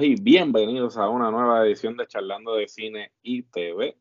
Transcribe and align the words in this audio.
Y 0.00 0.20
bienvenidos 0.20 0.96
a 0.96 1.08
una 1.08 1.30
nueva 1.30 1.66
edición 1.66 1.96
de 1.96 2.06
Charlando 2.06 2.54
de 2.54 2.68
Cine 2.68 3.10
y 3.22 3.42
TV. 3.42 3.96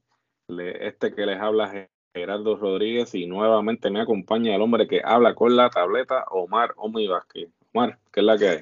Este 0.79 1.13
que 1.13 1.25
les 1.25 1.39
habla 1.39 1.73
es 1.73 1.89
Gerardo 2.13 2.55
Rodríguez 2.55 3.15
y 3.15 3.25
nuevamente 3.25 3.89
me 3.89 4.01
acompaña 4.01 4.55
el 4.55 4.61
hombre 4.61 4.87
que 4.87 5.01
habla 5.03 5.33
con 5.33 5.55
la 5.55 5.69
tableta, 5.69 6.25
Omar 6.29 6.73
Omi 6.77 7.07
Vázquez. 7.07 7.49
Omar, 7.73 7.97
¿qué 8.11 8.19
es 8.19 8.25
la 8.25 8.37
que 8.37 8.49
hay? 8.49 8.59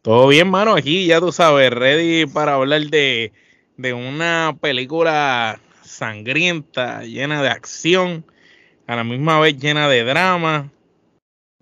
Todo 0.00 0.28
bien, 0.28 0.48
mano. 0.48 0.74
Aquí 0.74 1.06
ya 1.06 1.20
tú 1.20 1.32
sabes, 1.32 1.70
ready 1.70 2.24
para 2.26 2.54
hablar 2.54 2.82
de, 2.82 3.32
de 3.76 3.92
una 3.92 4.56
película 4.58 5.60
sangrienta, 5.82 7.02
llena 7.02 7.42
de 7.42 7.48
acción, 7.48 8.24
a 8.86 8.96
la 8.96 9.04
misma 9.04 9.38
vez 9.38 9.58
llena 9.58 9.88
de 9.88 10.04
drama. 10.04 10.70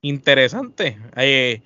Interesante. 0.01 0.97
Eh, 1.17 1.63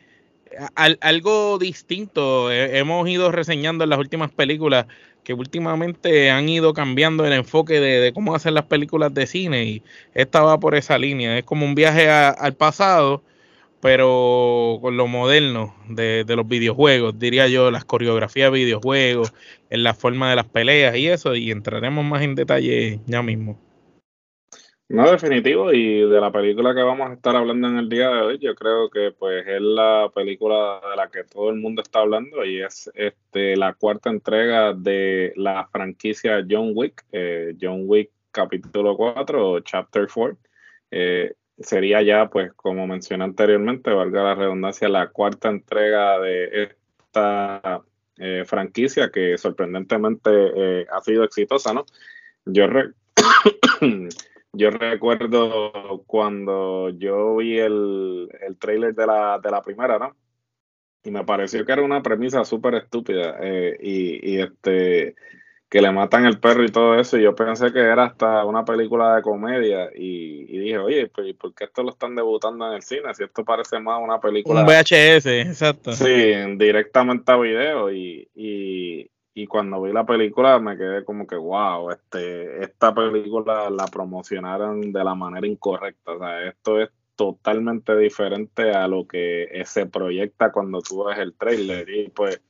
algo 0.74 1.58
distinto. 1.58 2.50
hemos 2.50 3.08
ido 3.08 3.32
reseñando 3.32 3.84
en 3.84 3.90
las 3.90 3.98
últimas 3.98 4.30
películas 4.30 4.86
que 5.24 5.34
últimamente 5.34 6.30
han 6.30 6.48
ido 6.48 6.74
cambiando 6.74 7.24
el 7.24 7.32
enfoque 7.32 7.80
de, 7.80 8.12
cómo 8.12 8.34
hacer 8.34 8.52
las 8.52 8.64
películas 8.64 9.14
de 9.14 9.26
cine 9.26 9.64
y 9.64 9.82
esta 10.14 10.42
va 10.42 10.58
por 10.58 10.74
esa 10.74 10.98
línea. 10.98 11.38
Es 11.38 11.44
como 11.44 11.64
un 11.66 11.74
viaje 11.74 12.08
al 12.10 12.54
pasado, 12.54 13.22
pero 13.80 14.78
con 14.80 14.96
lo 14.96 15.06
moderno 15.06 15.74
de, 15.88 16.24
de, 16.24 16.36
los 16.36 16.46
videojuegos, 16.48 17.18
diría 17.18 17.48
yo, 17.48 17.70
las 17.70 17.84
coreografías 17.84 18.52
de 18.52 18.58
videojuegos, 18.58 19.32
en 19.70 19.82
la 19.82 19.94
forma 19.94 20.30
de 20.30 20.36
las 20.36 20.46
peleas 20.46 20.96
y 20.96 21.08
eso, 21.08 21.34
y 21.34 21.50
entraremos 21.50 22.04
más 22.04 22.22
en 22.22 22.34
detalle 22.34 23.00
ya 23.06 23.22
mismo. 23.22 23.58
No, 24.92 25.10
definitivo, 25.10 25.72
y 25.72 26.02
de 26.06 26.20
la 26.20 26.30
película 26.30 26.74
que 26.74 26.82
vamos 26.82 27.08
a 27.08 27.14
estar 27.14 27.34
hablando 27.34 27.66
en 27.66 27.78
el 27.78 27.88
día 27.88 28.10
de 28.10 28.20
hoy, 28.20 28.38
yo 28.38 28.54
creo 28.54 28.90
que 28.90 29.10
pues 29.10 29.42
es 29.48 29.62
la 29.62 30.10
película 30.14 30.82
de 30.90 30.96
la 30.96 31.08
que 31.08 31.24
todo 31.24 31.48
el 31.48 31.56
mundo 31.56 31.80
está 31.80 32.00
hablando 32.00 32.44
y 32.44 32.60
es 32.60 32.90
este 32.94 33.56
la 33.56 33.72
cuarta 33.72 34.10
entrega 34.10 34.74
de 34.74 35.32
la 35.36 35.66
franquicia 35.72 36.44
John 36.46 36.72
Wick, 36.74 37.06
eh, 37.10 37.54
John 37.58 37.84
Wick 37.86 38.10
capítulo 38.32 38.94
4 38.94 39.50
o 39.52 39.60
chapter 39.60 40.06
4. 40.12 40.36
Eh, 40.90 41.36
sería 41.58 42.02
ya, 42.02 42.28
pues 42.28 42.52
como 42.52 42.86
mencioné 42.86 43.24
anteriormente, 43.24 43.92
valga 43.92 44.22
la 44.22 44.34
redundancia, 44.34 44.90
la 44.90 45.08
cuarta 45.08 45.48
entrega 45.48 46.20
de 46.20 46.68
esta 46.98 47.80
eh, 48.18 48.44
franquicia 48.44 49.10
que 49.10 49.38
sorprendentemente 49.38 50.86
ha 50.90 51.00
sido 51.00 51.24
exitosa, 51.24 51.72
¿no? 51.72 51.86
Yo 52.44 52.66
Yo 54.54 54.70
recuerdo 54.70 56.02
cuando 56.06 56.90
yo 56.90 57.36
vi 57.36 57.58
el, 57.58 58.28
el 58.46 58.58
trailer 58.58 58.94
de 58.94 59.06
la, 59.06 59.38
de 59.38 59.50
la 59.50 59.62
primera, 59.62 59.98
¿no? 59.98 60.14
Y 61.04 61.10
me 61.10 61.24
pareció 61.24 61.64
que 61.64 61.72
era 61.72 61.82
una 61.82 62.02
premisa 62.02 62.44
súper 62.44 62.74
estúpida. 62.74 63.36
Eh, 63.40 63.76
y, 63.80 64.34
y, 64.34 64.40
este 64.40 65.16
que 65.72 65.80
le 65.80 65.90
matan 65.90 66.26
el 66.26 66.38
perro 66.38 66.64
y 66.64 66.68
todo 66.68 67.00
eso. 67.00 67.16
Y 67.16 67.22
yo 67.22 67.34
pensé 67.34 67.72
que 67.72 67.78
era 67.78 68.04
hasta 68.04 68.44
una 68.44 68.62
película 68.62 69.16
de 69.16 69.22
comedia. 69.22 69.88
Y, 69.94 70.58
dije, 70.58 70.76
oye, 70.76 71.06
pues, 71.08 71.34
¿por 71.34 71.54
qué 71.54 71.64
esto 71.64 71.82
lo 71.82 71.92
están 71.92 72.14
debutando 72.14 72.68
en 72.68 72.74
el 72.74 72.82
cine? 72.82 73.14
Si 73.14 73.24
esto 73.24 73.42
parece 73.42 73.80
más 73.80 73.98
una 74.02 74.20
película. 74.20 74.60
Un 74.60 74.66
VHS, 74.66 75.26
exacto. 75.26 75.92
Sí, 75.92 76.34
directamente 76.58 77.32
a 77.32 77.38
video. 77.38 77.90
Y, 77.90 78.28
y, 78.34 79.10
y 79.34 79.46
cuando 79.46 79.80
vi 79.82 79.92
la 79.92 80.04
película 80.04 80.58
me 80.58 80.76
quedé 80.76 81.04
como 81.04 81.26
que 81.26 81.36
wow, 81.36 81.90
este, 81.90 82.62
esta 82.62 82.94
película 82.94 83.70
la 83.70 83.86
promocionaron 83.86 84.92
de 84.92 85.04
la 85.04 85.14
manera 85.14 85.46
incorrecta, 85.46 86.12
o 86.12 86.18
sea, 86.18 86.48
esto 86.48 86.80
es 86.80 86.90
totalmente 87.16 87.96
diferente 87.96 88.72
a 88.72 88.88
lo 88.88 89.06
que 89.06 89.62
se 89.64 89.86
proyecta 89.86 90.50
cuando 90.50 90.80
tú 90.80 91.04
ves 91.04 91.18
el 91.18 91.34
trailer 91.34 91.88
y 91.88 92.08
pues 92.08 92.40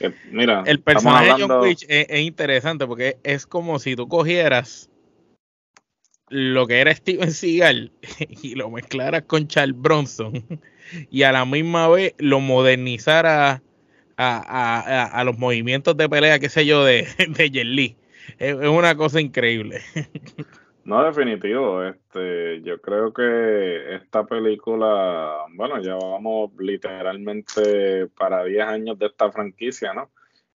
eh, 0.00 0.12
mira, 0.30 0.62
el 0.66 0.80
personaje 0.80 1.26
de 1.26 1.46
John 1.46 1.60
Witch 1.60 1.86
es, 1.88 2.20
interesante 2.20 2.86
porque 2.86 3.18
es 3.22 3.46
como 3.46 3.78
si 3.78 3.96
tú 3.96 4.08
cogieras 4.08 4.90
lo 6.28 6.66
que 6.66 6.80
era 6.80 6.94
Steven 6.94 7.32
Seagal 7.32 7.92
y 8.42 8.54
lo 8.56 8.70
mezclaras 8.70 9.22
con 9.22 9.48
Charles 9.48 9.80
Bronson 9.80 10.44
y 11.10 11.22
a 11.22 11.32
la 11.32 11.44
misma 11.44 11.88
vez 11.88 12.14
lo 12.18 12.40
modernizaras 12.40 13.62
a, 14.16 15.20
a, 15.20 15.24
los 15.24 15.38
movimientos 15.38 15.96
de 15.96 16.08
pelea, 16.08 16.38
qué 16.38 16.48
sé 16.48 16.66
yo, 16.66 16.84
de, 16.84 17.06
de 17.28 17.50
Jet 17.50 17.96
Es, 18.38 18.54
una 18.54 18.96
cosa 18.96 19.20
increíble. 19.20 19.80
No, 20.84 21.02
definitivo. 21.02 21.82
Este, 21.82 22.62
yo 22.62 22.80
creo 22.80 23.12
que 23.12 23.96
esta 23.96 24.24
película, 24.24 25.36
bueno, 25.52 25.82
ya 25.82 25.96
vamos 25.96 26.52
literalmente 26.60 28.06
para 28.16 28.44
10 28.44 28.64
años 28.64 28.96
de 28.96 29.06
esta 29.06 29.32
franquicia, 29.32 29.92
¿no? 29.92 30.12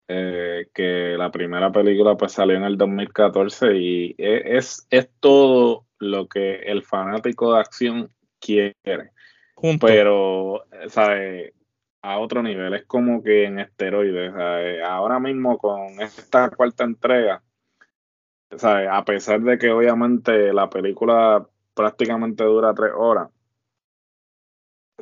Eh, 0.06 0.68
que 0.72 1.16
la 1.18 1.32
primera 1.32 1.72
película 1.72 2.16
pues 2.16 2.30
salió 2.30 2.54
en 2.54 2.62
el 2.62 2.78
2014 2.78 3.76
y 3.76 4.14
e, 4.18 4.56
es, 4.56 4.86
es 4.90 5.08
todo 5.18 5.86
lo 5.98 6.28
que 6.28 6.60
el 6.60 6.84
fanático 6.84 7.52
de 7.52 7.60
acción 7.60 8.10
quiere. 8.38 8.76
Pero, 9.80 10.64
¿sabes? 10.86 11.52
A 12.02 12.18
otro 12.18 12.42
nivel, 12.42 12.74
es 12.74 12.84
como 12.86 13.22
que 13.22 13.44
en 13.44 13.58
esteroides. 13.58 14.32
Eh, 14.36 14.82
ahora 14.82 15.18
mismo 15.18 15.58
con 15.58 16.00
esta 16.00 16.50
cuarta 16.50 16.84
entrega, 16.84 17.42
a 18.90 19.04
pesar 19.04 19.40
de 19.40 19.58
que 19.58 19.70
obviamente 19.70 20.52
la 20.52 20.68
película 20.68 21.46
prácticamente 21.74 22.44
dura 22.44 22.74
tres 22.74 22.92
horas, 22.96 23.28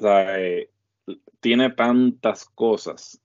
eh, 0.03 0.70
tiene 1.41 1.70
tantas 1.70 2.44
cosas 2.47 3.20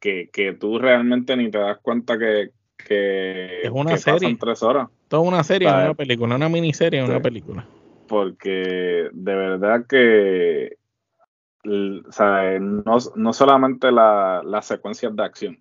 Que, 0.00 0.30
que 0.32 0.54
tú 0.54 0.78
realmente 0.78 1.36
ni 1.36 1.50
te 1.50 1.58
das 1.58 1.78
cuenta 1.82 2.16
que, 2.16 2.50
que 2.78 3.60
es 3.60 3.70
una 3.70 3.94
serie. 3.98 4.34
tres 4.40 4.62
horas. 4.62 4.88
Toda 5.08 5.20
una 5.20 5.44
serie, 5.44 5.68
una 5.68 5.92
película, 5.92 6.36
una 6.36 6.48
miniserie, 6.48 7.04
una 7.04 7.20
película. 7.20 7.66
Porque 8.08 9.10
de 9.12 9.34
verdad 9.34 9.84
que 9.86 10.78
o 11.64 12.12
sea, 12.12 12.58
no, 12.58 12.98
no 13.16 13.32
solamente 13.32 13.92
las 13.92 14.44
la 14.44 14.62
secuencias 14.62 15.14
de 15.14 15.22
acción, 15.22 15.60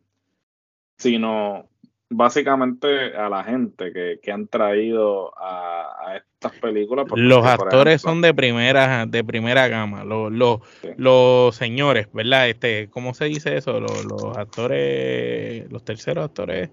sino 0.98 1.70
básicamente 2.10 3.16
a 3.16 3.30
la 3.30 3.44
gente 3.44 3.94
que, 3.94 4.20
que 4.22 4.32
han 4.32 4.48
traído 4.48 5.32
a, 5.38 6.22
estas 6.34 6.60
películas. 6.60 7.06
Los 7.16 7.46
actores 7.46 8.02
son 8.02 8.22
de 8.22 8.34
primera, 8.34 9.06
de 9.06 9.24
primera 9.24 9.68
gama, 9.68 10.04
los, 10.04 10.32
los, 10.32 10.60
los 10.96 11.56
señores, 11.56 12.08
¿verdad? 12.14 12.50
Este, 12.50 12.90
¿cómo 12.90 13.14
se 13.14 13.26
dice 13.26 13.58
eso? 13.58 13.80
Los, 13.80 14.06
los 14.06 14.38
actores, 14.38 15.70
los 15.70 15.84
terceros 15.84 16.26
actores. 16.26 16.70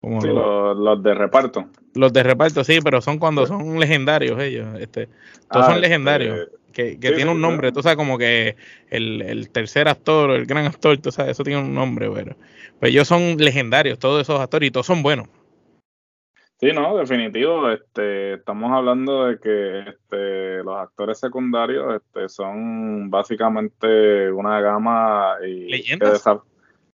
Como 0.00 0.20
los, 0.20 1.02
de 1.02 1.14
reparto. 1.14 1.66
Los 1.94 2.12
de 2.12 2.22
reparto, 2.22 2.62
sí, 2.62 2.78
pero 2.84 3.00
son 3.00 3.18
cuando 3.18 3.46
son 3.46 3.80
legendarios 3.80 4.40
ellos. 4.40 4.68
Este, 4.78 5.06
todos 5.50 5.64
ah, 5.64 5.66
son 5.66 5.76
este, 5.76 5.80
legendarios 5.80 6.48
que, 6.74 6.96
tiene 6.96 7.30
un 7.30 7.40
nombre, 7.40 7.72
tú 7.72 7.82
sabes, 7.82 7.96
como 7.96 8.18
que 8.18 8.56
el, 8.90 9.48
tercer 9.50 9.88
actor, 9.88 10.30
el 10.32 10.44
gran 10.44 10.66
actor, 10.66 10.98
tú 10.98 11.10
sabes, 11.10 11.32
eso 11.32 11.44
tiene 11.44 11.60
un 11.60 11.74
nombre, 11.74 12.10
pero, 12.12 12.36
pues 12.80 12.92
ellos 12.92 13.08
son 13.08 13.36
legendarios, 13.38 13.98
todos 13.98 14.20
esos 14.20 14.40
actores, 14.40 14.68
y 14.68 14.70
todos 14.70 14.86
son 14.86 15.02
buenos. 15.02 15.28
Sí, 16.60 16.72
no, 16.72 16.96
definitivo, 16.96 17.70
este, 17.70 18.34
estamos 18.34 18.70
hablando 18.72 19.26
de 19.26 19.38
que 19.38 19.80
este, 19.80 20.62
los 20.62 20.76
actores 20.76 21.18
secundarios 21.18 21.96
este, 21.96 22.28
son 22.28 23.10
básicamente 23.10 24.30
una 24.30 24.60
gama 24.60 25.36
y 25.46 25.68
leyendas. 25.68 26.24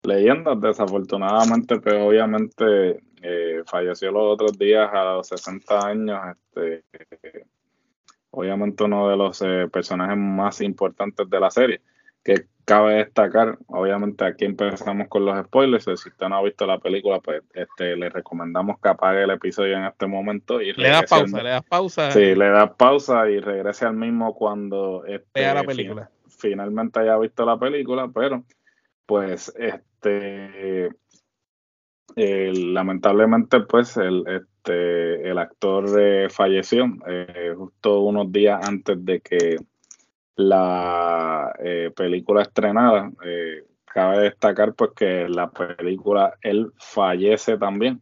Leyendas, 0.08 0.60
desafortunadamente, 0.60 1.78
pero 1.80 1.98
pues, 1.98 2.08
obviamente 2.08 3.00
eh, 3.22 3.62
falleció 3.66 4.10
los 4.10 4.34
otros 4.34 4.58
días 4.58 4.88
a 4.92 5.04
los 5.14 5.28
60 5.28 5.86
años, 5.86 6.20
este, 6.52 7.44
obviamente 8.30 8.84
uno 8.84 9.08
de 9.08 9.16
los 9.16 9.42
eh, 9.42 9.68
personajes 9.72 10.16
más 10.16 10.60
importantes 10.60 11.28
de 11.28 11.40
la 11.40 11.50
serie. 11.50 11.80
que 12.24 12.46
cabe 12.64 12.96
destacar, 12.96 13.56
obviamente 13.68 14.26
aquí 14.26 14.44
empezamos 14.44 15.08
con 15.08 15.24
los 15.24 15.46
spoilers, 15.46 15.84
si 15.84 15.90
usted 16.10 16.28
no 16.28 16.36
ha 16.36 16.42
visto 16.42 16.66
la 16.66 16.78
película, 16.78 17.18
pues 17.20 17.42
este, 17.54 17.96
le 17.96 18.10
recomendamos 18.10 18.78
que 18.78 18.90
apague 18.90 19.22
el 19.22 19.30
episodio 19.30 19.78
en 19.78 19.84
este 19.84 20.06
momento 20.06 20.60
y 20.60 20.74
le 20.74 20.90
das 20.90 21.08
pausa, 21.08 21.42
le 21.42 21.48
das 21.48 21.64
pausa. 21.64 22.10
Sí, 22.10 22.34
le 22.34 22.50
das 22.50 22.70
pausa 22.76 23.30
y 23.30 23.40
regrese 23.40 23.86
al 23.86 23.94
mismo 23.94 24.34
cuando 24.34 25.06
este, 25.06 25.40
vea 25.40 25.54
la 25.54 25.64
película. 25.64 26.10
finalmente 26.28 27.00
haya 27.00 27.16
visto 27.16 27.46
la 27.46 27.58
película, 27.58 28.10
pero 28.14 28.44
pues 29.06 29.50
este 29.56 29.87
eh, 30.02 30.90
lamentablemente 32.52 33.60
pues 33.60 33.96
el, 33.96 34.24
este, 34.26 35.30
el 35.30 35.38
actor 35.38 35.86
eh, 36.00 36.28
falleció 36.28 36.86
eh, 37.06 37.54
justo 37.56 38.00
unos 38.00 38.32
días 38.32 38.66
antes 38.66 39.04
de 39.04 39.20
que 39.20 39.56
la 40.34 41.52
película 41.96 42.42
estrenada. 42.42 43.10
cabe 43.84 44.20
destacar 44.20 44.74
pues 44.74 44.90
que 44.96 45.28
la 45.28 45.50
película 45.50 46.36
él 46.42 46.72
fallece 46.78 47.56
también. 47.56 48.00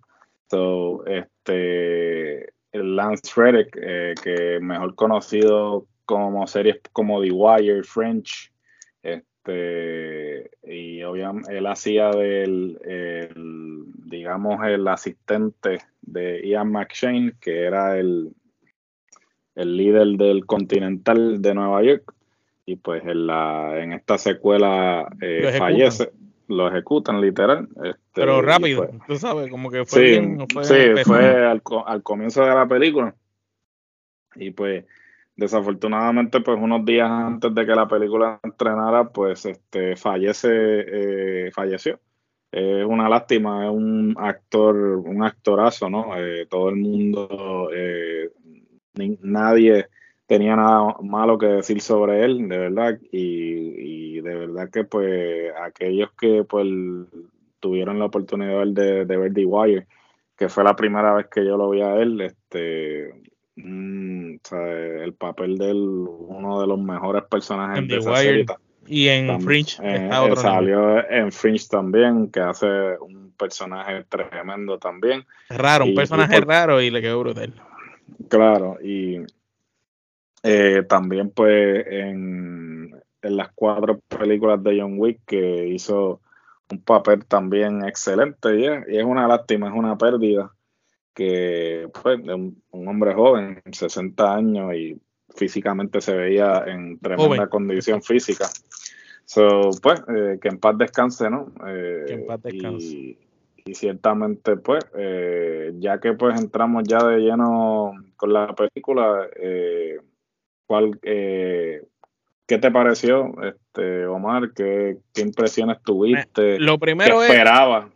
So, 0.50 1.04
este, 1.06 2.52
Lance 2.72 3.32
Reddick, 3.34 3.70
que 4.22 4.58
mejor 4.60 4.94
conocido 4.94 5.87
como 6.04 6.46
series 6.46 6.76
como 6.93 7.22
The 7.22 7.32
Wire, 7.32 7.82
French, 7.82 8.52
este, 9.02 10.25
y 10.62 11.02
obviamente 11.02 11.56
él 11.56 11.66
hacía 11.66 12.10
del, 12.10 12.78
digamos, 14.04 14.64
el 14.66 14.87
asistente 14.88 15.78
de 16.02 16.46
Ian 16.46 16.72
McShane, 16.72 17.34
que 17.40 17.64
era 17.64 17.98
el, 17.98 18.32
el 19.54 19.76
líder 19.76 20.06
del 20.19 20.46
Continental 20.46 21.40
de 21.43 21.54
Nueva 21.54 21.82
York, 21.82 22.14
y 22.64 22.76
pues 22.76 23.04
en, 23.04 23.26
la, 23.26 23.81
en 23.82 23.93
esta 23.93 24.19
secuela 24.19 25.08
eh, 25.20 25.54
fallece, 25.58 26.10
lo 26.48 26.69
ejecutan 26.69 27.20
literal. 27.20 27.69
Este, 27.84 28.00
Pero 28.14 28.43
rápido, 28.43 28.88
tú 29.06 29.16
sabes, 29.16 29.50
como 29.50 29.70
que 29.70 29.84
fue 29.84 30.02
bien. 30.02 30.38
Fue 30.52 30.64
sí, 30.64 30.75
fue 31.04 31.46
al, 31.46 31.62
al 31.87 32.02
comienzo 32.02 32.44
de 32.44 32.54
la 32.54 32.66
película. 32.66 33.14
Y 34.34 34.50
pues 34.50 34.84
desafortunadamente 35.37 36.41
pues 36.41 36.59
unos 36.61 36.85
días 36.85 37.11
antes 37.11 37.55
de 37.55 37.67
que 37.67 37.75
la 37.75 37.87
película 37.87 38.41
entrenara 38.43 39.09
pues 39.11 39.44
este 39.47 39.97
fallece 39.97 40.49
eh, 40.50 41.50
falleció. 41.53 42.00
Es 42.50 42.87
una 42.87 43.09
lástima 43.09 43.67
es 43.67 43.73
un 43.73 44.15
actor 44.19 44.77
un 44.77 45.23
actorazo 45.23 45.91
no 45.91 46.17
eh, 46.17 46.47
todo 46.49 46.71
el 46.71 46.77
mundo 46.77 47.69
eh, 47.75 48.31
nadie 49.21 49.88
tenía 50.27 50.56
nada 50.56 50.97
malo 51.03 51.39
que 51.39 51.47
decir 51.47 51.81
sobre 51.81 52.25
él 52.25 52.49
de 52.49 52.59
verdad. 52.59 52.99
Y, 53.12 54.21
de 54.23 54.35
verdad 54.35 54.71
que 54.71 54.82
pues 54.85 55.53
aquellos 55.62 56.11
que 56.19 56.43
pues 56.43 56.67
tuvieron 57.61 57.99
la 57.99 58.06
oportunidad 58.06 58.67
de, 58.67 59.05
de 59.05 59.17
ver 59.17 59.32
The 59.35 59.44
Wire 59.44 59.87
que 60.37 60.49
fue 60.49 60.65
la 60.65 60.75
primera 60.75 61.15
vez 61.15 61.27
que 61.29 61.44
yo 61.44 61.56
lo 61.56 61.71
vi 61.71 61.82
a 61.82 61.97
él 61.97 62.21
este 62.21 63.12
Mm, 63.56 64.37
el 64.53 65.14
papel 65.14 65.56
de 65.56 65.73
uno 65.73 66.61
de 66.61 66.67
los 66.67 66.79
mejores 66.79 67.25
personajes 67.25 67.88
de 67.88 67.97
esa 67.97 68.17
serie. 68.17 68.47
Y 68.87 69.08
en 69.08 69.41
Fringe 69.41 69.79
eh, 69.82 70.11
salió 70.37 71.08
en 71.11 71.32
Fringe 71.32 71.67
también, 71.69 72.31
que 72.31 72.41
hace 72.41 72.67
un 73.00 73.32
personaje 73.37 74.05
tremendo 74.05 74.79
también. 74.79 75.25
Raro, 75.49 75.87
un 75.87 75.94
personaje 75.94 76.41
raro 76.41 76.81
y 76.81 76.91
le 76.91 77.00
quedó 77.00 77.19
brutal. 77.20 77.55
Claro, 78.29 78.79
y 78.82 79.20
eh, 80.43 80.85
también 80.88 81.31
pues 81.31 81.87
en, 81.88 82.94
en, 83.23 83.37
las 83.37 83.49
cuatro 83.55 84.00
películas 84.00 84.62
de 84.62 84.81
John 84.81 84.94
Wick 84.99 85.20
que 85.26 85.67
hizo 85.69 86.20
un 86.70 86.81
papel 86.82 87.25
también 87.25 87.85
excelente 87.85 88.55
y 88.55 88.94
y 88.94 88.99
es 88.99 89.05
una 89.05 89.26
lástima, 89.26 89.69
es 89.69 89.75
una 89.75 89.97
pérdida 89.97 90.53
que 91.17 91.89
fue 91.95 92.19
pues, 92.19 92.37
un, 92.37 92.89
hombre 92.89 93.15
joven, 93.15 93.63
60 93.73 94.35
años 94.35 94.75
y 94.75 95.01
físicamente 95.35 96.03
se 96.03 96.15
veía 96.15 96.63
en 96.67 96.99
tremenda 96.99 97.49
condición 97.49 98.03
física. 98.03 98.47
So, 99.25 99.71
pues, 99.83 100.01
eh, 100.15 100.39
que 100.41 100.49
en 100.49 100.59
paz 100.59 100.77
descanse, 100.79 101.31
¿no? 101.31 101.53
Eh, 101.67 102.05
que 102.07 102.13
en 102.13 102.27
paz 102.27 102.43
descanse. 102.43 102.87
Y, 102.87 103.19
ciertamente, 103.75 104.57
pues, 104.59 104.85
eh, 104.97 105.73
ya 105.79 105.99
que 105.99 106.13
pues 106.13 106.39
entramos 106.39 106.85
ya 106.87 107.03
de 107.05 107.19
lleno 107.19 107.95
con 108.17 108.33
la 108.33 108.55
película, 108.55 109.27
¿cuál, 110.67 111.01
¿qué 111.01 111.81
te 112.47 112.71
pareció, 112.71 113.35
este, 113.43 114.07
Omar? 114.07 114.53
¿Qué, 114.55 114.99
qué 115.13 115.23
impresiones 115.23 115.83
tuviste? 115.83 116.61
Lo 116.61 116.79
primero 116.79 117.19
¿Qué 117.19 117.27
esperabas? 117.27 117.87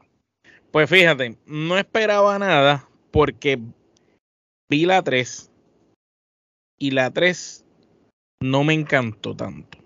Pues 0.72 0.90
fíjate, 0.90 1.36
no 1.46 1.78
esperaba 1.78 2.36
nada, 2.40 2.88
porque 3.10 3.58
vi 4.68 4.86
la 4.86 5.02
3 5.02 5.50
y 6.78 6.90
la 6.92 7.10
3 7.10 7.64
no 8.40 8.64
me 8.64 8.74
encantó 8.74 9.36
tanto. 9.36 9.78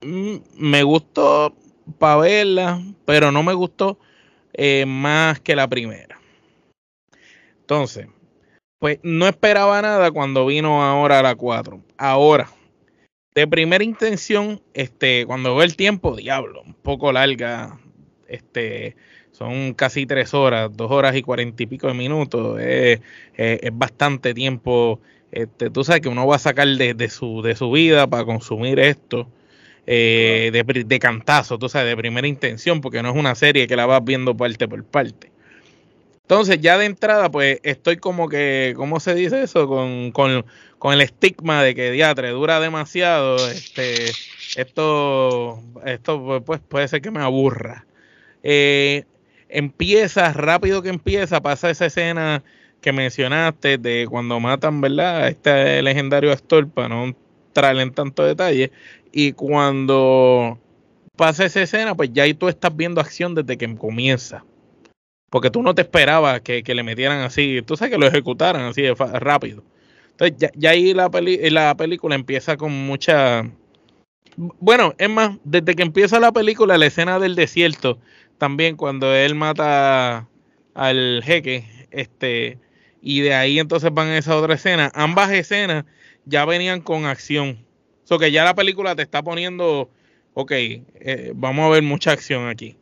Mm, 0.00 0.36
me 0.56 0.82
gustó 0.82 1.54
para 1.98 2.16
verla, 2.16 2.82
pero 3.04 3.30
no 3.30 3.42
me 3.42 3.52
gustó 3.52 3.98
eh, 4.52 4.84
más 4.86 5.40
que 5.40 5.56
la 5.56 5.68
primera. 5.68 6.18
Entonces, 7.60 8.08
pues 8.78 8.98
no 9.02 9.26
esperaba 9.26 9.80
nada 9.80 10.10
cuando 10.10 10.46
vino 10.46 10.82
ahora 10.82 11.22
la 11.22 11.34
4. 11.34 11.82
Ahora, 11.96 12.50
de 13.34 13.46
primera 13.48 13.82
intención, 13.82 14.62
este, 14.74 15.26
cuando 15.26 15.54
veo 15.54 15.64
el 15.64 15.76
tiempo, 15.76 16.14
diablo, 16.14 16.62
un 16.62 16.74
poco 16.74 17.10
larga, 17.10 17.80
este, 18.28 18.96
son 19.34 19.74
casi 19.74 20.06
tres 20.06 20.32
horas, 20.32 20.70
dos 20.76 20.90
horas 20.92 21.16
y 21.16 21.22
cuarenta 21.22 21.62
y 21.62 21.66
pico 21.66 21.88
de 21.88 21.94
minutos. 21.94 22.60
Es, 22.60 23.00
bastante 23.72 24.32
tiempo. 24.32 25.00
Este, 25.32 25.70
tú 25.70 25.82
sabes 25.82 26.02
que 26.02 26.08
uno 26.08 26.26
va 26.26 26.36
a 26.36 26.38
sacar 26.38 26.68
de, 26.68 27.08
su, 27.08 27.42
de 27.42 27.56
su 27.56 27.72
vida 27.72 28.06
para 28.06 28.24
consumir 28.24 28.78
esto 28.78 29.28
eh, 29.86 30.50
de, 30.52 30.84
de, 30.84 30.98
cantazo, 31.00 31.58
tú 31.58 31.68
sabes, 31.68 31.88
de 31.88 31.96
primera 31.96 32.28
intención, 32.28 32.80
porque 32.80 33.02
no 33.02 33.10
es 33.10 33.16
una 33.16 33.34
serie 33.34 33.66
que 33.66 33.74
la 33.74 33.86
vas 33.86 34.04
viendo 34.04 34.36
parte 34.36 34.68
por 34.68 34.84
parte. 34.84 35.32
Entonces, 36.22 36.60
ya 36.60 36.78
de 36.78 36.86
entrada, 36.86 37.28
pues 37.30 37.58
estoy 37.64 37.96
como 37.96 38.28
que, 38.28 38.72
¿cómo 38.76 39.00
se 39.00 39.14
dice 39.16 39.42
eso? 39.42 39.66
Con, 39.66 40.12
con, 40.12 40.46
con 40.78 40.94
el 40.94 41.00
estigma 41.00 41.62
de 41.62 41.74
que 41.74 41.90
diatre 41.90 42.30
dura 42.30 42.60
demasiado. 42.60 43.36
Este, 43.50 44.12
esto, 44.56 45.60
esto 45.84 46.42
pues 46.46 46.60
puede 46.60 46.86
ser 46.86 47.02
que 47.02 47.10
me 47.10 47.20
aburra. 47.20 47.84
Eh, 48.42 49.04
empieza, 49.54 50.32
rápido 50.32 50.82
que 50.82 50.88
empieza, 50.88 51.40
pasa 51.40 51.70
esa 51.70 51.86
escena 51.86 52.42
que 52.80 52.92
mencionaste 52.92 53.78
de 53.78 54.06
cuando 54.10 54.40
matan, 54.40 54.80
¿verdad? 54.80 55.28
Este 55.28 55.80
legendario 55.80 56.32
actor, 56.32 56.68
para 56.68 56.88
no 56.88 57.04
entrar 57.04 57.78
en 57.78 57.92
tanto 57.92 58.24
detalle. 58.24 58.72
Y 59.12 59.32
cuando 59.32 60.58
pasa 61.16 61.44
esa 61.44 61.62
escena, 61.62 61.94
pues 61.94 62.10
ya 62.12 62.24
ahí 62.24 62.34
tú 62.34 62.48
estás 62.48 62.76
viendo 62.76 63.00
acción 63.00 63.34
desde 63.34 63.56
que 63.56 63.74
comienza. 63.76 64.44
Porque 65.30 65.50
tú 65.50 65.62
no 65.62 65.74
te 65.74 65.82
esperabas 65.82 66.40
que, 66.40 66.62
le 66.66 66.82
metieran 66.82 67.20
así, 67.20 67.62
tú 67.64 67.76
sabes 67.76 67.92
que 67.92 67.98
lo 67.98 68.06
ejecutaran 68.06 68.62
así 68.62 68.82
de 68.82 68.94
rápido. 68.94 69.62
Entonces 70.10 70.50
ya, 70.56 70.70
ahí 70.70 70.94
la, 70.94 71.10
la 71.50 71.76
película 71.76 72.16
empieza 72.16 72.56
con 72.56 72.72
mucha... 72.72 73.48
Bueno, 74.36 74.94
es 74.98 75.08
más, 75.08 75.36
desde 75.44 75.76
que 75.76 75.82
empieza 75.82 76.18
la 76.18 76.32
película, 76.32 76.76
la 76.76 76.86
escena 76.86 77.20
del 77.20 77.36
desierto, 77.36 77.98
también 78.38 78.76
cuando 78.76 79.14
él 79.14 79.34
mata 79.34 80.28
al 80.74 81.22
jeque, 81.24 81.64
este, 81.90 82.58
y 83.00 83.20
de 83.20 83.34
ahí 83.34 83.58
entonces 83.58 83.92
van 83.92 84.08
a 84.08 84.18
esa 84.18 84.36
otra 84.36 84.54
escena. 84.54 84.90
Ambas 84.94 85.30
escenas 85.30 85.84
ya 86.24 86.44
venían 86.44 86.80
con 86.80 87.04
acción. 87.04 87.64
O 88.04 88.06
so 88.06 88.18
que 88.18 88.32
ya 88.32 88.44
la 88.44 88.54
película 88.54 88.96
te 88.96 89.02
está 89.02 89.22
poniendo, 89.22 89.90
ok, 90.34 90.52
eh, 90.52 91.32
vamos 91.34 91.66
a 91.66 91.68
ver 91.70 91.82
mucha 91.82 92.12
acción 92.12 92.48
aquí. 92.48 92.76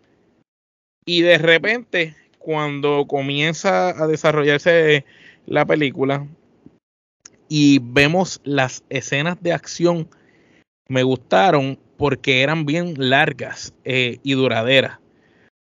Y 1.04 1.22
de 1.22 1.38
repente, 1.38 2.16
cuando 2.38 3.06
comienza 3.06 3.90
a 3.90 4.06
desarrollarse 4.06 5.04
la 5.46 5.66
película 5.66 6.26
y 7.48 7.80
vemos 7.82 8.40
las 8.44 8.84
escenas 8.88 9.42
de 9.42 9.52
acción, 9.52 10.08
me 10.88 11.02
gustaron 11.02 11.78
porque 11.96 12.42
eran 12.42 12.64
bien 12.64 12.94
largas 12.96 13.74
eh, 13.84 14.18
y 14.22 14.34
duraderas. 14.34 15.01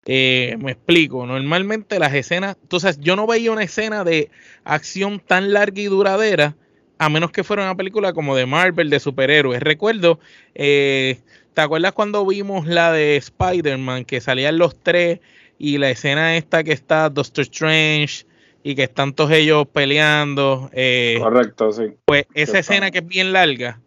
Eh, 0.09 0.55
me 0.59 0.71
explico, 0.71 1.25
normalmente 1.25 1.99
las 1.99 2.13
escenas, 2.13 2.55
entonces 2.61 2.97
yo 3.01 3.17
no 3.17 3.27
veía 3.27 3.51
una 3.51 3.63
escena 3.63 4.05
de 4.05 4.31
acción 4.63 5.19
tan 5.19 5.51
larga 5.51 5.81
y 5.81 5.87
duradera, 5.87 6.55
a 6.97 7.09
menos 7.09 7.31
que 7.31 7.43
fuera 7.43 7.63
una 7.63 7.75
película 7.75 8.13
como 8.13 8.33
de 8.33 8.45
Marvel, 8.45 8.89
de 8.89 9.01
superhéroes. 9.01 9.61
Recuerdo, 9.61 10.21
eh, 10.55 11.19
¿te 11.53 11.59
acuerdas 11.59 11.91
cuando 11.91 12.25
vimos 12.25 12.67
la 12.67 12.93
de 12.93 13.17
Spider-Man, 13.17 14.05
que 14.05 14.21
salían 14.21 14.57
los 14.57 14.81
tres 14.81 15.19
y 15.59 15.77
la 15.77 15.89
escena 15.89 16.37
esta 16.37 16.63
que 16.63 16.71
está 16.71 17.09
Doctor 17.09 17.41
Strange 17.41 18.25
y 18.63 18.75
que 18.75 18.83
están 18.83 19.11
todos 19.11 19.31
ellos 19.31 19.67
peleando? 19.67 20.69
Eh, 20.71 21.17
Correcto, 21.19 21.73
sí. 21.73 21.83
Pues 22.05 22.27
esa 22.33 22.59
escena 22.59 22.91
que 22.91 22.99
es 22.99 23.07
bien 23.07 23.33
larga, 23.33 23.81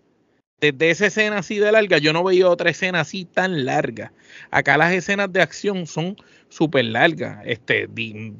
desde 0.60 0.90
esa 0.90 1.06
escena 1.06 1.38
así 1.38 1.58
de 1.58 1.72
larga, 1.72 1.98
yo 1.98 2.12
no 2.12 2.22
veía 2.22 2.48
otra 2.48 2.70
escena 2.70 3.00
así 3.00 3.24
tan 3.24 3.64
larga. 3.64 4.12
Acá 4.50 4.76
las 4.76 4.92
escenas 4.92 5.32
de 5.32 5.40
acción 5.40 5.86
son 5.86 6.16
súper 6.48 6.84
largas. 6.84 7.42
Este, 7.46 7.88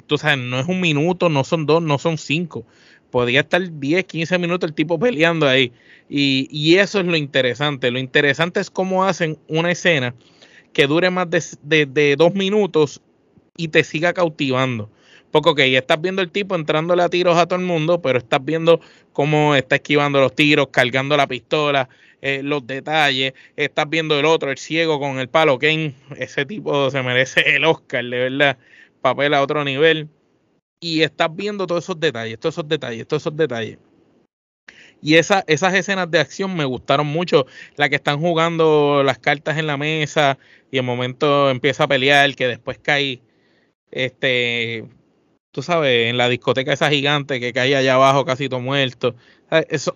tú 0.05 0.17
sabes, 0.17 0.37
no 0.37 0.59
es 0.59 0.67
un 0.67 0.79
minuto, 0.79 1.29
no 1.29 1.43
son 1.43 1.65
dos, 1.65 1.81
no 1.81 1.97
son 1.97 2.17
cinco. 2.17 2.65
Podría 3.09 3.41
estar 3.41 3.61
10, 3.79 4.05
15 4.05 4.37
minutos 4.37 4.69
el 4.69 4.75
tipo 4.75 4.99
peleando 4.99 5.47
ahí. 5.47 5.73
Y, 6.09 6.47
y 6.51 6.77
eso 6.77 6.99
es 6.99 7.05
lo 7.05 7.17
interesante. 7.17 7.91
Lo 7.91 7.99
interesante 7.99 8.59
es 8.59 8.69
cómo 8.69 9.03
hacen 9.03 9.37
una 9.47 9.71
escena 9.71 10.13
que 10.73 10.87
dure 10.87 11.09
más 11.09 11.27
de, 11.29 11.85
de, 11.85 12.15
dos 12.15 12.33
minutos 12.33 13.01
y 13.57 13.69
te 13.69 13.83
siga 13.83 14.13
cautivando. 14.13 14.89
Porque, 15.31 15.49
ok, 15.49 15.59
estás 15.59 16.01
viendo 16.01 16.21
el 16.21 16.29
tipo 16.29 16.55
entrándole 16.55 17.03
a 17.03 17.09
tiros 17.09 17.37
a 17.37 17.47
todo 17.47 17.59
el 17.59 17.65
mundo, 17.65 18.01
pero 18.01 18.19
estás 18.19 18.43
viendo 18.43 18.81
cómo 19.13 19.55
está 19.55 19.75
esquivando 19.75 20.19
los 20.19 20.35
tiros, 20.35 20.67
cargando 20.71 21.15
la 21.17 21.27
pistola, 21.27 21.89
eh, 22.21 22.41
los 22.43 22.65
detalles. 22.67 23.33
Estás 23.55 23.89
viendo 23.89 24.19
el 24.19 24.25
otro, 24.25 24.51
el 24.51 24.57
ciego 24.57 24.99
con 24.99 25.19
el 25.19 25.29
palo. 25.29 25.57
Kane, 25.57 25.95
ese 26.17 26.45
tipo 26.45 26.91
se 26.91 27.01
merece 27.01 27.55
el 27.55 27.65
Oscar, 27.65 28.03
de 28.03 28.29
verdad. 28.29 28.57
Papel 29.01 29.33
a 29.33 29.41
otro 29.41 29.63
nivel. 29.63 30.09
Y 30.81 31.03
estás 31.03 31.29
viendo 31.35 31.67
todos 31.67 31.85
esos 31.85 31.99
detalles, 31.99 32.39
todos 32.39 32.55
esos 32.55 32.67
detalles, 32.67 33.07
todos 33.07 33.23
esos 33.23 33.37
detalles. 33.37 33.77
Y 35.01 35.15
esa, 35.15 35.43
esas 35.47 35.73
escenas 35.73 36.09
de 36.11 36.19
acción 36.19 36.55
me 36.55 36.65
gustaron 36.65 37.07
mucho. 37.07 37.45
La 37.75 37.89
que 37.89 37.95
están 37.95 38.19
jugando 38.19 39.03
las 39.03 39.19
cartas 39.19 39.57
en 39.57 39.67
la 39.67 39.77
mesa 39.77 40.37
y 40.71 40.77
en 40.77 40.85
momento 40.85 41.49
empieza 41.49 41.85
a 41.85 41.87
pelear, 41.87 42.35
que 42.35 42.47
después 42.47 42.79
cae, 42.79 43.21
este, 43.91 44.85
tú 45.51 45.61
sabes, 45.61 46.09
en 46.09 46.17
la 46.17 46.29
discoteca 46.29 46.73
esa 46.73 46.89
gigante 46.89 47.39
que 47.39 47.53
cae 47.53 47.75
allá 47.75 47.95
abajo 47.95 48.25
casi 48.25 48.49
todo 48.49 48.59
muerto. 48.59 49.15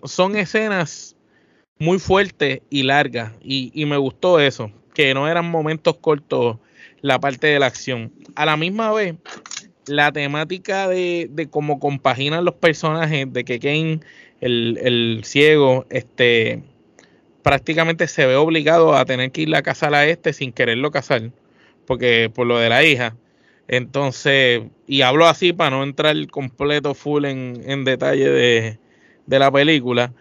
son 0.04 0.36
escenas 0.36 1.16
muy 1.78 1.98
fuertes 1.98 2.60
y 2.70 2.82
largas. 2.82 3.32
Y, 3.42 3.70
y 3.74 3.86
me 3.86 3.96
gustó 3.96 4.40
eso, 4.40 4.70
que 4.94 5.14
no 5.14 5.28
eran 5.28 5.50
momentos 5.50 5.96
cortos 5.98 6.58
la 7.00 7.18
parte 7.20 7.46
de 7.48 7.58
la 7.58 7.66
acción. 7.66 8.12
A 8.34 8.46
la 8.46 8.56
misma 8.56 8.92
vez, 8.92 9.14
la 9.86 10.12
temática 10.12 10.88
de, 10.88 11.28
de 11.30 11.48
cómo 11.48 11.78
compaginan 11.78 12.44
los 12.44 12.54
personajes, 12.54 13.32
de 13.32 13.44
que 13.44 13.60
Kane 13.60 14.00
el, 14.40 15.20
ciego, 15.24 15.86
este, 15.90 16.62
prácticamente 17.42 18.06
se 18.08 18.26
ve 18.26 18.36
obligado 18.36 18.94
a 18.94 19.04
tener 19.04 19.30
que 19.30 19.42
ir 19.42 19.54
a 19.54 19.62
casar 19.62 19.94
a 19.94 20.06
este 20.06 20.32
sin 20.32 20.52
quererlo 20.52 20.90
casar, 20.90 21.30
porque 21.86 22.30
por 22.34 22.46
lo 22.46 22.58
de 22.58 22.68
la 22.68 22.84
hija. 22.84 23.16
Entonces, 23.68 24.62
y 24.86 25.02
hablo 25.02 25.26
así 25.26 25.52
para 25.52 25.70
no 25.70 25.82
entrar 25.82 26.14
completo 26.28 26.94
full 26.94 27.24
en, 27.24 27.84
detalle 27.84 28.30
de, 28.30 28.78
la 29.26 29.50
película, 29.50 30.12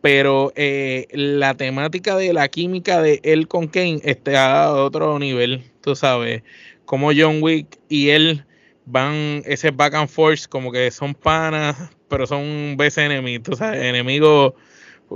pero 0.00 0.52
eh, 0.56 1.06
la 1.12 1.54
temática 1.54 2.16
de 2.16 2.32
la 2.32 2.48
química 2.48 3.02
de 3.02 3.20
él 3.22 3.48
con 3.48 3.68
Kane 3.68 4.00
está 4.04 4.64
a 4.64 4.74
otro 4.74 5.18
nivel, 5.18 5.64
tú 5.82 5.94
sabes, 5.94 6.42
como 6.86 7.10
John 7.14 7.42
Wick 7.42 7.78
y 7.88 8.10
él 8.10 8.44
van 8.86 9.42
ese 9.44 9.72
back 9.72 9.94
and 9.94 10.08
forth 10.08 10.46
como 10.48 10.72
que 10.72 10.90
son 10.90 11.14
panas, 11.14 11.90
pero 12.08 12.26
son 12.26 12.76
veces 12.78 13.04
enemigos, 13.04 13.58
sea, 13.58 13.88
enemigos 13.88 14.54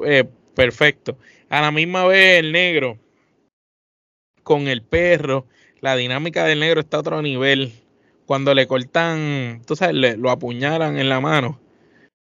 eh, 0.04 0.24
perfectos. 0.54 1.16
A 1.48 1.62
la 1.62 1.70
misma 1.70 2.04
vez 2.06 2.40
el 2.40 2.52
negro 2.52 2.98
con 4.42 4.68
el 4.68 4.82
perro, 4.82 5.46
la 5.80 5.96
dinámica 5.96 6.44
del 6.44 6.60
negro 6.60 6.80
está 6.80 6.98
a 6.98 7.00
otro 7.00 7.22
nivel. 7.22 7.72
Cuando 8.26 8.54
le 8.54 8.66
cortan, 8.66 9.62
tú 9.66 9.76
sabes, 9.76 10.18
lo 10.18 10.30
apuñalan 10.30 10.98
en 10.98 11.08
la 11.08 11.20
mano 11.20 11.60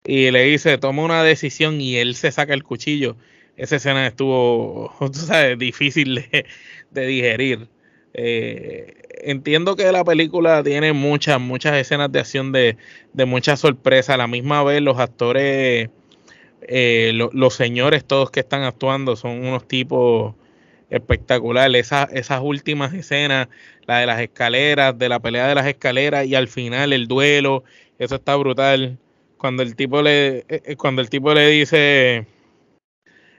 y 0.04 0.30
le 0.30 0.44
dice, 0.44 0.78
toma 0.78 1.04
una 1.04 1.22
decisión 1.22 1.80
y 1.80 1.96
él 1.96 2.14
se 2.14 2.32
saca 2.32 2.54
el 2.54 2.64
cuchillo. 2.64 3.16
Esa 3.56 3.76
escena 3.76 4.06
estuvo, 4.06 4.94
tú 5.00 5.18
sabes, 5.18 5.58
difícil 5.58 6.14
de, 6.16 6.46
de 6.90 7.06
digerir. 7.06 7.68
Eh, 8.14 8.94
entiendo 9.22 9.76
que 9.76 9.92
la 9.92 10.04
película 10.04 10.62
tiene 10.62 10.92
muchas, 10.92 11.40
muchas 11.40 11.76
escenas 11.76 12.10
de 12.10 12.20
acción 12.20 12.52
de, 12.52 12.76
de 13.12 13.24
mucha 13.26 13.56
sorpresa. 13.56 14.14
A 14.14 14.16
la 14.16 14.26
misma 14.26 14.62
vez, 14.64 14.80
los 14.82 14.98
actores, 14.98 15.90
eh, 16.62 17.12
los 17.14 17.54
señores 17.54 18.04
todos 18.04 18.30
que 18.30 18.40
están 18.40 18.62
actuando 18.62 19.16
son 19.16 19.44
unos 19.46 19.66
tipos 19.68 20.34
espectaculares. 20.90 21.90
esas 22.12 22.40
últimas 22.42 22.92
escenas, 22.92 23.48
la 23.86 23.98
de 23.98 24.06
las 24.06 24.20
escaleras, 24.20 24.98
de 24.98 25.08
la 25.08 25.20
pelea 25.20 25.48
de 25.48 25.54
las 25.54 25.66
escaleras 25.66 26.26
y 26.26 26.34
al 26.34 26.48
final 26.48 26.92
el 26.92 27.06
duelo, 27.06 27.64
eso 27.98 28.16
está 28.16 28.36
brutal. 28.36 28.98
Cuando 29.38 29.62
el 29.62 29.74
tipo 29.76 30.02
le, 30.02 30.44
eh, 30.48 30.76
cuando 30.76 31.00
el 31.00 31.08
tipo 31.08 31.32
le 31.32 31.48
dice, 31.48 32.26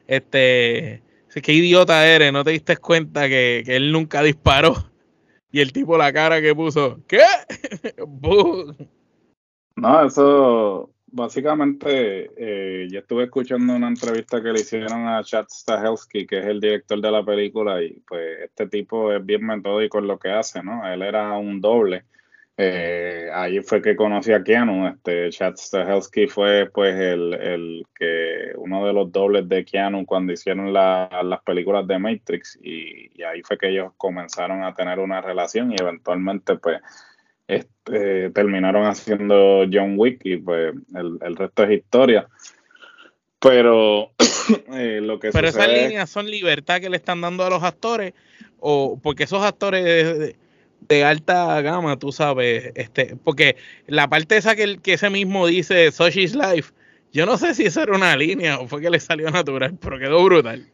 este, 0.07 1.03
qué 1.43 1.53
idiota 1.53 2.07
eres, 2.07 2.33
no 2.33 2.43
te 2.43 2.51
diste 2.51 2.77
cuenta 2.77 3.29
que, 3.29 3.63
que 3.65 3.75
él 3.75 3.91
nunca 3.91 4.23
disparó 4.23 4.91
y 5.51 5.59
el 5.59 5.73
tipo 5.73 5.97
la 5.97 6.13
cara 6.13 6.41
que 6.41 6.55
puso, 6.55 6.99
¿qué? 7.07 7.21
no, 9.75 10.05
eso 10.05 10.90
básicamente 11.11 12.31
eh, 12.35 12.87
yo 12.89 12.99
estuve 12.99 13.25
escuchando 13.25 13.75
una 13.75 13.87
entrevista 13.87 14.41
que 14.41 14.51
le 14.51 14.61
hicieron 14.61 15.07
a 15.07 15.23
Chad 15.23 15.47
Stahelski, 15.49 16.25
que 16.25 16.39
es 16.39 16.45
el 16.45 16.59
director 16.59 16.99
de 17.01 17.11
la 17.11 17.23
película, 17.23 17.81
y 17.83 18.01
pues 18.07 18.39
este 18.41 18.67
tipo 18.67 19.11
es 19.13 19.25
bien 19.25 19.45
metódico 19.45 19.99
en 19.99 20.07
lo 20.07 20.17
que 20.19 20.29
hace, 20.31 20.63
¿no? 20.63 20.87
Él 20.91 21.01
era 21.01 21.37
un 21.37 21.61
doble 21.61 22.05
eh, 22.63 23.27
ahí 23.33 23.61
fue 23.61 23.81
que 23.81 23.95
conocí 23.95 24.31
a 24.33 24.43
Keanu, 24.43 24.87
este 24.87 25.31
Chad 25.31 25.55
Stahelski 25.55 26.27
fue 26.27 26.69
pues 26.71 26.95
el, 26.95 27.83
que 27.95 28.51
uno 28.55 28.85
de 28.85 28.93
los 28.93 29.11
dobles 29.11 29.49
de 29.49 29.65
Keanu 29.65 30.05
cuando 30.05 30.33
hicieron 30.33 30.71
las 30.71 31.41
películas 31.43 31.87
de 31.87 31.97
Matrix 31.97 32.59
y, 32.61 33.09
ahí 33.23 33.41
fue 33.41 33.57
que 33.57 33.69
ellos 33.69 33.93
comenzaron 33.97 34.63
a 34.63 34.75
tener 34.75 34.99
una 34.99 35.21
relación 35.21 35.71
y 35.71 35.75
eventualmente 35.79 36.55
pues 36.57 36.79
este, 37.51 38.29
terminaron 38.29 38.85
haciendo 38.85 39.65
John 39.71 39.95
Wick 39.97 40.21
y 40.23 40.37
pues 40.37 40.73
el, 40.95 41.35
resto 41.35 41.63
es 41.63 41.79
historia. 41.79 42.27
Pero 43.39 44.11
eh, 44.73 44.99
lo 45.01 45.19
que 45.19 45.31
Pero 45.31 45.47
esas 45.47 45.67
líneas 45.67 46.09
son 46.09 46.29
libertad 46.29 46.79
que 46.79 46.89
le 46.89 46.97
están 46.97 47.21
dando 47.21 47.43
a 47.43 47.49
los 47.49 47.63
actores 47.63 48.13
o 48.59 48.99
porque 49.01 49.23
esos 49.23 49.43
actores 49.43 50.35
de 50.87 51.03
alta 51.03 51.61
gama, 51.61 51.97
tú 51.97 52.11
sabes, 52.11 52.71
este, 52.75 53.15
porque 53.23 53.55
la 53.87 54.07
parte 54.09 54.37
esa 54.37 54.55
que, 54.55 54.77
que 54.77 54.93
ese 54.93 55.09
mismo 55.09 55.47
dice 55.47 55.91
Sushi's 55.91 56.35
Life, 56.35 56.71
yo 57.11 57.25
no 57.25 57.37
sé 57.37 57.53
si 57.53 57.65
esa 57.65 57.83
era 57.83 57.95
una 57.95 58.15
línea 58.15 58.59
o 58.59 58.67
fue 58.67 58.81
que 58.81 58.89
le 58.89 58.99
salió 58.99 59.29
natural, 59.29 59.77
pero 59.81 59.99
quedó 59.99 60.23
brutal. 60.23 60.67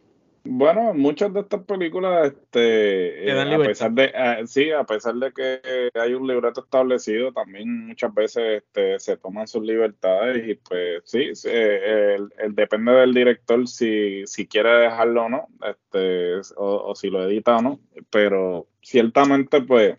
Bueno, 0.49 0.93
muchas 0.93 1.33
de 1.33 1.41
estas 1.41 1.63
películas, 1.63 2.31
este, 2.31 3.29
eh, 3.29 3.53
a 3.53 3.57
pesar 3.59 3.91
de, 3.91 4.13
ah, 4.15 4.39
sí, 4.45 4.71
a 4.71 4.83
pesar 4.85 5.15
de 5.15 5.31
que 5.33 5.91
hay 5.93 6.13
un 6.13 6.27
libreto 6.27 6.61
establecido, 6.61 7.33
también 7.33 7.87
muchas 7.87 8.13
veces 8.13 8.63
este, 8.63 8.99
se 8.99 9.17
toman 9.17 9.47
sus 9.47 9.63
libertades 9.63 10.47
y 10.47 10.55
pues 10.55 11.01
sí, 11.05 11.31
el, 11.43 12.29
depende 12.51 12.93
del 12.93 13.13
director 13.13 13.67
si, 13.67 14.25
si 14.25 14.47
quiere 14.47 14.69
dejarlo 14.69 15.25
o 15.25 15.29
no, 15.29 15.47
este, 15.69 16.39
o, 16.55 16.95
si 16.95 17.09
lo 17.09 17.27
edita 17.27 17.57
o 17.57 17.61
no, 17.61 17.79
pero 18.09 18.67
ciertamente 18.81 19.61
pues 19.61 19.97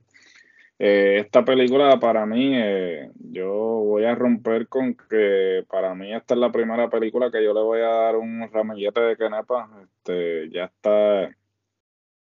eh, 0.78 1.18
esta 1.18 1.44
película 1.44 1.98
para 1.98 2.24
mí, 2.26 2.52
eh, 2.54 3.10
yo 3.30 3.50
voy 3.52 4.04
a 4.04 4.14
romper 4.14 4.68
con 4.68 4.94
que 4.94 5.64
para 5.68 5.94
mí 5.94 6.14
esta 6.14 6.34
es 6.34 6.40
la 6.40 6.52
primera 6.52 6.88
película 6.88 7.30
que 7.30 7.42
yo 7.42 7.52
le 7.52 7.60
voy 7.60 7.80
a 7.80 7.88
dar 7.88 8.16
un 8.16 8.48
ramillete 8.52 9.00
de 9.00 9.16
Kenepa. 9.16 9.68
Este, 9.82 10.50
ya 10.50 10.64
está 10.66 11.30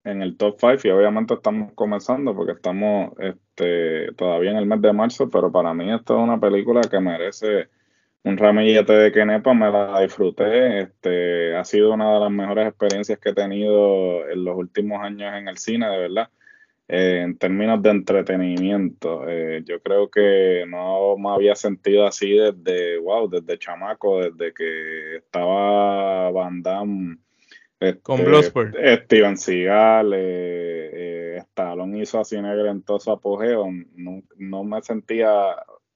en 0.04 0.22
el 0.22 0.36
top 0.36 0.56
5 0.58 0.88
y 0.88 0.90
obviamente 0.90 1.34
estamos 1.34 1.72
comenzando 1.74 2.34
porque 2.34 2.52
estamos 2.52 3.12
este, 3.18 4.12
todavía 4.14 4.52
en 4.52 4.56
el 4.56 4.66
mes 4.66 4.80
de 4.80 4.92
marzo, 4.92 5.28
pero 5.28 5.52
para 5.52 5.74
mí 5.74 5.92
esta 5.92 6.14
es 6.14 6.20
una 6.20 6.40
película 6.40 6.80
que 6.90 7.00
merece 7.00 7.68
un 8.22 8.36
ramillete 8.36 8.92
de 8.92 9.12
Kenepa, 9.12 9.54
me 9.54 9.70
la 9.70 10.00
disfruté, 10.00 10.80
este, 10.80 11.56
ha 11.56 11.64
sido 11.64 11.92
una 11.92 12.14
de 12.14 12.20
las 12.20 12.30
mejores 12.30 12.68
experiencias 12.68 13.18
que 13.18 13.30
he 13.30 13.34
tenido 13.34 14.28
en 14.28 14.44
los 14.44 14.56
últimos 14.56 15.02
años 15.02 15.34
en 15.34 15.48
el 15.48 15.58
cine, 15.58 15.88
de 15.88 15.98
verdad. 15.98 16.30
Eh, 16.92 17.20
en 17.22 17.38
términos 17.38 17.80
de 17.82 17.90
entretenimiento. 17.90 19.22
Eh, 19.28 19.62
yo 19.64 19.80
creo 19.80 20.10
que 20.10 20.64
no 20.66 21.16
me 21.16 21.30
había 21.30 21.54
sentido 21.54 22.04
así 22.04 22.32
desde, 22.32 22.98
wow, 22.98 23.30
desde 23.30 23.60
chamaco, 23.60 24.18
desde 24.18 24.52
que 24.52 25.18
estaba 25.18 26.32
Van 26.32 26.60
Damme. 26.64 27.18
Este, 27.78 28.02
Con 28.02 28.18
Steven 28.18 29.36
Seagal, 29.36 30.12
eh, 30.16 31.36
Stallone 31.38 32.00
hizo 32.00 32.18
así 32.18 32.42
negro 32.42 32.68
en 32.68 32.82
todo 32.82 32.98
su 32.98 33.12
apogeo. 33.12 33.68
No, 33.94 34.22
no 34.36 34.64
me 34.64 34.82
sentía 34.82 35.30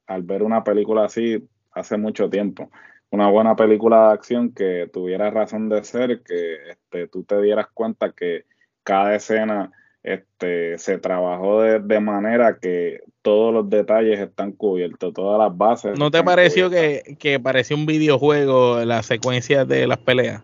al 0.06 0.22
ver 0.22 0.44
una 0.44 0.62
película 0.62 1.06
así 1.06 1.44
hace 1.72 1.96
mucho 1.96 2.30
tiempo 2.30 2.70
una 3.10 3.28
buena 3.30 3.54
película 3.54 4.08
de 4.08 4.14
acción 4.14 4.52
que 4.52 4.90
tuviera 4.92 5.30
razón 5.30 5.68
de 5.68 5.84
ser, 5.84 6.22
que 6.24 6.70
este, 6.70 7.06
tú 7.06 7.22
te 7.22 7.40
dieras 7.40 7.68
cuenta 7.72 8.10
que 8.10 8.44
cada 8.82 9.14
escena 9.14 9.70
este, 10.04 10.78
se 10.78 10.98
trabajó 10.98 11.62
de, 11.62 12.00
manera 12.00 12.58
que 12.60 13.00
todos 13.22 13.54
los 13.54 13.70
detalles 13.70 14.20
están 14.20 14.52
cubiertos, 14.52 15.14
todas 15.14 15.38
las 15.38 15.56
bases. 15.56 15.98
¿No 15.98 16.10
te 16.10 16.22
pareció 16.22 16.68
que, 16.68 17.16
que, 17.18 17.40
parecía 17.40 17.76
un 17.76 17.86
videojuego 17.86 18.84
la 18.84 19.02
secuencia 19.02 19.64
de 19.64 19.86
las 19.86 19.98
peleas? 19.98 20.42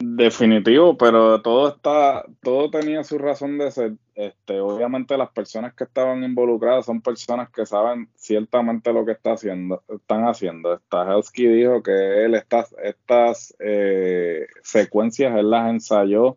Definitivo, 0.00 0.98
pero 0.98 1.40
todo 1.42 1.68
está, 1.68 2.24
todo 2.42 2.70
tenía 2.70 3.04
su 3.04 3.18
razón 3.18 3.56
de 3.58 3.70
ser. 3.70 3.92
Este, 4.16 4.58
obviamente 4.60 5.16
las 5.16 5.30
personas 5.30 5.74
que 5.74 5.84
estaban 5.84 6.24
involucradas 6.24 6.84
son 6.86 7.00
personas 7.00 7.50
que 7.50 7.64
saben 7.64 8.08
ciertamente 8.16 8.92
lo 8.92 9.06
que 9.06 9.12
está 9.12 9.34
haciendo, 9.34 9.84
están 9.88 10.24
haciendo. 10.24 10.76
Stahelski 10.76 11.46
dijo 11.46 11.84
que 11.84 12.24
él 12.24 12.34
estas, 12.34 12.74
estas 12.82 13.54
eh, 13.60 14.48
secuencias 14.62 15.36
él 15.38 15.50
las 15.50 15.70
ensayó 15.70 16.36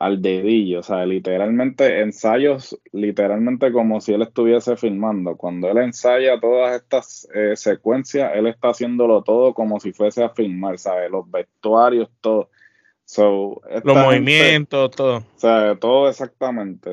al 0.00 0.22
dedillo, 0.22 0.80
o 0.80 0.82
sea, 0.82 1.04
literalmente 1.04 2.00
ensayos, 2.00 2.80
literalmente 2.90 3.70
como 3.70 4.00
si 4.00 4.14
él 4.14 4.22
estuviese 4.22 4.74
filmando. 4.78 5.36
Cuando 5.36 5.68
él 5.70 5.76
ensaya 5.76 6.40
todas 6.40 6.74
estas 6.74 7.28
eh, 7.34 7.54
secuencias, 7.54 8.32
él 8.34 8.46
está 8.46 8.70
haciéndolo 8.70 9.22
todo 9.22 9.52
como 9.52 9.78
si 9.78 9.92
fuese 9.92 10.24
a 10.24 10.30
filmar, 10.30 10.78
¿sabes? 10.78 11.10
Los 11.10 11.30
vestuarios, 11.30 12.08
todo. 12.22 12.48
Los 13.84 13.96
movimientos, 13.96 14.90
todo. 14.92 15.18
O 15.18 15.24
sea, 15.36 15.76
todo 15.78 16.08
exactamente. 16.08 16.90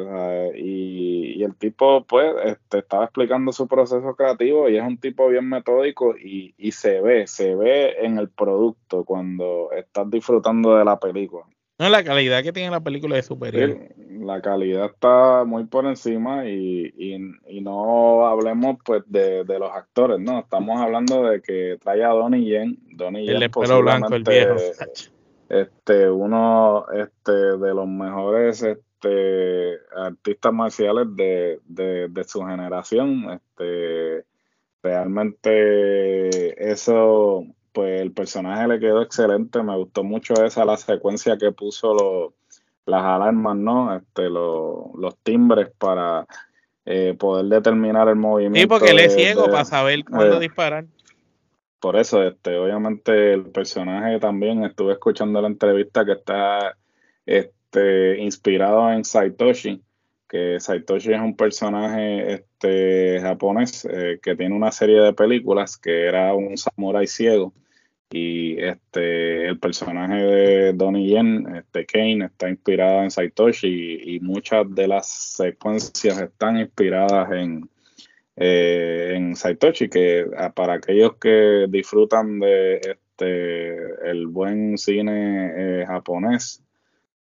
Y, 0.58 1.42
el 1.44 1.56
tipo, 1.56 2.04
pues, 2.04 2.34
este, 2.44 2.80
estaba 2.80 3.06
explicando 3.06 3.54
su 3.54 3.70
proceso 3.70 4.16
creativo 4.16 4.68
y 4.68 4.76
es 4.76 4.84
un 4.84 4.98
tipo 4.98 5.30
bien 5.30 5.48
metódico 5.48 6.18
y, 6.18 6.56
y 6.58 6.72
se 6.74 7.00
ve, 7.00 7.26
se 7.28 7.56
ve 7.56 7.98
en 8.02 8.18
el 8.18 8.30
producto 8.30 9.06
cuando 9.06 9.70
estás 9.72 10.10
disfrutando 10.10 10.76
de 10.76 10.84
la 10.84 11.00
película. 11.00 11.46
No, 11.80 11.90
la 11.90 12.04
calidad 12.04 12.42
que 12.42 12.52
tiene 12.52 12.72
la 12.72 12.80
película 12.80 13.20
es 13.20 13.28
superior. 13.28 13.78
la 14.20 14.42
calidad 14.42 14.86
está 14.86 15.44
muy 15.46 15.66
por 15.66 15.86
encima 15.86 16.50
y, 16.50 16.92
y, 16.98 17.62
no 17.62 18.26
hablemos 18.26 18.78
pues 18.84 19.04
de, 19.06 19.44
los 19.46 19.72
actores, 19.72 20.20
¿no? 20.20 20.40
Estamos 20.40 20.80
hablando 20.82 21.24
de 21.24 21.42
que 21.42 21.78
trae 21.80 22.04
a 22.04 22.10
Donnie 22.10 22.46
Yen. 22.46 22.80
Donnie 22.94 23.30
el 23.30 23.52
pelo 23.52 23.82
blanco, 23.82 24.16
el 24.16 24.24
viejo. 24.24 24.56
Este, 25.50 26.10
uno 26.10 26.86
este, 26.94 27.32
de 27.32 27.74
los 27.74 27.88
mejores 27.88 28.64
este, 28.64 29.78
artistas 29.96 30.54
marciales 30.54 31.16
de, 31.16 31.60
de, 31.66 32.08
de 32.10 32.24
su 32.24 32.42
generación. 32.42 33.30
Este, 33.32 34.26
realmente 34.82 36.72
eso 36.72 37.46
pues 37.78 38.02
el 38.02 38.12
personaje 38.12 38.68
le 38.68 38.80
quedó 38.80 39.04
excelente, 39.04 39.62
me 39.62 39.78
gustó 39.78 40.04
mucho 40.04 40.34
esa 40.44 40.66
la 40.66 40.78
secuencia 40.78 41.38
que 41.38 41.52
puso 41.52 42.34
las 42.88 43.04
alarmas, 43.04 43.56
¿no? 43.56 43.96
Este, 43.96 44.32
los 44.32 45.16
timbres 45.22 45.70
para 45.78 46.26
eh, 46.88 47.16
poder 47.20 47.46
determinar 47.46 48.10
el 48.10 48.16
movimiento. 48.16 48.60
Sí, 48.60 48.66
porque 48.66 48.90
él 48.90 49.00
es 49.02 49.14
ciego 49.14 49.46
para 49.46 49.64
saber 49.64 50.04
cuándo 50.06 50.40
disparar. 50.40 50.86
Por 51.80 51.98
eso, 51.98 52.24
este, 52.24 52.58
obviamente 52.58 53.34
el 53.34 53.44
personaje 53.52 54.18
también 54.18 54.64
estuve 54.64 54.94
escuchando 54.94 55.40
la 55.40 55.48
entrevista 55.48 56.04
que 56.04 56.14
está 56.14 56.76
este, 57.28 58.18
inspirado 58.18 58.92
en 58.92 59.06
Saitoshi, 59.06 59.84
que 60.28 60.60
Saitoshi 60.60 61.14
es 61.14 61.22
un 61.22 61.36
personaje 61.36 62.34
este, 62.34 63.20
japonés 63.22 63.86
eh, 63.86 64.20
que 64.20 64.36
tiene 64.36 64.56
una 64.56 64.72
serie 64.72 65.00
de 65.00 65.14
películas 65.14 65.78
que 65.78 66.08
era 66.08 66.34
un 66.34 66.58
samurái 66.58 67.06
ciego 67.06 67.54
y 68.10 68.58
este 68.62 69.48
el 69.48 69.60
personaje 69.60 70.16
de 70.16 70.74
Donnie 70.74 71.10
Yen, 71.10 71.56
este 71.56 71.86
Kane, 71.86 72.26
está 72.26 72.50
inspirado 72.50 73.04
en 73.04 73.12
Saitoshi 73.12 74.16
y, 74.16 74.20
muchas 74.22 74.66
de 74.74 74.88
las 74.88 75.08
secuencias 75.08 76.20
están 76.20 76.58
inspiradas 76.58 77.32
en, 77.32 77.70
eh, 78.38 79.14
en 79.16 79.36
Saitoshi, 79.36 79.90
que 79.90 80.26
ah, 80.38 80.52
para 80.54 80.76
aquellos 80.76 81.16
que 81.18 81.68
disfrutan 81.70 82.40
de 82.40 82.76
este 82.78 84.10
el 84.10 84.28
buen 84.28 84.78
cine 84.78 85.82
eh, 85.82 85.86
japonés, 85.86 86.64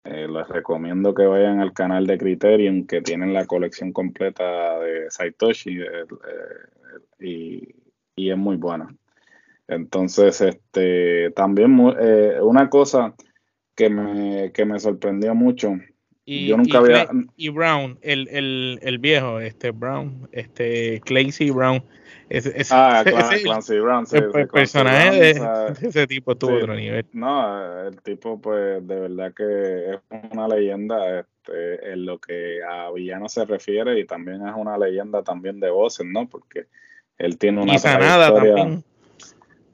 eh, 0.05 0.27
les 0.29 0.47
recomiendo 0.47 1.13
que 1.13 1.25
vayan 1.25 1.59
al 1.59 1.73
canal 1.73 2.07
de 2.07 2.17
Criterion, 2.17 2.87
que 2.87 3.01
tienen 3.01 3.33
la 3.33 3.45
colección 3.45 3.91
completa 3.91 4.79
de 4.79 5.11
Saitoshi 5.11 5.79
y, 7.19 7.75
y 8.15 8.29
es 8.31 8.37
muy 8.37 8.55
buena. 8.57 8.89
Entonces, 9.67 10.39
este, 10.41 11.31
también 11.31 11.77
eh, 11.99 12.37
una 12.41 12.69
cosa 12.69 13.13
que 13.75 13.89
me, 13.89 14.51
que 14.51 14.65
me 14.65 14.79
sorprendió 14.79 15.35
mucho. 15.35 15.75
Y, 16.25 16.47
yo 16.47 16.57
nunca 16.57 16.79
había. 16.79 17.07
Y 17.37 17.49
Brown, 17.49 17.99
el, 18.01 18.27
el, 18.29 18.79
el, 18.81 18.97
viejo, 18.97 19.39
este 19.39 19.71
Brown, 19.71 20.27
este 20.33 20.99
Clancy 21.05 21.51
Brown. 21.51 21.81
ah, 22.71 23.03
Clancy 23.43 23.79
Brown, 23.79 24.05
sí, 24.05 24.17
el, 24.17 24.47
personaje 24.49 25.19
de, 25.33 25.73
ese 25.81 26.07
tipo 26.07 26.35
tuvo 26.35 26.55
otro 26.57 26.75
nivel. 26.75 27.05
No, 27.13 27.87
el 27.87 28.01
tipo, 28.01 28.41
pues, 28.41 28.85
de 28.85 28.99
verdad 28.99 29.33
que 29.33 29.93
es 29.93 29.99
una 30.31 30.49
leyenda 30.49 31.19
este, 31.19 31.93
en 31.93 32.05
lo 32.05 32.19
que 32.19 32.59
a 32.61 32.91
villano 32.91 33.29
se 33.29 33.45
refiere 33.45 33.97
y 33.97 34.05
también 34.05 34.45
es 34.45 34.53
una 34.53 34.77
leyenda 34.77 35.23
también 35.23 35.61
de 35.61 35.69
voces, 35.69 36.05
¿no? 36.05 36.27
Porque 36.27 36.67
él 37.17 37.37
tiene 37.37 37.61
una. 37.61 37.75
Y 37.75 37.79
Sanada 37.79 38.33
también 38.33 38.83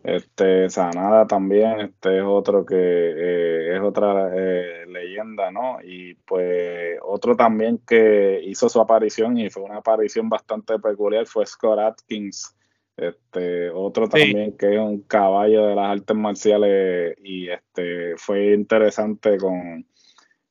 este, 0.04 0.70
Sanada 0.70 1.26
también, 1.26 1.80
este 1.80 2.18
es 2.18 2.24
otro 2.26 2.66
que 2.66 2.76
eh, 2.76 3.76
es 3.76 3.82
otra 3.82 4.32
eh, 4.36 4.86
leyenda, 4.88 5.50
¿no? 5.50 5.78
Y 5.82 6.16
pues 6.16 7.00
otro 7.02 7.38
también 7.38 7.80
que 7.88 8.42
hizo 8.44 8.68
su 8.68 8.82
aparición 8.82 9.38
y 9.38 9.50
fue 9.50 9.64
una 9.64 9.78
aparición 9.78 10.28
bastante 10.28 10.78
peculiar 10.78 11.26
fue 11.26 11.46
Scott 11.46 11.80
Atkins, 11.80 12.54
este, 12.98 13.70
otro 13.70 14.10
también 14.10 14.58
que 14.58 14.74
es 14.74 14.80
un 14.80 15.02
caballo 15.04 15.68
de 15.68 15.76
las 15.76 15.98
artes 15.98 16.16
marciales 16.18 17.16
y 17.24 17.50
este 17.50 18.18
fue 18.18 18.54
interesante 18.54 19.38
con 19.38 19.86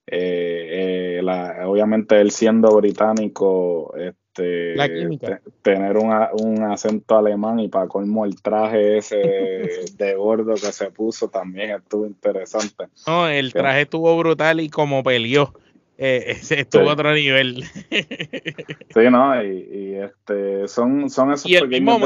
eh, 0.06 1.20
obviamente 1.64 2.20
él 2.20 2.30
siendo 2.30 2.74
británico, 2.76 3.94
este, 3.96 4.21
tener 4.32 5.96
un 5.96 6.62
acento 6.62 7.18
alemán 7.18 7.60
y 7.60 7.68
para 7.68 7.86
colmo 7.86 8.24
el 8.24 8.40
traje 8.40 8.98
ese 8.98 9.16
de 9.96 10.14
gordo 10.14 10.54
que 10.54 10.72
se 10.72 10.90
puso 10.90 11.28
también 11.28 11.70
estuvo 11.70 12.06
interesante. 12.06 12.86
No, 13.06 13.28
el 13.28 13.52
traje 13.52 13.82
estuvo 13.82 14.16
brutal 14.18 14.60
y 14.60 14.68
como 14.68 15.02
peleó. 15.02 15.52
Eh, 15.98 16.36
estuvo 16.50 16.88
a 16.88 16.94
otro 16.94 17.12
nivel. 17.12 17.64
sí, 17.64 19.00
no, 19.10 19.42
y, 19.42 19.94
este 19.94 20.66
son, 20.68 21.10
son 21.10 21.32
esos 21.32 21.50
y 21.50 21.56
el 21.56 21.68
mismo 21.68 21.98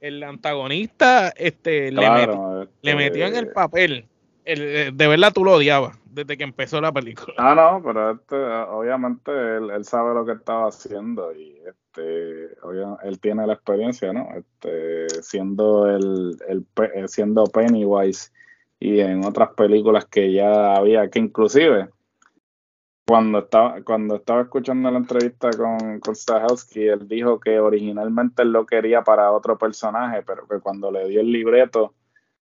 el, 0.00 0.22
antagonista 0.22 1.30
este, 1.36 1.90
le, 1.90 2.08
metió, 2.94 3.26
en 3.26 3.34
el 3.34 3.44
este 3.44 3.46
papel. 3.46 4.04
de 4.44 5.06
verdad 5.08 5.32
tú 5.32 5.44
lo 5.44 5.54
odiabas 5.54 5.98
desde 6.16 6.38
que 6.38 6.44
empezó 6.44 6.80
la 6.80 6.90
película. 6.90 7.34
Ah, 7.36 7.54
no, 7.54 7.82
pero 7.84 8.12
este, 8.12 8.36
obviamente 8.36 9.30
él, 9.58 9.84
sabe 9.84 10.14
lo 10.14 10.24
que 10.24 10.32
estaba 10.32 10.68
haciendo 10.68 11.30
y 11.34 11.60
este, 11.66 12.56
él 13.02 13.20
tiene 13.20 13.46
la 13.46 13.52
experiencia, 13.52 14.14
¿no? 14.14 14.26
Este, 14.34 15.22
siendo 15.22 15.86
el, 15.88 16.38
el, 16.48 16.66
eh, 16.94 17.06
siendo 17.06 17.44
Pennywise 17.44 18.32
y 18.80 19.00
en 19.00 19.26
otras 19.26 19.50
películas 19.50 20.06
que 20.06 20.32
ya 20.32 20.74
había, 20.74 21.10
que 21.10 21.18
inclusive 21.18 21.90
cuando 23.06 23.40
estaba, 23.40 23.82
cuando 23.82 24.16
estaba 24.16 24.40
escuchando 24.40 24.90
la 24.90 24.98
entrevista 24.98 25.50
con, 25.50 26.00
con 26.00 26.16
Stahelski, 26.16 26.88
él 26.88 27.06
dijo 27.06 27.38
que 27.38 27.60
originalmente 27.60 28.42
él 28.42 28.52
lo 28.52 28.64
quería 28.64 29.04
para 29.04 29.32
otro 29.32 29.58
personaje, 29.58 30.22
pero 30.26 30.48
que 30.48 30.60
cuando 30.60 30.90
le 30.90 31.06
dio 31.08 31.20
el 31.20 31.30
libreto, 31.30 31.92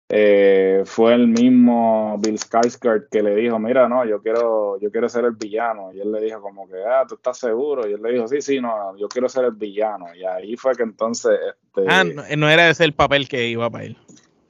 eh, 0.08 0.82
fue 0.84 1.14
el 1.14 1.28
mismo 1.28 2.18
Bill 2.18 2.38
Skarsgård 2.38 3.08
que 3.10 3.22
le 3.22 3.34
dijo, 3.34 3.58
mira, 3.58 3.88
no, 3.88 4.04
yo 4.04 4.20
quiero, 4.20 4.78
yo 4.78 4.90
quiero 4.90 5.08
ser 5.08 5.24
el 5.24 5.32
villano. 5.32 5.92
Y 5.92 6.00
él 6.00 6.12
le 6.12 6.20
dijo 6.20 6.40
como 6.40 6.68
que, 6.68 6.76
ah, 6.86 7.04
¿tú 7.08 7.14
estás 7.14 7.38
seguro? 7.38 7.88
Y 7.88 7.94
él 7.94 8.02
le 8.02 8.12
dijo, 8.12 8.28
sí, 8.28 8.40
sí, 8.42 8.60
no, 8.60 8.96
yo 8.98 9.08
quiero 9.08 9.28
ser 9.28 9.46
el 9.46 9.52
villano. 9.52 10.14
Y 10.14 10.24
ahí 10.24 10.56
fue 10.56 10.76
que 10.76 10.82
entonces... 10.82 11.38
Este, 11.48 11.86
ah, 11.88 12.04
no, 12.04 12.50
era 12.50 12.68
ese 12.68 12.84
el 12.84 12.92
papel 12.92 13.28
que 13.28 13.48
iba 13.48 13.70
para 13.70 13.84
él. 13.84 13.96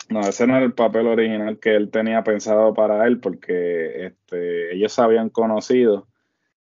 No, 0.09 0.21
ese 0.21 0.47
no 0.47 0.57
era 0.57 0.67
el 0.67 0.75
papel 0.75 1.07
original 1.07 1.59
que 1.59 1.75
él 1.75 1.91
tenía 1.91 2.23
pensado 2.25 2.75
para 2.75 3.07
él, 3.07 3.21
porque 3.21 4.07
este, 4.07 4.75
ellos 4.75 4.93
se 4.93 5.03
habían 5.03 5.31
conocido, 5.31 6.09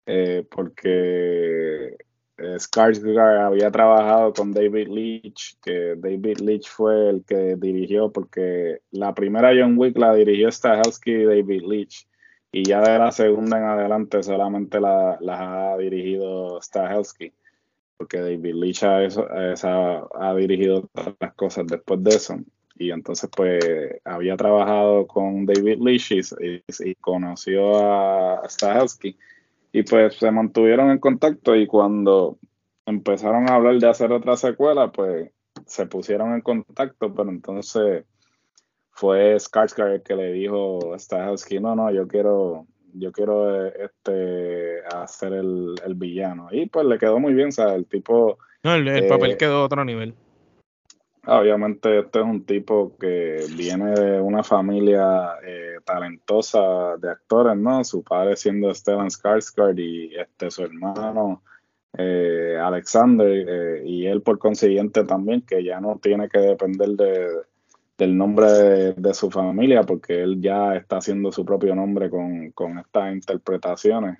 eh, 0.06 0.43
porque 0.50 1.97
Skarsgård 2.38 3.45
había 3.45 3.71
trabajado 3.71 4.32
con 4.34 4.54
David 4.54 4.88
Leitch, 4.89 5.58
que 5.62 5.95
David 5.97 6.39
Leitch 6.39 6.69
fue 6.69 7.10
el 7.10 7.23
que 7.23 7.56
dirigió, 7.58 8.12
porque 8.12 8.82
la 8.91 9.13
primera 9.13 9.52
John 9.58 9.78
Wick 9.78 9.97
la 9.97 10.13
dirigió 10.13 10.52
Stahelski 10.52 11.12
y 11.12 11.26
David 11.26 11.63
Leitch, 11.67 12.08
y 12.52 12.63
ya 12.63 12.82
de 12.82 13.00
la 13.00 13.12
segunda 13.12 13.58
en 13.58 13.63
adelante 13.63 14.21
solamente 14.21 14.80
la, 14.80 15.17
ha 15.19 15.78
dirigido 15.78 16.62
Stahelski, 16.62 17.34
porque 17.97 18.19
David 18.19 18.54
Leitch 18.54 18.84
ha, 18.84 20.36
dirigido 20.36 20.88
todas 20.93 21.15
las 21.19 21.34
cosas 21.34 21.65
después 21.67 22.04
de 22.04 22.12
eso. 22.12 22.38
Y 22.80 22.91
entonces, 22.91 23.28
pues, 23.36 23.65
había 24.06 24.38
trabajado 24.38 25.08
con 25.08 25.47
David 25.47 25.80
Leitch 25.82 26.12
y, 26.12 26.95
conoció 26.95 27.80
a 27.80 28.47
Stahelski 28.47 29.17
y 29.78 29.84
pues 29.84 30.16
se 30.16 30.32
mantuvieron 30.32 30.90
en 30.90 30.98
contacto 30.98 31.56
y 31.56 31.68
cuando 31.68 32.40
empezaron 32.88 33.48
a 33.48 33.54
hablar 33.54 33.78
de 33.78 33.88
hacer 33.88 34.12
otra 34.12 34.36
secuela, 34.36 34.92
pues 34.92 35.30
se 35.68 35.86
pusieron 35.86 36.34
en 36.34 36.42
contacto, 36.42 37.13
pero 37.13 37.30
entonces 37.30 38.04
fue 38.90 39.36
Skarsgård 39.36 39.94
el 39.94 40.02
que 40.02 40.16
le 40.16 40.32
dijo 40.32 40.96
a 40.96 40.98
Stahelski, 40.98 41.60
no, 41.60 41.76
no, 41.76 41.92
yo 41.92 42.08
quiero, 42.08 42.66
yo 42.94 43.12
quiero 43.12 43.68
este 43.68 44.84
hacer 44.96 45.34
el, 45.34 45.76
el, 45.86 45.94
villano. 45.94 46.48
Y 46.52 46.66
pues 46.66 46.88
le 46.88 46.98
quedó 46.98 47.20
muy 47.20 47.36
bien, 47.36 47.50
o 47.50 47.52
sea, 47.52 47.76
el 47.76 47.86
tipo... 47.86 48.40
No, 48.63 48.74
el, 48.74 49.08
papel 49.08 49.38
quedó 49.38 49.58
a 49.58 49.66
otro 49.66 49.86
nivel. 49.86 50.16
Obviamente 51.30 52.00
este 52.00 52.20
es 52.20 52.26
un 52.26 52.46
tipo 52.46 52.96
que 52.98 53.46
viene 53.58 53.92
de 53.92 54.22
una 54.22 54.44
familia 54.44 55.34
eh, 55.46 55.76
talentosa 55.84 56.96
de 56.98 57.10
actores, 57.10 57.58
¿no? 57.58 57.84
Su 57.84 58.02
padre 58.02 58.38
siendo 58.38 58.74
Stellan 58.74 59.10
Skarsgård 59.10 59.78
y 59.78 60.16
este 60.16 60.50
su 60.50 60.63
hermano 60.63 61.44
eh, 61.98 62.58
Alexander 62.62 63.28
eh, 63.28 63.82
y 63.86 64.06
él 64.06 64.22
por 64.22 64.40
consiguiente 64.40 65.04
también 65.04 65.42
que 65.42 65.62
ya 65.66 65.82
no 65.82 66.00
tiene 66.02 66.30
que 66.30 66.40
depender 66.40 66.92
de, 66.92 67.28
del 67.98 68.18
nombre 68.18 68.94
de, 68.94 69.13
su 69.13 69.30
familia 69.30 69.84
porque 69.84 70.24
él 70.24 70.40
ya 70.40 70.76
está 70.78 70.98
haciendo 70.98 71.34
su 71.34 71.44
propio 71.44 71.76
nombre 71.76 72.10
con, 72.10 72.52
con 72.52 72.78
estas 72.78 73.12
interpretaciones. 73.12 74.18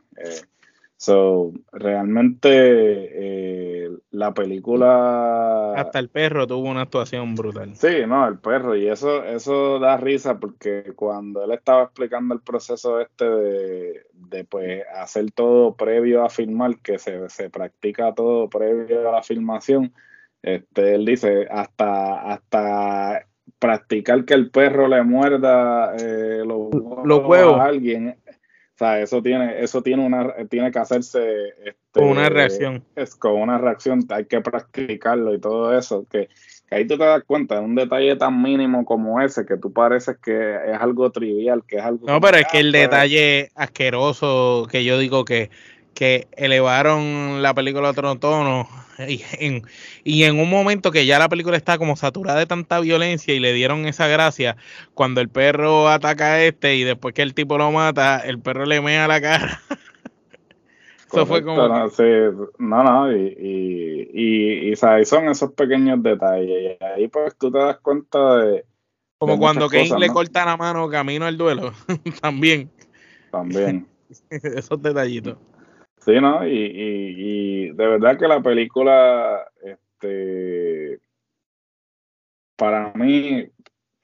So, 1.00 1.54
realmente 1.72 2.50
eh, 2.52 3.90
la 4.10 4.34
película... 4.34 5.74
Hasta 5.76 6.00
el 6.00 6.10
perro 6.10 6.48
tuvo 6.48 6.68
una 6.68 6.82
actuación 6.82 7.36
brutal. 7.36 7.76
Sí, 7.76 8.06
no, 8.08 8.28
el 8.28 8.40
perro. 8.40 8.76
Y 8.76 8.88
eso, 8.88 9.24
eso 9.24 9.78
da 9.78 9.98
risa 9.98 10.40
porque 10.40 10.94
cuando 10.96 11.44
él 11.44 11.52
estaba 11.52 11.84
explicando 11.84 12.34
el 12.34 12.42
proceso 12.42 13.00
este 13.00 13.26
de, 13.26 14.06
de 14.12 14.44
pues, 14.46 14.84
hacer 14.96 15.32
todo 15.32 15.76
previo 15.76 16.24
a 16.26 16.30
filmar, 16.30 16.80
que 16.80 16.98
se, 16.98 17.30
se 17.30 17.52
practica 17.52 18.16
todo 18.16 18.50
previo 18.50 19.08
a 19.08 19.12
la 19.12 19.22
filmación, 19.22 19.94
este, 20.42 20.96
él 20.96 21.06
dice, 21.06 21.48
hasta, 21.52 22.32
hasta 22.32 23.28
practicar 23.60 24.26
que 24.26 24.34
el 24.34 24.50
perro 24.50 24.88
le 24.88 25.04
muerda 25.04 25.96
eh, 25.96 26.44
los, 26.46 26.70
huevos 26.74 27.60
a 27.60 27.66
alguien 27.66 28.18
o 28.78 28.80
sea, 28.80 29.02
eso 29.02 29.24
tiene, 29.24 29.64
eso 29.64 29.82
tiene 29.82 30.06
una, 30.06 30.36
tiene 30.52 30.72
que 30.72 30.78
hacerse 30.78 31.48
este, 31.66 32.00
una 32.00 32.30
reacción. 32.30 32.84
Es 32.96 33.16
con 33.16 33.42
una 33.42 33.58
reacción, 33.58 34.06
hay 34.10 34.26
que 34.26 34.40
practicarlo 34.40 35.34
y 35.34 35.40
todo 35.40 35.76
eso. 35.76 36.06
Que, 36.12 36.30
ahí 36.70 36.86
tú 36.86 36.96
te 36.96 37.04
das 37.04 37.24
cuenta 37.26 37.56
de 37.56 37.62
un 37.62 37.74
detalle 37.74 38.16
tan 38.18 38.40
mínimo 38.40 38.86
como 38.86 39.20
ese, 39.20 39.48
que 39.48 39.58
tú 39.58 39.74
pareces 39.74 40.18
que 40.24 40.58
es 40.58 40.80
algo 40.80 41.10
trivial, 41.12 41.64
que 41.68 41.78
es 41.78 41.82
algo. 41.82 42.06
No, 42.06 42.22
pero 42.22 42.38
es 42.38 42.46
que 42.52 42.60
el 42.60 42.72
detalle 42.72 43.50
asqueroso 43.56 44.68
que 44.70 44.84
yo 44.84 45.00
digo 45.00 45.26
que, 45.26 45.50
que 45.98 46.28
elevaron 46.34 47.42
la 47.42 47.56
película 47.56 47.88
a 47.88 47.92
otro 47.92 48.16
tono 48.18 48.68
y 49.00 49.24
en, 49.40 49.64
y 50.04 50.26
en 50.26 50.40
un 50.40 50.48
momento 50.48 50.92
que 50.92 51.08
ya 51.08 51.18
la 51.18 51.28
película 51.28 51.58
está 51.58 51.80
como 51.80 51.96
saturada 51.96 52.38
de 52.38 52.46
tanta 52.46 52.80
violencia 52.80 53.34
y 53.34 53.40
le 53.40 53.52
dieron 53.52 53.88
esa 53.88 54.06
gracia, 54.08 54.58
cuando 54.94 55.22
el 55.22 55.30
perro 55.30 55.90
ataca 55.90 56.34
a 56.34 56.44
este 56.44 56.76
y 56.76 56.84
después 56.84 57.16
que 57.16 57.24
el 57.24 57.34
tipo 57.34 57.58
lo 57.58 57.72
mata, 57.72 58.20
el 58.20 58.40
perro 58.40 58.68
le 58.68 58.80
mea 58.80 59.08
la 59.08 59.20
cara. 59.20 59.60
Eso 61.12 61.26
fue 61.26 61.42
como. 61.42 61.68
No, 61.68 61.90
no, 62.60 62.84
no, 62.84 63.18
y, 63.18 64.10
y, 64.14 64.72
y, 64.72 64.76
son 64.76 65.30
esos 65.30 65.54
pequeños 65.54 66.04
detalles. 66.04 66.78
Y 66.80 66.84
ahí 66.84 67.08
pues 67.08 67.36
tú 67.38 67.50
te 67.50 67.58
das 67.58 67.78
cuenta 67.80 68.38
de. 68.38 68.66
Como 69.18 69.40
cuando 69.40 69.68
Kane 69.68 69.98
le 69.98 70.10
corta 70.10 70.46
la 70.46 70.58
mano 70.58 70.88
camino 70.90 71.26
al 71.26 71.38
duelo. 71.38 71.72
También. 72.22 72.70
También. 73.32 73.88
esos 74.30 74.82
detallitos. 74.82 75.38
Sí, 76.08 76.22
¿no? 76.22 76.48
Y, 76.48 76.54
y, 76.54 77.72
de 77.74 77.86
verdad 77.86 78.18
que 78.18 78.30
la 78.30 78.42
película, 78.42 79.46
este, 79.62 81.02
para 82.56 82.94
mí, 82.94 83.46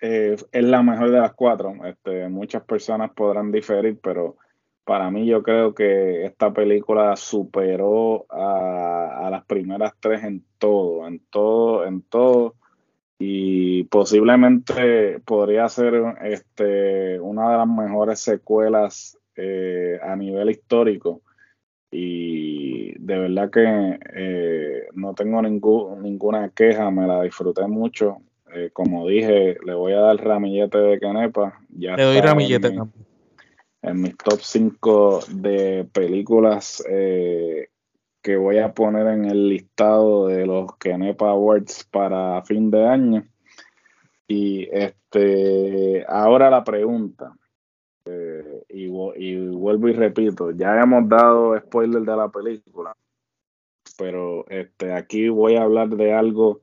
eh, 0.01 0.35
es 0.51 0.63
la 0.65 0.83
mejor 0.83 1.11
de 1.11 1.19
las 1.21 1.33
cuatro. 1.33 1.73
Este, 1.85 2.27
muchas 2.27 2.63
personas 2.65 3.11
podrán 3.13 3.53
diferir, 3.53 3.97
pero 4.01 4.35
para 4.83 5.09
mí 5.11 5.25
yo 5.25 5.43
creo 5.43 5.73
que 5.73 6.25
esta 6.25 6.51
película 6.51 7.15
superó 7.15 8.25
a, 8.29 9.27
a 9.27 9.29
las 9.29 9.45
primeras 9.45 9.93
tres 10.01 10.25
en 10.25 10.43
todo, 10.57 11.07
en 11.07 11.19
todo, 11.29 11.85
en 11.85 12.01
todo 12.01 12.55
y 13.17 13.85
posiblemente 13.85 15.21
podría 15.21 15.69
ser 15.69 16.03
este, 16.23 17.17
una 17.21 17.51
de 17.51 17.57
las 17.59 17.67
mejores 17.67 18.19
secuelas 18.19 19.17
eh, 19.37 19.99
a 20.03 20.17
nivel 20.17 20.49
histórico 20.49 21.21
y 21.95 22.97
de 22.97 23.19
verdad 23.19 23.51
que 23.51 23.99
eh, 24.15 24.87
no 24.95 25.13
tengo 25.13 25.41
ninguna 25.43 26.49
queja, 26.49 26.89
me 26.89 27.05
la 27.05 27.21
disfruté 27.21 27.67
mucho. 27.67 28.17
Eh, 28.51 28.71
como 28.73 29.07
dije, 29.07 29.57
le 29.63 29.73
voy 29.75 29.93
a 29.93 29.99
dar 29.99 30.17
ramillete 30.17 30.79
de 30.79 30.99
Canepa. 30.99 31.59
Ya 31.69 31.95
le 31.95 32.03
doy 32.03 32.19
ramillete 32.19 32.69
en, 32.69 32.91
en 33.83 34.01
mis 34.01 34.17
top 34.17 34.39
5 34.41 35.19
de 35.35 35.87
películas 35.93 36.83
eh, 36.89 37.67
que 38.23 38.37
voy 38.37 38.57
a 38.57 38.73
poner 38.73 39.05
en 39.07 39.25
el 39.25 39.49
listado 39.49 40.27
de 40.27 40.47
los 40.47 40.75
Kenepa 40.77 41.29
Awards 41.29 41.87
para 41.91 42.41
fin 42.43 42.71
de 42.71 42.87
año. 42.87 43.23
Y 44.27 44.67
este 44.71 46.05
ahora 46.07 46.49
la 46.49 46.63
pregunta. 46.63 47.35
Eh, 48.73 49.13
y, 49.17 49.37
vuelvo 49.47 49.87
y 49.87 49.93
repito, 49.93 50.51
ya 50.51 50.81
hemos 50.81 51.07
dado 51.07 51.57
spoiler 51.59 52.01
de 52.01 52.15
la 52.15 52.29
película, 52.29 52.95
pero 53.97 54.45
este, 54.49 54.93
aquí 54.93 55.29
voy 55.29 55.55
a 55.55 55.63
hablar 55.63 55.89
de 55.89 56.13
algo 56.13 56.61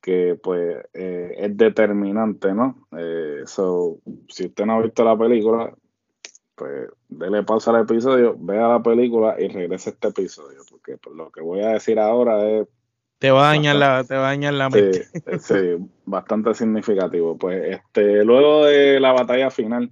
que 0.00 0.38
pues 0.42 0.84
eh, 0.92 1.34
es 1.38 1.56
determinante, 1.56 2.52
¿no? 2.52 2.86
Eh, 2.98 3.42
so, 3.46 3.98
si 4.28 4.46
usted 4.46 4.66
no 4.66 4.74
ha 4.74 4.82
visto 4.82 5.04
la 5.04 5.16
película, 5.16 5.72
pues 6.56 6.90
dele 7.08 7.42
pausa 7.42 7.70
al 7.70 7.82
episodio, 7.82 8.36
vea 8.38 8.68
la 8.68 8.82
película 8.82 9.36
y 9.38 9.48
regrese 9.48 9.90
a 9.90 9.92
este 9.92 10.08
episodio, 10.08 10.60
porque 10.68 10.98
pues, 10.98 11.16
lo 11.16 11.30
que 11.30 11.40
voy 11.40 11.60
a 11.60 11.70
decir 11.70 11.98
ahora 11.98 12.44
es 12.46 12.68
te 13.18 13.30
va 13.30 13.48
a 13.48 13.52
dañar 13.52 13.76
la, 13.76 14.04
te 14.04 14.16
va 14.16 14.26
a 14.26 14.30
dañar 14.32 14.52
la 14.52 14.68
mente. 14.68 15.06
sí, 15.40 15.78
bastante 16.04 16.52
significativo. 16.52 17.38
Pues 17.38 17.76
este, 17.76 18.22
luego 18.22 18.66
de 18.66 19.00
la 19.00 19.12
batalla 19.12 19.50
final, 19.50 19.90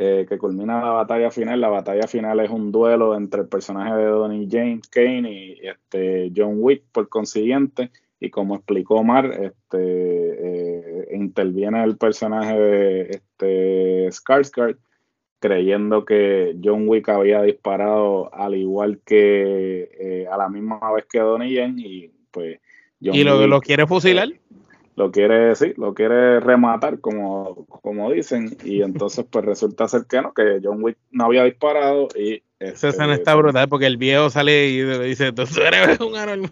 eh, 0.00 0.26
que 0.28 0.38
culmina 0.38 0.80
la 0.80 0.90
batalla 0.90 1.28
final. 1.28 1.60
La 1.60 1.70
batalla 1.70 2.06
final 2.06 2.38
es 2.38 2.50
un 2.50 2.70
duelo 2.70 3.16
entre 3.16 3.40
el 3.40 3.48
personaje 3.48 3.96
de 3.96 4.04
Donnie 4.04 4.46
James 4.48 4.86
Kane 4.88 5.28
y 5.28 5.58
este, 5.66 6.30
John 6.34 6.54
Wick, 6.58 6.84
por 6.92 7.08
consiguiente. 7.08 7.90
Y 8.20 8.30
como 8.30 8.54
explicó 8.54 8.94
Omar, 8.94 9.26
este, 9.26 9.78
eh, 9.80 11.08
interviene 11.16 11.82
el 11.82 11.96
personaje 11.96 12.56
de 12.56 13.00
este, 13.10 14.06
Skarsgård, 14.12 14.78
creyendo 15.40 16.04
que 16.04 16.56
John 16.62 16.88
Wick 16.88 17.08
había 17.08 17.42
disparado 17.42 18.32
al 18.32 18.54
igual 18.54 19.00
que 19.04 19.90
eh, 19.98 20.26
a 20.30 20.36
la 20.36 20.48
misma 20.48 20.92
vez 20.92 21.06
que 21.06 21.18
Donnie 21.18 21.56
James. 21.56 21.84
Y 21.84 22.12
pues. 22.30 22.60
¿Y 23.00 23.24
lo, 23.24 23.44
lo 23.48 23.60
quiere 23.60 23.84
fusilar? 23.84 24.28
Lo 24.98 25.12
quiere, 25.12 25.54
sí, 25.54 25.72
lo 25.76 25.94
quiere 25.94 26.40
rematar, 26.40 27.00
como, 27.00 27.66
como 27.66 28.10
dicen, 28.10 28.56
y 28.64 28.82
entonces 28.82 29.24
pues 29.30 29.44
resulta 29.44 29.88
ser 29.88 30.06
que 30.06 30.20
no, 30.20 30.34
que 30.34 30.60
John 30.62 30.82
Wick 30.82 30.98
no 31.12 31.24
había 31.24 31.44
disparado 31.44 32.08
y... 32.14 32.42
Esa 32.58 32.88
escena 32.88 33.12
este, 33.12 33.18
está 33.22 33.36
brutal 33.36 33.68
porque 33.68 33.86
el 33.86 33.98
viejo 33.98 34.30
sale 34.30 34.66
y 34.66 34.82
dice, 34.82 35.32
tú 35.32 35.42
eres 35.64 36.00
un 36.00 36.16
anormal. 36.16 36.50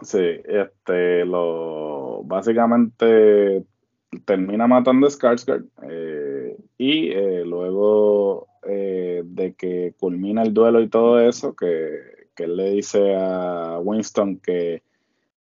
Sí, 0.00 0.40
este, 0.46 1.26
lo, 1.26 2.22
básicamente 2.24 3.62
termina 4.24 4.66
matando 4.66 5.06
a 5.06 5.10
Skarsgård 5.10 5.66
eh, 5.90 6.56
y 6.78 7.10
eh, 7.10 7.44
luego 7.44 8.46
eh, 8.66 9.20
de 9.26 9.52
que 9.52 9.92
culmina 10.00 10.42
el 10.42 10.54
duelo 10.54 10.80
y 10.80 10.88
todo 10.88 11.20
eso, 11.20 11.54
que, 11.54 12.00
que 12.34 12.44
él 12.44 12.56
le 12.56 12.70
dice 12.70 13.14
a 13.14 13.78
Winston 13.78 14.38
que 14.38 14.82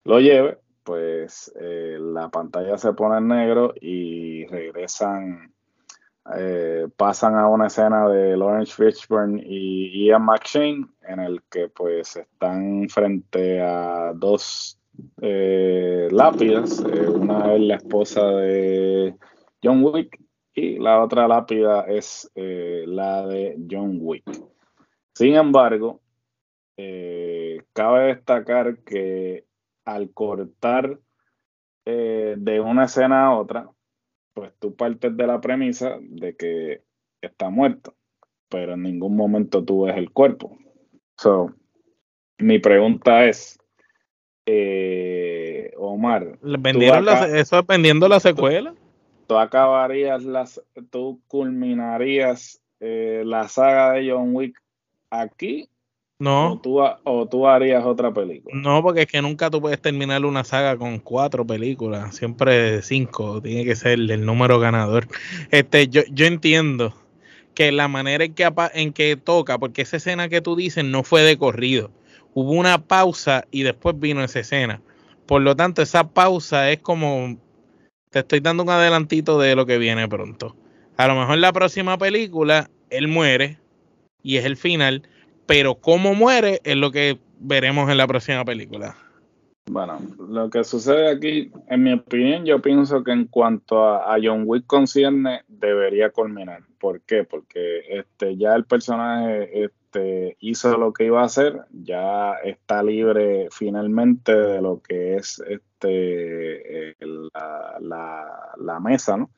lo 0.04 0.20
lleve, 0.20 0.58
pues 0.86 1.52
eh, 1.60 1.98
la 2.00 2.30
pantalla 2.30 2.78
se 2.78 2.94
pone 2.94 3.18
en 3.18 3.28
negro 3.28 3.74
y 3.82 4.46
regresan, 4.46 5.52
eh, 6.38 6.88
pasan 6.96 7.36
a 7.36 7.50
una 7.50 7.68
escena 7.68 8.08
de 8.08 8.38
Lawrence 8.38 8.72
Fishburne 8.72 9.42
y 9.44 10.06
Ian 10.06 10.24
McShane 10.24 10.86
en 11.08 11.20
el 11.20 11.42
que 11.50 11.70
pues 11.70 12.16
están 12.16 12.88
frente 12.88 13.60
a 13.62 14.14
dos 14.14 14.80
eh, 15.22 16.08
lápidas, 16.12 16.80
una 16.80 17.56
es 17.56 17.62
la 17.62 17.76
esposa 17.76 18.24
de 18.28 19.16
John 19.62 19.84
Wick 19.84 20.22
y 20.54 20.78
la 20.78 21.04
otra 21.04 21.28
lápida 21.28 21.82
es 21.82 22.32
la 22.36 23.26
de 23.26 23.58
John 23.70 23.98
Wick. 24.02 24.24
Sin 25.14 25.36
embargo, 25.36 26.00
cabe 27.74 28.08
destacar 28.08 28.78
que 28.84 29.46
al 29.86 30.12
cortar 30.12 31.00
eh, 31.86 32.36
de 32.38 32.60
una 32.60 32.86
escena 32.86 33.28
a 33.28 33.38
otra, 33.38 33.70
pues 34.34 34.52
tú 34.60 34.76
partes 34.76 35.16
de 35.16 35.28
la 35.28 35.40
premisa 35.40 35.98
de 36.02 36.36
que 36.36 36.82
está 37.22 37.50
muerto, 37.50 37.96
pero 38.50 38.74
en 38.74 38.84
ningún 38.84 39.16
momento 39.16 39.64
tú 39.64 39.86
ves 39.86 39.96
el 39.96 40.12
cuerpo. 40.12 40.58
So, 41.18 41.54
mi 42.38 42.60
pregunta 42.60 43.26
es, 43.26 43.58
eh, 44.46 45.72
Omar. 45.78 46.38
¿Vendieron 46.42 47.08
¿Eso 47.36 47.56
dependiendo 47.56 48.06
de 48.06 48.10
la 48.10 48.20
secuela? 48.20 48.76
tú 49.28 49.38
acabarías 49.38 50.24
las, 50.24 50.62
tú 50.90 51.22
culminarías 51.28 52.62
eh, 52.80 53.24
la 53.26 53.48
saga 53.48 53.94
de 53.94 54.12
John 54.12 54.36
Wick 54.36 54.62
aquí. 55.10 55.70
No. 56.20 56.54
O 56.54 56.60
tú, 56.60 56.80
o 56.82 57.28
tú 57.28 57.48
harías 57.48 57.84
otra 57.86 58.14
película. 58.14 58.56
No, 58.58 58.82
porque 58.82 59.02
es 59.02 59.08
que 59.08 59.22
nunca 59.22 59.50
tú 59.50 59.60
puedes 59.60 59.82
terminar 59.82 60.24
una 60.24 60.44
saga 60.44 60.78
con 60.78 61.00
cuatro 61.00 61.46
películas, 61.46 62.16
siempre 62.16 62.82
cinco, 62.82 63.42
tiene 63.42 63.66
que 63.66 63.76
ser 63.76 64.00
el 64.00 64.26
número 64.26 64.60
ganador. 64.60 65.08
Este, 65.52 65.90
yo, 65.90 66.04
yo 66.10 66.26
entiendo 66.26 66.94
que 67.54 67.72
la 67.72 67.88
manera 67.88 68.24
en 68.24 68.34
que, 68.34 68.50
en 68.74 68.94
que 68.94 69.18
toca, 69.18 69.58
porque 69.58 69.82
esa 69.82 69.98
escena 69.98 70.30
que 70.30 70.42
tú 70.42 70.56
dices 70.56 70.86
no 70.86 71.04
fue 71.04 71.22
de 71.22 71.38
corrido, 71.38 71.92
hubo 72.34 72.52
una 72.52 72.84
pausa 72.84 73.46
y 73.52 73.64
después 73.64 74.00
vino 74.00 74.24
esa 74.24 74.40
escena. 74.40 74.82
Por 75.26 75.42
lo 75.42 75.56
tanto, 75.56 75.82
esa 75.82 76.10
pausa 76.10 76.72
es 76.72 76.80
como 76.80 77.38
te 78.12 78.20
estoy 78.20 78.40
dando 78.40 78.64
un 78.64 78.70
adelantito 78.70 79.40
de 79.40 79.56
lo 79.56 79.66
que 79.66 79.78
viene 79.78 80.08
pronto. 80.08 80.56
A 80.96 81.08
lo 81.08 81.16
mejor 81.16 81.38
la 81.40 81.52
próxima 81.52 81.98
película, 81.98 82.70
él 82.90 83.10
muere 83.10 83.58
y 84.24 84.38
es 84.38 84.46
el 84.46 84.56
final, 84.56 85.04
pero 85.46 85.76
cómo 85.76 86.14
muere 86.14 86.60
es 86.64 86.76
lo 86.76 86.92
que 86.92 87.18
veremos 87.40 87.90
en 87.90 87.98
la 87.98 88.08
próxima 88.08 88.44
película. 88.46 88.96
Bueno, 89.68 90.00
lo 90.30 90.50
que 90.52 90.64
sucede 90.64 91.10
aquí, 91.10 91.52
en 91.70 91.84
mi 91.84 91.94
opinión, 91.94 92.46
yo 92.46 92.62
pienso 92.62 93.04
que 93.04 93.12
en 93.12 93.26
cuanto 93.26 93.84
a, 93.84 94.16
John 94.22 94.44
Wick 94.46 94.68
concierne, 94.68 95.42
debería 95.48 96.12
culminar. 96.12 96.62
¿Por 96.80 97.02
qué? 97.02 97.24
Porque 97.24 97.82
este, 97.90 98.38
ya 98.38 98.54
el 98.54 98.66
personaje 98.66 99.64
este, 99.64 100.38
hizo 100.40 100.78
lo 100.78 100.94
que 100.94 101.06
iba 101.06 101.22
a 101.22 101.26
hacer, 101.26 101.62
ya 101.72 102.34
está 102.44 102.84
libre 102.84 103.48
finalmente 103.52 104.36
de 104.36 104.62
lo 104.62 104.82
que 104.82 105.16
es 105.16 105.42
este, 105.48 106.92
eh, 106.92 106.96
la, 107.80 108.80
mesa, 108.80 109.18
¿no? 109.18 109.32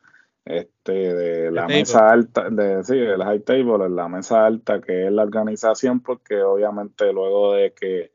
Este, 0.50 0.92
de 0.92 1.52
la 1.52 1.68
mesa 1.68 2.10
alta, 2.10 2.50
de, 2.50 2.84
sí, 2.84 2.98
el 2.98 3.24
high 3.24 3.42
table, 3.42 3.90
la 3.90 4.08
mesa 4.08 4.46
alta 4.46 4.82
que 4.82 5.08
es 5.08 5.12
la 5.12 5.24
organización, 5.24 6.00
porque 6.00 6.42
obviamente 6.42 7.12
luego 7.12 7.54
de 7.54 7.74
que 7.74 8.12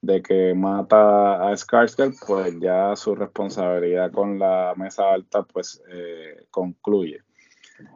de 0.00 0.22
que 0.22 0.54
mata 0.54 1.48
a 1.48 1.52
Skarsgård, 1.52 2.16
pues 2.26 2.54
ya 2.60 2.94
su 2.94 3.14
responsabilidad 3.14 4.12
con 4.12 4.38
la 4.38 4.74
mesa 4.76 5.12
alta 5.12 5.42
pues 5.42 5.82
eh, 5.90 6.44
concluye. 6.50 7.20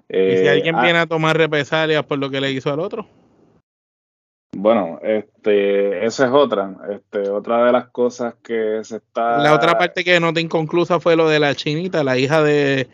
¿Y 0.08 0.36
si 0.36 0.48
alguien 0.48 0.76
ah, 0.76 0.82
viene 0.82 0.98
a 1.00 1.06
tomar 1.06 1.36
represalias 1.36 2.04
por 2.04 2.18
lo 2.18 2.30
que 2.30 2.40
le 2.40 2.50
hizo 2.52 2.72
al 2.72 2.80
otro? 2.80 3.06
Bueno, 4.54 5.00
este, 5.02 6.04
esa 6.04 6.26
es 6.26 6.32
otra, 6.32 6.76
este, 6.90 7.30
otra 7.30 7.64
de 7.64 7.72
las 7.72 7.88
cosas 7.88 8.34
que 8.42 8.80
se 8.84 8.96
está. 8.96 9.38
La 9.38 9.54
otra 9.54 9.78
parte 9.78 10.04
que 10.04 10.20
noté 10.20 10.40
inconclusa 10.40 11.00
fue 11.00 11.16
lo 11.16 11.28
de 11.28 11.40
la 11.40 11.54
chinita, 11.54 12.04
la 12.04 12.18
hija 12.18 12.42
de, 12.42 12.88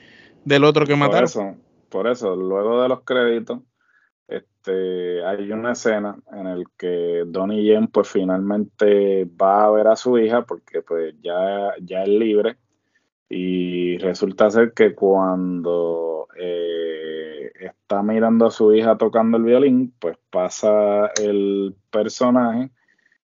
del 0.48 0.64
otro 0.64 0.86
que 0.86 0.96
mataron. 0.96 1.20
Por 1.20 1.24
eso, 1.24 1.56
por 1.90 2.06
eso, 2.06 2.34
luego 2.34 2.82
de 2.82 2.88
los 2.88 3.02
créditos, 3.02 3.60
este, 4.26 5.24
hay 5.24 5.50
una 5.52 5.72
escena 5.72 6.16
en 6.32 6.46
el 6.46 6.64
que 6.76 7.24
Donnie 7.26 7.62
Yen, 7.62 7.88
pues 7.88 8.08
finalmente 8.08 9.26
va 9.40 9.64
a 9.64 9.70
ver 9.70 9.88
a 9.88 9.96
su 9.96 10.18
hija 10.18 10.42
porque, 10.42 10.82
pues, 10.82 11.14
ya, 11.22 11.74
ya 11.82 12.02
es 12.02 12.08
libre 12.08 12.56
y 13.28 13.98
resulta 13.98 14.50
ser 14.50 14.72
que 14.72 14.94
cuando 14.94 16.28
eh, 16.38 17.52
está 17.60 18.02
mirando 18.02 18.46
a 18.46 18.50
su 18.50 18.72
hija 18.72 18.96
tocando 18.96 19.36
el 19.36 19.44
violín, 19.44 19.92
pues 19.98 20.16
pasa 20.30 21.10
el 21.20 21.74
personaje 21.90 22.70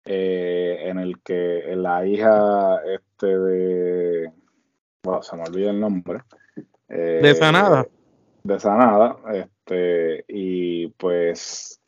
eh, 0.04 0.82
en 0.84 0.98
el 0.98 1.20
que 1.22 1.74
la 1.76 2.06
hija 2.06 2.76
este 2.84 3.38
de 3.38 4.32
bueno, 5.02 5.22
se 5.22 5.36
me 5.36 5.44
olvida 5.44 5.70
el 5.70 5.80
nombre 5.80 6.20
eh, 6.88 7.20
de 7.22 7.34
Sanada 7.34 7.86
de 8.42 8.60
Sanada 8.60 9.16
este 9.32 10.24
y 10.28 10.88
pues 10.88 11.80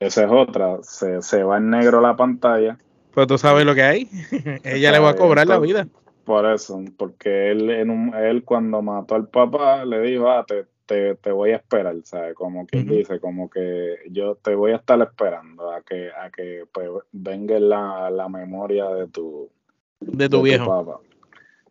esa 0.00 0.24
es 0.24 0.30
otra 0.30 0.78
se, 0.82 1.22
se 1.22 1.42
va 1.42 1.58
en 1.58 1.70
negro 1.70 2.00
la 2.00 2.16
pantalla 2.16 2.78
pues 3.12 3.26
tú 3.26 3.38
sabes 3.38 3.64
lo 3.64 3.74
que 3.74 3.82
hay 3.82 4.08
ella 4.64 4.92
le 4.92 4.98
va 4.98 5.10
a 5.10 5.16
cobrar 5.16 5.46
la 5.46 5.58
vida 5.58 5.86
por 6.28 6.44
eso, 6.44 6.84
porque 6.98 7.50
él, 7.50 7.70
en 7.70 7.88
un, 7.88 8.14
él 8.14 8.44
cuando 8.44 8.82
mató 8.82 9.14
al 9.14 9.28
papá 9.28 9.86
le 9.86 10.02
dijo, 10.02 10.28
ah, 10.28 10.44
te, 10.46 10.66
te, 11.14 11.32
voy 11.32 11.52
a 11.52 11.56
esperar, 11.56 11.96
¿sabes? 12.04 12.34
Como 12.34 12.66
quien 12.66 12.86
dice, 12.86 13.18
como 13.18 13.48
que 13.48 13.96
yo 14.10 14.34
te 14.34 14.54
voy 14.54 14.72
a 14.72 14.76
estar 14.76 15.00
esperando 15.00 15.70
a 15.70 15.80
que, 15.80 16.10
a 16.10 16.28
que 16.28 16.64
pues, 16.70 16.90
venga 17.12 17.58
la, 17.58 18.10
la 18.10 18.28
memoria 18.28 18.90
de 18.90 19.06
tu, 19.06 19.48
de 20.00 20.28
tu 20.28 20.42
viejo. 20.42 20.66
papá. 20.66 21.00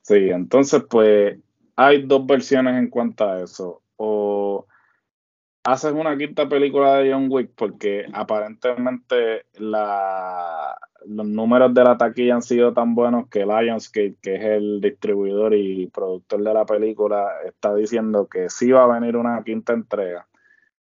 Sí, 0.02 0.30
entonces 0.32 0.82
pues 0.90 1.38
hay 1.78 2.02
dos 2.02 2.26
versiones 2.26 2.76
en 2.76 2.90
cuanto 2.90 3.30
a 3.30 3.42
eso. 3.42 3.82
O 3.96 4.66
haces 5.64 5.94
una 5.94 6.18
quinta 6.18 6.50
película 6.50 6.96
de 6.96 7.14
John 7.14 7.28
Wick 7.30 7.52
porque 7.56 8.06
aparentemente 8.12 9.46
los 9.60 9.78
números 11.06 11.74
de 11.74 11.84
la 11.84 11.98
taquilla 11.98 12.36
han 12.36 12.42
sido 12.42 12.74
tan 12.74 12.96
buenos 12.96 13.30
que 13.30 13.46
Lionsgate, 13.46 14.18
que 14.22 14.36
es 14.36 14.44
el 14.44 14.82
distribuidor 14.82 15.54
y 15.54 15.88
productor 15.88 16.44
de 16.44 16.54
la 16.54 16.66
película, 16.66 17.30
está 17.46 17.76
diciendo 17.76 18.28
que 18.28 18.50
sí 18.50 18.72
va 18.72 18.86
a 18.86 19.00
venir 19.00 19.16
una 19.16 19.44
quinta 19.44 19.74
entrega. 19.74 20.28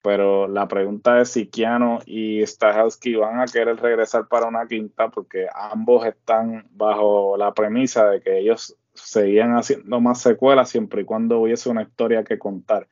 Pero 0.03 0.47
la 0.47 0.67
pregunta 0.67 1.21
es 1.21 1.29
si 1.29 1.47
Keanu 1.47 1.99
y 2.07 2.43
Stahelski 2.45 3.15
van 3.15 3.39
a 3.39 3.45
querer 3.45 3.77
regresar 3.77 4.27
para 4.27 4.47
una 4.47 4.65
quinta, 4.65 5.09
porque 5.09 5.45
ambos 5.53 6.05
están 6.07 6.67
bajo 6.71 7.37
la 7.37 7.53
premisa 7.53 8.09
de 8.09 8.19
que 8.19 8.39
ellos 8.39 8.75
seguían 8.93 9.55
haciendo 9.55 9.99
más 9.99 10.21
secuelas 10.21 10.69
siempre 10.69 11.01
y 11.01 11.05
cuando 11.05 11.39
hubiese 11.39 11.69
una 11.69 11.83
historia 11.83 12.23
que 12.23 12.39
contar. 12.39 12.87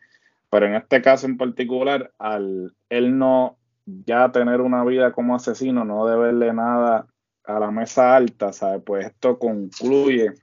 Pero 0.49 0.65
en 0.65 0.75
este 0.75 1.01
caso 1.01 1.27
en 1.27 1.37
particular, 1.37 2.11
al 2.17 2.75
él 2.89 3.17
no 3.17 3.57
ya 4.05 4.31
tener 4.31 4.61
una 4.61 4.83
vida 4.83 5.11
como 5.11 5.35
asesino, 5.35 5.85
no 5.85 6.05
deberle 6.07 6.53
nada 6.53 7.07
a 7.43 7.59
la 7.59 7.71
mesa 7.71 8.15
alta, 8.15 8.53
¿sabes? 8.53 8.81
Pues 8.85 9.05
esto 9.07 9.39
concluye 9.39 10.33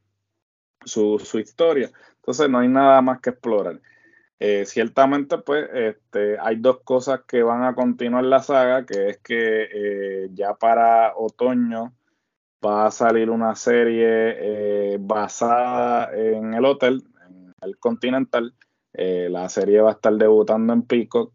su, 0.85 1.19
historia. 1.39 1.91
Entonces 2.17 2.49
no 2.51 2.59
hay 2.59 2.69
nada 2.69 3.01
más 3.03 3.21
que 3.21 3.31
explorar. 3.31 3.81
Eh, 4.39 4.65
ciertamente, 4.67 5.39
pues, 5.39 5.69
este, 5.73 6.39
hay 6.39 6.57
dos 6.57 6.81
cosas 6.83 7.21
que 7.27 7.43
van 7.43 7.65
a 7.65 7.75
continuar 7.75 8.25
la 8.25 8.43
saga, 8.43 8.85
que 8.85 9.11
es 9.11 9.19
que 9.19 9.69
eh, 9.73 10.29
ya 10.33 10.55
para 10.55 11.15
otoño 11.17 11.95
va 12.65 12.87
a 12.87 12.91
salir 12.91 13.31
una 13.31 13.55
serie 13.55 14.07
eh, 14.09 14.99
basada 15.01 16.11
en 16.17 16.55
el 16.55 16.65
hotel, 16.65 17.05
en 17.29 17.55
el 17.63 17.79
Continental. 17.79 18.55
la 18.93 19.49
serie 19.49 19.81
va 19.81 19.91
a 19.91 19.93
estar 19.95 20.15
debutando 20.15 20.73
en 20.73 20.83
Peacock. 20.83 21.33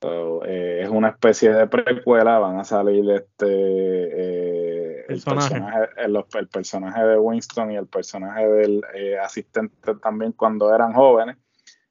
es 0.00 0.88
una 0.88 1.08
especie 1.08 1.52
de 1.52 1.66
precuela, 1.66 2.38
van 2.38 2.58
a 2.58 2.64
salir 2.64 3.08
este 3.10 4.64
el 5.08 5.22
personaje, 5.22 5.88
el, 5.98 6.48
personaje 6.48 7.02
de 7.02 7.18
Winston 7.18 7.72
y 7.72 7.76
el 7.76 7.86
personaje 7.86 8.46
del 8.46 8.82
eh, 8.94 9.18
asistente 9.18 9.94
también 9.96 10.32
cuando 10.32 10.74
eran 10.74 10.92
jóvenes. 10.92 11.36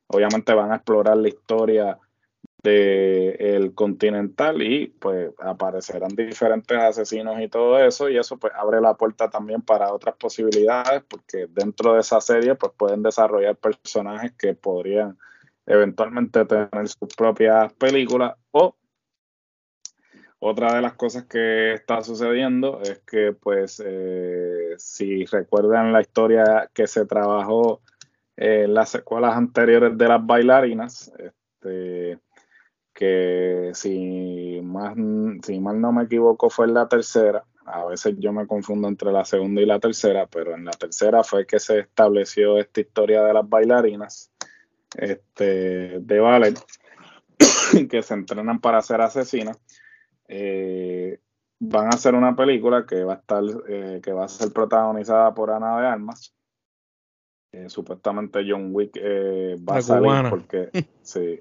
Obviamente 0.07 0.53
van 0.53 0.71
a 0.71 0.75
explorar 0.75 1.17
la 1.17 1.27
historia 1.27 1.97
del 2.63 3.35
el 3.39 3.75
Continental 3.75 4.61
y 4.61 4.87
pues 4.87 5.31
aparecerán 5.39 6.15
diferentes 6.15 6.77
asesinos 6.77 7.41
y 7.41 7.49
todo 7.49 7.77
eso 7.79 8.09
y 8.09 8.17
eso 8.17 8.37
pues 8.37 8.53
abre 8.55 8.79
la 8.79 8.95
puerta 8.95 9.29
también 9.29 9.61
para 9.61 9.93
otras 9.93 10.15
posibilidades 10.15 11.03
porque 11.07 11.47
dentro 11.49 11.93
de 11.93 11.99
esa 11.99 12.21
serie 12.21 12.55
pues 12.55 12.71
pueden 12.77 13.03
desarrollar 13.03 13.57
personajes 13.57 14.31
que 14.37 14.53
podrían 14.53 15.17
eventualmente 15.65 16.45
tener 16.45 16.87
sus 16.87 17.13
propias 17.15 17.73
películas 17.73 18.35
o 18.51 18.75
otra 20.45 20.73
de 20.73 20.81
las 20.81 20.95
cosas 20.95 21.23
que 21.23 21.73
está 21.73 22.03
sucediendo 22.03 22.81
es 22.81 22.99
que, 23.07 23.31
pues, 23.31 23.81
eh, 23.85 24.73
si 24.77 25.23
recuerdan 25.23 25.93
la 25.93 26.01
historia 26.01 26.69
que 26.73 26.85
se 26.85 27.05
trabajó 27.05 27.81
en 28.35 28.73
las 28.73 28.89
secuelas 28.89 29.37
anteriores 29.37 29.97
de 29.97 30.05
las 30.05 30.25
bailarinas, 30.25 31.13
este, 31.17 32.19
que 32.93 33.71
si, 33.73 34.61
más, 34.63 34.95
si 35.43 35.59
mal 35.59 35.81
no 35.81 35.91
me 35.91 36.03
equivoco 36.03 36.49
fue 36.49 36.67
en 36.67 36.75
la 36.75 36.87
tercera, 36.87 37.43
a 37.65 37.85
veces 37.85 38.15
yo 38.19 38.31
me 38.33 38.47
confundo 38.47 38.87
entre 38.87 39.11
la 39.11 39.25
segunda 39.25 39.61
y 39.61 39.65
la 39.65 39.79
tercera, 39.79 40.27
pero 40.27 40.53
en 40.53 40.65
la 40.65 40.71
tercera 40.71 41.23
fue 41.23 41.45
que 41.45 41.59
se 41.59 41.79
estableció 41.79 42.57
esta 42.59 42.81
historia 42.81 43.23
de 43.23 43.33
las 43.33 43.47
bailarinas 43.47 44.31
este, 44.95 45.99
de 45.99 46.19
ballet 46.19 46.59
que 47.89 48.01
se 48.01 48.13
entrenan 48.13 48.59
para 48.59 48.81
ser 48.81 49.01
asesinas. 49.01 49.59
Eh, 50.27 51.19
van 51.59 51.87
a 51.87 51.95
hacer 51.95 52.15
una 52.15 52.35
película 52.35 52.85
que 52.85 53.03
va 53.03 53.13
a 53.13 53.17
estar, 53.17 53.43
eh, 53.67 54.01
que 54.03 54.11
va 54.11 54.25
a 54.25 54.29
ser 54.29 54.51
protagonizada 54.51 55.33
por 55.33 55.51
Ana 55.51 55.79
de 55.79 55.87
Armas. 55.87 56.35
Eh, 57.53 57.69
supuestamente 57.69 58.43
John 58.47 58.69
Wick 58.71 58.97
va 58.97 59.77
a 59.77 59.81
salir 59.81 60.29
porque 60.29 60.69
sí, 61.03 61.39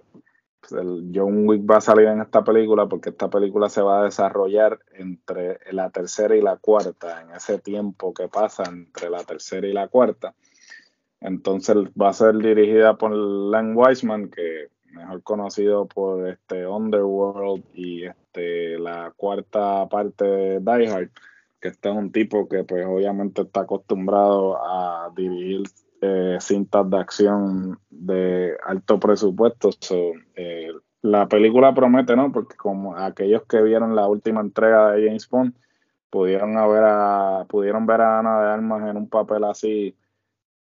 pues 0.62 0.80
el 0.80 1.10
John 1.14 1.48
Wick 1.48 1.68
va 1.68 1.78
a 1.78 1.80
salir 1.80 2.06
en 2.06 2.20
esta 2.20 2.44
película 2.44 2.86
porque 2.86 3.10
esta 3.10 3.28
película 3.28 3.68
se 3.68 3.82
va 3.82 4.00
a 4.00 4.04
desarrollar 4.04 4.78
entre 4.94 5.58
la 5.72 5.90
tercera 5.90 6.36
y 6.36 6.40
la 6.40 6.56
cuarta, 6.56 7.20
en 7.22 7.32
ese 7.32 7.58
tiempo 7.58 8.14
que 8.14 8.28
pasa 8.28 8.62
entre 8.68 9.10
la 9.10 9.24
tercera 9.24 9.66
y 9.66 9.72
la 9.72 9.88
cuarta. 9.88 10.34
Entonces 11.20 11.76
va 12.00 12.10
a 12.10 12.12
ser 12.12 12.36
dirigida 12.36 12.96
por 12.96 13.12
Len 13.12 13.76
Wiseman, 13.76 14.30
que 14.30 14.68
mejor 14.92 15.22
conocido 15.22 15.86
por 15.86 16.28
este 16.28 16.66
Underworld 16.66 17.64
y 17.74 18.04
este 18.04 18.78
la 18.78 19.12
cuarta 19.16 19.88
parte 19.88 20.24
de 20.24 20.60
Die 20.60 20.88
Hard, 20.88 21.10
que 21.60 21.68
este 21.68 21.88
es 21.88 21.94
un 21.94 22.12
tipo 22.12 22.48
que 22.48 22.64
pues 22.64 22.86
obviamente 22.86 23.42
está 23.42 23.62
acostumbrado 23.62 24.58
a 24.62 25.10
dirigir 25.16 25.62
eh, 26.04 26.36
cintas 26.40 26.90
de 26.90 26.98
acción 26.98 27.78
de 27.88 28.56
alto 28.64 28.98
presupuesto. 28.98 29.70
Eh, 30.34 30.72
la 31.00 31.28
película 31.28 31.72
promete, 31.72 32.16
¿no? 32.16 32.32
Porque 32.32 32.56
como 32.56 32.96
aquellos 32.96 33.44
que 33.44 33.62
vieron 33.62 33.94
la 33.94 34.08
última 34.08 34.40
entrega 34.40 34.90
de 34.90 35.06
James 35.06 35.28
Bond 35.28 35.54
pudieron, 36.10 36.58
haber 36.58 36.82
a, 36.84 37.46
pudieron 37.48 37.86
ver 37.86 38.00
a 38.00 38.18
Ana 38.18 38.40
de 38.40 38.50
Armas 38.50 38.90
en 38.90 38.96
un 38.96 39.08
papel 39.08 39.44
así 39.44 39.96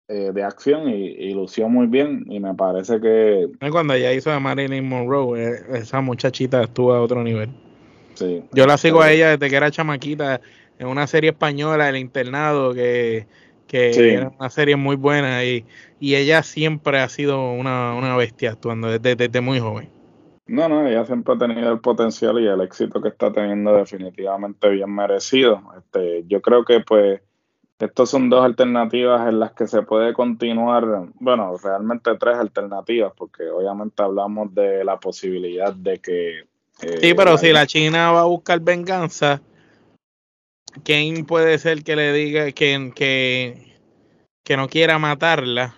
eh, 0.06 0.30
de 0.32 0.42
acción 0.44 0.88
y, 0.88 1.34
lució 1.34 1.68
muy 1.68 1.88
bien 1.88 2.24
y 2.28 2.38
me 2.38 2.54
parece 2.54 3.00
que... 3.00 3.48
Cuando 3.72 3.94
ella 3.94 4.12
hizo 4.12 4.30
a 4.30 4.38
Marilyn 4.38 4.88
Monroe, 4.88 5.42
eh, 5.42 5.56
esa 5.74 6.00
muchachita 6.00 6.62
estuvo 6.62 6.94
a 6.94 7.00
otro 7.00 7.24
nivel. 7.24 7.50
Sí. 8.14 8.44
Yo 8.52 8.66
la 8.66 8.78
sigo 8.78 9.02
a 9.02 9.10
ella 9.10 9.30
desde 9.30 9.50
que 9.50 9.56
era 9.56 9.72
chamaquita 9.72 10.40
en 10.78 10.86
una 10.86 11.08
serie 11.08 11.30
española, 11.30 11.88
El 11.88 11.96
Internado, 11.96 12.72
que, 12.72 13.26
era 13.70 14.32
una 14.38 14.50
serie 14.50 14.76
muy 14.76 14.96
buena 14.96 15.44
y, 15.44 15.64
y 16.00 16.14
ella 16.14 16.42
siempre 16.42 17.00
ha 17.00 17.08
sido 17.08 17.52
una, 17.52 17.94
una 17.94 18.16
bestia 18.16 18.50
actuando 18.50 18.88
desde, 18.88 19.16
desde 19.16 19.40
muy 19.40 19.58
joven. 19.60 19.88
No, 20.46 20.68
no, 20.68 20.86
ella 20.86 21.06
siempre 21.06 21.34
ha 21.34 21.38
tenido 21.38 21.72
el 21.72 21.80
potencial 21.80 22.38
y 22.38 22.46
el 22.46 22.60
éxito 22.60 23.00
que 23.00 23.08
está 23.08 23.32
teniendo 23.32 23.74
definitivamente 23.74 24.68
bien 24.68 24.94
merecido. 24.94 25.62
Este, 25.78 26.24
yo 26.28 26.42
creo 26.42 26.64
que 26.64 26.80
pues 26.80 27.20
estos 27.78 28.10
son 28.10 28.30
dos 28.30 28.44
alternativas 28.44 29.28
en 29.28 29.40
las 29.40 29.52
que 29.52 29.66
se 29.66 29.82
puede 29.82 30.12
continuar, 30.12 31.08
bueno, 31.14 31.56
realmente 31.62 32.14
tres 32.18 32.36
alternativas, 32.36 33.12
porque 33.16 33.48
obviamente 33.48 34.02
hablamos 34.02 34.54
de 34.54 34.84
la 34.84 34.98
posibilidad 34.98 35.72
de 35.72 35.98
que... 35.98 36.38
Eh, 36.82 36.98
sí, 37.00 37.14
pero 37.14 37.36
si 37.36 37.52
la 37.52 37.66
China 37.66 38.12
va 38.12 38.20
a 38.20 38.24
buscar 38.24 38.60
venganza, 38.60 39.40
¿quién 40.82 41.24
puede 41.26 41.58
ser 41.58 41.84
que 41.84 41.96
le 41.96 42.12
diga 42.12 42.52
que, 42.52 42.92
que, 42.94 43.76
que 44.42 44.56
no 44.56 44.68
quiera 44.68 44.98
matarla 44.98 45.76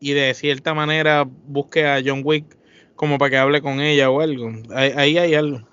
y 0.00 0.12
de 0.12 0.34
cierta 0.34 0.74
manera 0.74 1.24
busque 1.26 1.86
a 1.86 2.00
John 2.04 2.22
Wick 2.24 2.56
como 2.94 3.18
para 3.18 3.30
que 3.30 3.38
hable 3.38 3.62
con 3.62 3.80
ella 3.80 4.10
o 4.10 4.20
algo? 4.20 4.52
ahí 4.70 5.18
hay 5.18 5.34
algo. 5.34 5.66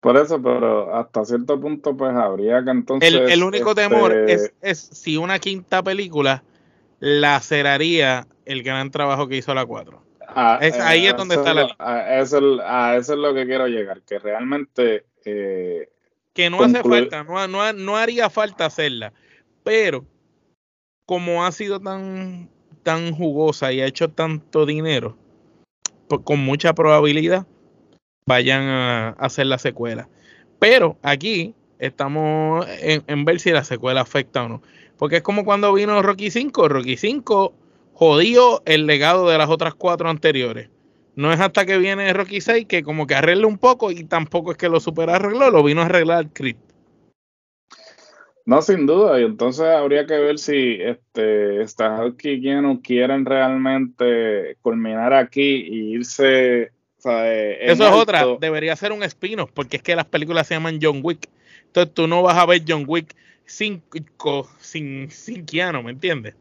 Por 0.00 0.16
eso, 0.16 0.40
pero 0.40 0.94
hasta 0.94 1.24
cierto 1.24 1.60
punto, 1.60 1.96
pues 1.96 2.14
habría 2.14 2.62
que 2.62 2.70
entonces. 2.70 3.12
El, 3.12 3.42
único 3.42 3.74
temor 3.74 4.12
este, 4.28 4.54
es, 4.60 4.78
si 4.78 5.16
una 5.16 5.38
quinta 5.38 5.82
película 5.82 6.44
laceraría 7.00 8.26
el 8.44 8.62
gran 8.62 8.90
trabajo 8.90 9.26
que 9.26 9.38
hizo 9.38 9.52
la 9.52 9.66
4. 9.66 10.00
Ah, 10.28 10.58
es, 10.60 10.78
ahí 10.78 11.06
es 11.06 11.16
donde 11.16 11.34
está 11.34 11.54
la. 11.54 11.74
A 11.78 12.20
eso, 12.20 12.38
a 12.62 12.96
eso 12.96 13.14
es 13.14 13.18
lo 13.18 13.34
que 13.34 13.46
quiero 13.46 13.66
llegar, 13.66 14.02
que 14.02 14.18
realmente. 14.18 15.06
Eh, 15.24 15.88
que 16.36 16.50
no 16.50 16.62
hace 16.62 16.82
falta, 16.82 17.24
no, 17.24 17.48
no, 17.48 17.72
no 17.72 17.96
haría 17.96 18.28
falta 18.28 18.66
hacerla, 18.66 19.14
pero 19.64 20.04
como 21.06 21.46
ha 21.46 21.50
sido 21.50 21.80
tan, 21.80 22.50
tan 22.82 23.12
jugosa 23.12 23.72
y 23.72 23.80
ha 23.80 23.86
hecho 23.86 24.10
tanto 24.10 24.66
dinero, 24.66 25.16
pues, 26.08 26.20
con 26.24 26.40
mucha 26.40 26.74
probabilidad 26.74 27.46
vayan 28.26 28.64
a, 28.64 29.08
hacer 29.18 29.46
la 29.46 29.56
secuela. 29.56 30.10
Pero 30.58 30.98
aquí 31.02 31.54
estamos 31.78 32.66
en, 32.80 33.24
ver 33.24 33.40
si 33.40 33.50
la 33.50 33.64
secuela 33.64 34.02
afecta 34.02 34.44
o 34.44 34.48
no. 34.48 34.62
Porque 34.98 35.16
es 35.16 35.22
como 35.22 35.44
cuando 35.44 35.72
vino 35.72 36.02
Rocky 36.02 36.30
5. 36.30 36.68
Rocky 36.68 36.96
5 36.98 37.54
jodió 37.94 38.62
el 38.66 38.86
legado 38.86 39.28
de 39.28 39.38
las 39.38 39.48
otras 39.48 39.74
cuatro 39.74 40.10
anteriores. 40.10 40.68
No 41.16 41.32
es 41.32 41.40
hasta 41.40 41.66
que 41.66 41.78
viene 41.78 42.12
Rocky 42.12 42.40
6 42.40 42.66
que 42.66 42.82
como 42.82 43.06
que 43.06 43.14
arregla 43.14 43.46
un 43.46 43.58
poco 43.58 43.90
y 43.90 44.04
tampoco 44.04 44.52
es 44.52 44.58
que 44.58 44.68
lo 44.68 44.78
super 44.78 45.10
arregló, 45.10 45.50
lo 45.50 45.64
vino 45.64 45.82
a 45.82 45.86
arreglar 45.86 46.28
Creed. 46.32 46.56
No, 48.44 48.62
sin 48.62 48.86
duda, 48.86 49.20
y 49.20 49.24
entonces 49.24 49.66
habría 49.66 50.06
que 50.06 50.18
ver 50.18 50.38
si 50.38 50.78
este 50.80 51.64
y 52.22 52.54
no 52.60 52.80
quieren 52.80 53.24
realmente 53.24 54.56
culminar 54.62 55.12
aquí 55.12 55.66
y 55.68 55.94
irse 55.94 56.70
eso 57.08 57.86
es 57.86 57.92
otra, 57.92 58.26
debería 58.40 58.74
ser 58.74 58.92
un 58.92 59.02
spin-off, 59.02 59.50
porque 59.52 59.76
es 59.76 59.82
que 59.82 59.94
las 59.94 60.06
películas 60.06 60.46
se 60.46 60.54
llaman 60.54 60.78
John 60.82 61.00
Wick. 61.02 61.28
Entonces 61.66 61.94
tú 61.94 62.06
no 62.06 62.22
vas 62.22 62.36
a 62.36 62.46
ver 62.46 62.62
John 62.66 62.84
Wick 62.86 63.14
sin, 63.44 63.82
sin, 64.60 65.10
sin 65.10 65.46
Keanu, 65.46 65.82
¿me 65.82 65.92
entiendes? 65.92 66.34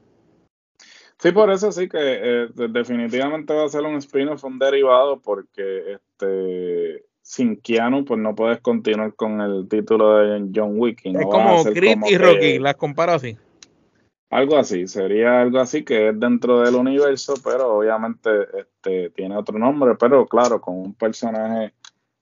Sí, 1.18 1.32
por 1.32 1.50
eso 1.50 1.72
sí 1.72 1.88
que 1.88 1.98
eh, 2.00 2.48
definitivamente 2.70 3.54
va 3.54 3.66
a 3.66 3.70
ser 3.70 3.84
un 3.84 3.96
spin-off, 3.98 4.44
un 4.44 4.60
derivado, 4.60 5.22
porque 5.22 5.94
este 5.94 7.06
sin 7.26 7.58
Keanu, 7.58 8.06
pues 8.06 8.20
no 8.20 8.36
puedes 8.36 8.60
continuar 8.60 9.16
con 9.16 9.42
el 9.42 9.68
título 9.68 10.18
de 10.18 10.48
John 10.54 10.74
Wick. 10.76 11.02
es 11.06 11.26
como 11.26 11.64
Creed 11.64 11.98
y 12.08 12.18
Rocky, 12.18 12.60
las 12.60 12.76
comparo 12.76 13.14
así. 13.14 13.36
Algo 14.30 14.58
así, 14.58 14.88
sería 14.88 15.42
algo 15.42 15.60
así 15.60 15.84
que 15.84 16.10
es 16.10 16.20
dentro 16.20 16.62
del 16.62 16.76
universo, 16.76 17.34
pero 17.44 17.78
obviamente 17.78 18.30
este, 18.60 19.10
tiene 19.12 19.38
otro 19.38 19.58
nombre, 19.58 19.96
pero 20.00 20.28
claro, 20.28 20.62
con 20.62 20.76
un 20.76 20.94
personaje 20.94 21.74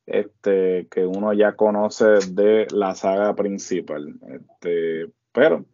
este, 0.06 0.88
que 0.90 1.06
uno 1.06 1.34
ya 1.34 1.54
conoce 1.54 2.06
de 2.32 2.68
la 2.72 2.96
saga 2.96 3.36
principal. 3.36 4.14
Este, 4.30 5.12
pero 5.34 5.66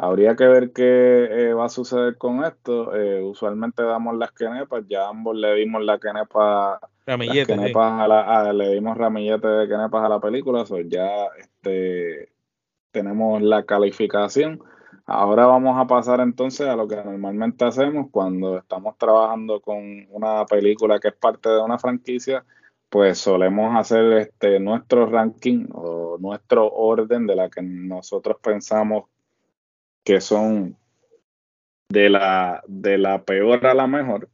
habría 0.00 0.36
que 0.36 0.46
ver 0.46 0.72
qué 0.72 1.24
eh, 1.24 1.54
va 1.54 1.66
a 1.66 1.68
suceder 1.68 2.16
con 2.16 2.44
esto. 2.44 2.94
Eh, 2.94 3.20
usualmente 3.20 3.82
damos 3.82 4.16
las 4.16 4.30
quenepas, 4.30 4.84
ya 4.88 5.08
ambos 5.08 5.36
le 5.36 5.54
dimos 5.56 5.82
la 5.82 5.98
quenepa, 5.98 6.80
a 7.04 8.08
la, 8.08 8.52
le 8.52 8.74
dimos 8.74 8.96
ramillete 8.96 9.48
de 9.48 9.68
quenepas 9.68 10.04
a 10.04 10.08
la 10.08 10.20
película, 10.20 10.64
so 10.64 10.78
ya 10.80 11.08
este, 11.38 12.30
tenemos 12.92 13.42
la 13.42 13.64
calificación. 13.64 14.62
Ahora 15.04 15.46
vamos 15.46 15.76
a 15.76 15.86
pasar 15.88 16.20
entonces 16.20 16.68
a 16.68 16.76
lo 16.76 16.86
que 16.86 16.96
normalmente 16.96 17.64
hacemos 17.64 18.06
cuando 18.12 18.58
estamos 18.58 18.96
trabajando 18.98 19.60
con 19.60 20.06
una 20.10 20.46
película 20.46 21.00
que 21.00 21.08
es 21.08 21.14
parte 21.14 21.48
de 21.48 21.60
una 21.60 21.78
franquicia, 21.78 22.44
pues 22.88 23.18
solemos 23.18 23.74
hacer 23.76 24.12
este 24.12 24.60
nuestro 24.60 25.06
ranking 25.06 25.66
o 25.72 26.18
nuestro 26.20 26.70
orden 26.70 27.26
de 27.26 27.34
la 27.34 27.50
que 27.50 27.62
nosotros 27.62 28.36
pensamos 28.40 29.06
que 30.08 30.22
son 30.22 30.74
de 31.90 32.08
la, 32.08 32.62
de 32.66 32.96
la 32.96 33.24
peor 33.24 33.66
a 33.66 33.74
la 33.74 33.86
mejor. 33.86 34.30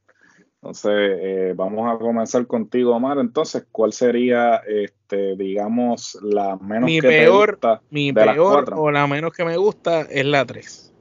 Entonces, 0.62 1.18
eh, 1.20 1.52
vamos 1.56 1.92
a 1.92 1.98
comenzar 1.98 2.46
contigo, 2.46 2.94
Omar. 2.94 3.18
Entonces, 3.18 3.66
¿cuál 3.72 3.92
sería, 3.92 4.58
este, 4.58 5.34
digamos, 5.34 6.16
la 6.22 6.56
menos 6.58 6.88
que 6.88 7.02
peor, 7.02 7.58
te 7.58 7.66
gusta 7.66 7.82
Mi 7.90 8.12
peor 8.12 8.72
o 8.76 8.88
la 8.92 9.08
menos 9.08 9.32
que 9.32 9.44
me 9.44 9.56
gusta 9.56 10.02
es 10.02 10.24
la 10.24 10.46
3. 10.46 10.94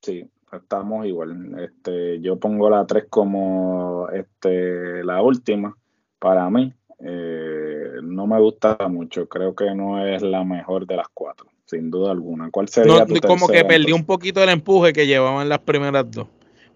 Sí, 0.00 0.30
estamos 0.50 1.04
igual. 1.04 1.60
Este, 1.60 2.22
yo 2.22 2.38
pongo 2.38 2.70
la 2.70 2.86
3 2.86 3.04
como 3.10 4.08
este, 4.14 5.04
la 5.04 5.20
última 5.20 5.76
para 6.18 6.48
mí. 6.48 6.72
Eh, 7.00 7.96
no 8.02 8.26
me 8.26 8.40
gusta 8.40 8.78
mucho. 8.88 9.28
Creo 9.28 9.54
que 9.54 9.74
no 9.74 10.04
es 10.06 10.22
la 10.22 10.42
mejor 10.42 10.86
de 10.86 10.96
las 10.96 11.08
cuatro, 11.12 11.50
sin 11.66 11.90
duda 11.90 12.12
alguna. 12.12 12.50
¿Cuál 12.50 12.68
sería 12.68 13.04
tu 13.04 13.14
Como 13.20 13.48
que 13.48 13.64
perdí 13.64 13.92
un 13.92 14.04
poquito 14.04 14.42
el 14.42 14.48
empuje 14.48 14.92
que 14.92 15.06
llevaban 15.06 15.48
las 15.48 15.58
primeras 15.58 16.10
dos. 16.10 16.28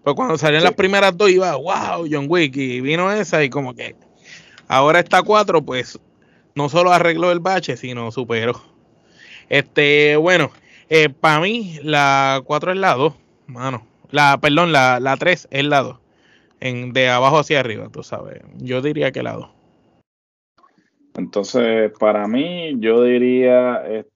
Pues 0.03 0.15
cuando 0.15 0.37
salían 0.37 0.63
las 0.63 0.73
primeras 0.73 1.15
dos 1.15 1.29
iba, 1.29 1.55
wow, 1.55 2.07
John 2.09 2.25
Wick, 2.27 2.55
y 2.57 2.81
vino 2.81 3.11
esa 3.11 3.43
y 3.43 3.49
como 3.49 3.75
que 3.75 3.95
ahora 4.67 4.99
está 4.99 5.21
cuatro, 5.21 5.61
pues 5.61 5.99
no 6.55 6.69
solo 6.69 6.91
arregló 6.91 7.31
el 7.31 7.39
bache, 7.39 7.77
sino 7.77 8.11
superó. 8.11 8.61
Este, 9.47 10.15
bueno, 10.15 10.51
eh, 10.89 11.09
para 11.09 11.39
mí 11.39 11.79
la 11.83 12.41
cuatro 12.45 12.71
es 12.71 12.77
la 12.77 12.95
dos, 12.95 13.13
mano. 13.47 13.85
La, 14.11 14.39
perdón, 14.41 14.71
la, 14.71 14.99
la 14.99 15.15
3 15.17 15.47
es 15.51 15.65
la 15.65 15.81
dos. 15.81 15.97
En, 16.59 16.93
de 16.93 17.09
abajo 17.09 17.39
hacia 17.39 17.59
arriba, 17.59 17.89
tú 17.91 18.03
sabes. 18.03 18.41
Yo 18.57 18.81
diría 18.81 19.11
que 19.11 19.23
la. 19.23 19.49
Entonces, 21.15 21.91
para 21.97 22.27
mí, 22.27 22.75
yo 22.79 23.03
diría 23.03 23.83
este, 23.87 24.11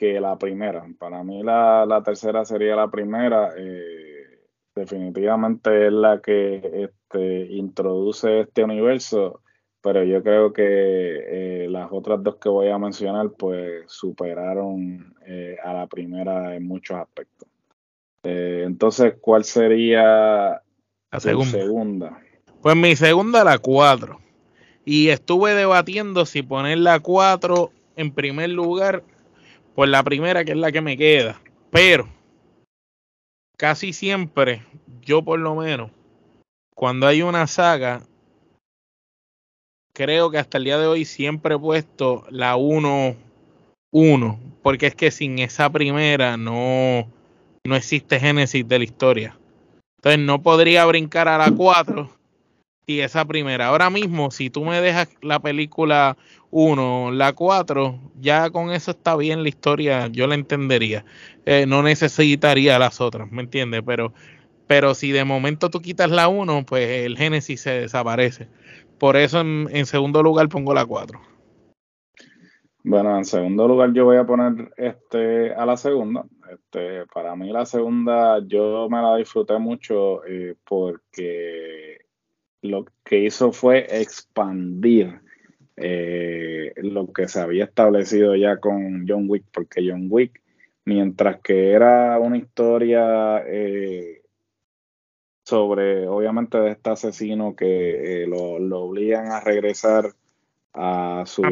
que 0.00 0.18
la 0.18 0.38
primera. 0.38 0.86
Para 0.98 1.22
mí, 1.22 1.42
la, 1.42 1.84
la 1.84 2.02
tercera 2.02 2.42
sería 2.46 2.74
la 2.74 2.90
primera. 2.90 3.50
Eh, 3.54 4.20
definitivamente 4.74 5.88
es 5.88 5.92
la 5.92 6.22
que 6.22 6.88
este, 6.88 7.46
introduce 7.52 8.40
este 8.40 8.64
universo, 8.64 9.42
pero 9.82 10.02
yo 10.04 10.22
creo 10.22 10.54
que 10.54 10.62
eh, 10.64 11.68
las 11.68 11.88
otras 11.92 12.22
dos 12.22 12.36
que 12.36 12.48
voy 12.48 12.70
a 12.70 12.78
mencionar 12.78 13.30
pues 13.32 13.84
superaron 13.88 15.14
eh, 15.26 15.58
a 15.62 15.74
la 15.74 15.86
primera 15.86 16.56
en 16.56 16.66
muchos 16.66 16.96
aspectos. 16.96 17.46
Entonces, 18.22 19.14
¿cuál 19.20 19.44
sería 19.44 20.62
la 21.10 21.20
segunda? 21.20 22.20
Pues 22.62 22.76
mi 22.76 22.96
segunda 22.96 23.44
la 23.44 23.58
4. 23.58 24.18
Y 24.84 25.08
estuve 25.08 25.54
debatiendo 25.54 26.26
si 26.26 26.42
poner 26.42 26.78
la 26.78 27.00
4 27.00 27.70
en 27.96 28.12
primer 28.12 28.50
lugar 28.50 29.02
por 29.74 29.88
la 29.88 30.02
primera, 30.02 30.44
que 30.44 30.52
es 30.52 30.58
la 30.58 30.72
que 30.72 30.80
me 30.80 30.96
queda. 30.96 31.40
Pero 31.70 32.08
casi 33.56 33.92
siempre, 33.92 34.64
yo 35.02 35.22
por 35.22 35.38
lo 35.38 35.54
menos, 35.54 35.90
cuando 36.74 37.06
hay 37.06 37.22
una 37.22 37.46
saga, 37.46 38.02
creo 39.92 40.30
que 40.30 40.38
hasta 40.38 40.58
el 40.58 40.64
día 40.64 40.78
de 40.78 40.86
hoy 40.86 41.04
siempre 41.04 41.54
he 41.54 41.58
puesto 41.58 42.24
la 42.30 42.56
1 42.56 43.16
1, 43.92 44.40
porque 44.62 44.86
es 44.86 44.94
que 44.94 45.10
sin 45.10 45.38
esa 45.40 45.70
primera 45.70 46.36
no, 46.36 47.08
no 47.64 47.76
existe 47.76 48.20
génesis 48.20 48.66
de 48.66 48.78
la 48.78 48.84
historia. 48.84 49.36
Entonces 49.98 50.20
no 50.20 50.42
podría 50.42 50.84
brincar 50.86 51.28
a 51.28 51.38
la 51.38 51.50
4 51.50 52.19
y 52.86 53.00
esa 53.00 53.24
primera. 53.24 53.68
Ahora 53.68 53.90
mismo, 53.90 54.30
si 54.30 54.50
tú 54.50 54.64
me 54.64 54.80
dejas 54.80 55.08
la 55.22 55.40
película 55.40 56.16
1, 56.50 57.12
la 57.12 57.32
4, 57.32 58.00
ya 58.20 58.50
con 58.50 58.72
eso 58.72 58.90
está 58.90 59.16
bien 59.16 59.42
la 59.42 59.48
historia, 59.48 60.08
yo 60.08 60.26
la 60.26 60.34
entendería. 60.34 61.04
Eh, 61.46 61.66
no 61.66 61.82
necesitaría 61.82 62.78
las 62.78 63.00
otras, 63.00 63.30
¿me 63.30 63.42
entiendes? 63.42 63.82
Pero, 63.86 64.12
pero 64.66 64.94
si 64.94 65.12
de 65.12 65.24
momento 65.24 65.70
tú 65.70 65.80
quitas 65.80 66.10
la 66.10 66.28
1, 66.28 66.64
pues 66.66 67.06
el 67.06 67.16
Génesis 67.16 67.60
se 67.60 67.82
desaparece. 67.82 68.48
Por 68.98 69.16
eso 69.16 69.40
en, 69.40 69.86
segundo 69.86 70.22
lugar 70.22 70.48
pongo 70.48 70.74
la 70.74 70.84
4. 70.84 71.18
Bueno, 72.82 73.16
en 73.16 73.24
segundo 73.24 73.68
lugar 73.68 73.92
yo 73.92 74.04
voy 74.04 74.16
a 74.16 74.26
poner 74.26 74.72
este 74.76 75.54
a 75.54 75.64
la 75.64 75.76
segunda. 75.76 76.24
Este, 76.50 77.06
para 77.06 77.36
mí 77.36 77.52
la 77.52 77.64
segunda 77.64 78.40
yo 78.46 78.88
me 78.90 79.00
la 79.00 79.16
disfruté 79.16 79.58
mucho 79.58 80.24
eh, 80.26 80.56
porque 80.66 82.09
lo 82.62 82.86
que 83.04 83.24
hizo 83.24 83.52
fue 83.52 83.86
expandir 84.00 85.20
eh, 85.76 86.72
lo 86.76 87.12
que 87.12 87.28
se 87.28 87.40
había 87.40 87.64
establecido 87.64 88.36
ya 88.36 88.58
con 88.58 89.06
John 89.08 89.26
Wick, 89.28 89.44
porque 89.52 89.86
John 89.88 90.08
Wick, 90.10 90.42
mientras 90.84 91.40
que 91.40 91.72
era 91.72 92.18
una 92.18 92.36
historia 92.36 93.42
eh, 93.46 94.22
sobre, 95.44 96.06
obviamente, 96.06 96.58
de 96.58 96.70
este 96.70 96.90
asesino 96.90 97.56
que 97.56 98.26
lo, 98.28 98.58
lo, 98.58 98.80
obligan 98.82 99.32
a 99.32 99.40
regresar 99.40 100.12
a 100.74 101.24
su 101.26 101.42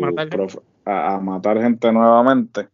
a 0.85 1.21
matar 1.21 1.61
gente. 1.61 1.93
nuevamente 1.93 2.69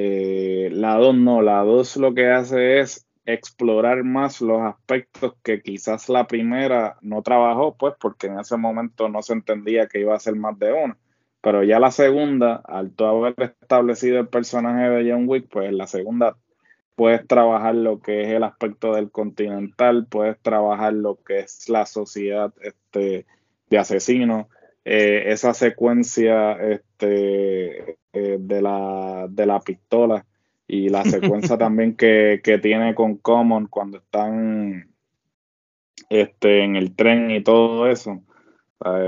eh, 0.00 0.68
la 0.70 0.94
2 0.94 1.16
no, 1.16 1.42
la 1.42 1.64
2 1.64 1.96
lo 1.96 2.14
que 2.14 2.30
hace 2.30 2.78
es 2.78 3.07
explorar 3.28 4.04
más 4.04 4.40
los 4.40 4.62
aspectos 4.62 5.34
que 5.42 5.60
quizás 5.60 6.08
la 6.08 6.26
primera 6.26 6.96
no 7.02 7.22
trabajó, 7.22 7.76
pues 7.76 7.94
porque 8.00 8.28
en 8.28 8.40
ese 8.40 8.56
momento 8.56 9.10
no 9.10 9.20
se 9.20 9.34
entendía 9.34 9.86
que 9.86 10.00
iba 10.00 10.16
a 10.16 10.20
ser 10.20 10.34
más 10.34 10.58
de 10.58 10.72
una. 10.72 10.96
Pero 11.42 11.62
ya 11.62 11.78
la 11.78 11.90
segunda, 11.90 12.56
al 12.64 12.92
tú 12.92 13.04
haber 13.04 13.34
establecido 13.60 14.18
el 14.18 14.28
personaje 14.28 14.88
de 14.88 15.12
John 15.12 15.28
Wick, 15.28 15.46
pues 15.50 15.68
en 15.68 15.76
la 15.76 15.86
segunda 15.86 16.38
puedes 16.94 17.26
trabajar 17.26 17.74
lo 17.74 18.00
que 18.00 18.22
es 18.22 18.28
el 18.28 18.44
aspecto 18.44 18.94
del 18.94 19.10
continental, 19.10 20.06
puedes 20.08 20.38
trabajar 20.40 20.94
lo 20.94 21.16
que 21.22 21.40
es 21.40 21.68
la 21.68 21.84
sociedad 21.84 22.52
este, 22.62 23.26
de 23.68 23.78
asesinos, 23.78 24.46
eh, 24.86 25.24
esa 25.26 25.52
secuencia 25.52 26.52
este, 26.54 27.98
eh, 28.14 28.38
de, 28.40 28.62
la, 28.62 29.26
de 29.28 29.44
la 29.44 29.60
pistola 29.60 30.24
y 30.68 30.88
la 30.90 31.04
secuencia 31.04 31.58
también 31.58 31.96
que, 31.96 32.40
tiene 32.62 32.94
con 32.94 33.16
Common 33.16 33.66
cuando 33.66 33.98
están 33.98 34.94
este, 36.08 36.62
en 36.62 36.76
el 36.76 36.94
tren 36.94 37.32
y 37.32 37.42
todo 37.42 37.88
eso. 37.88 38.22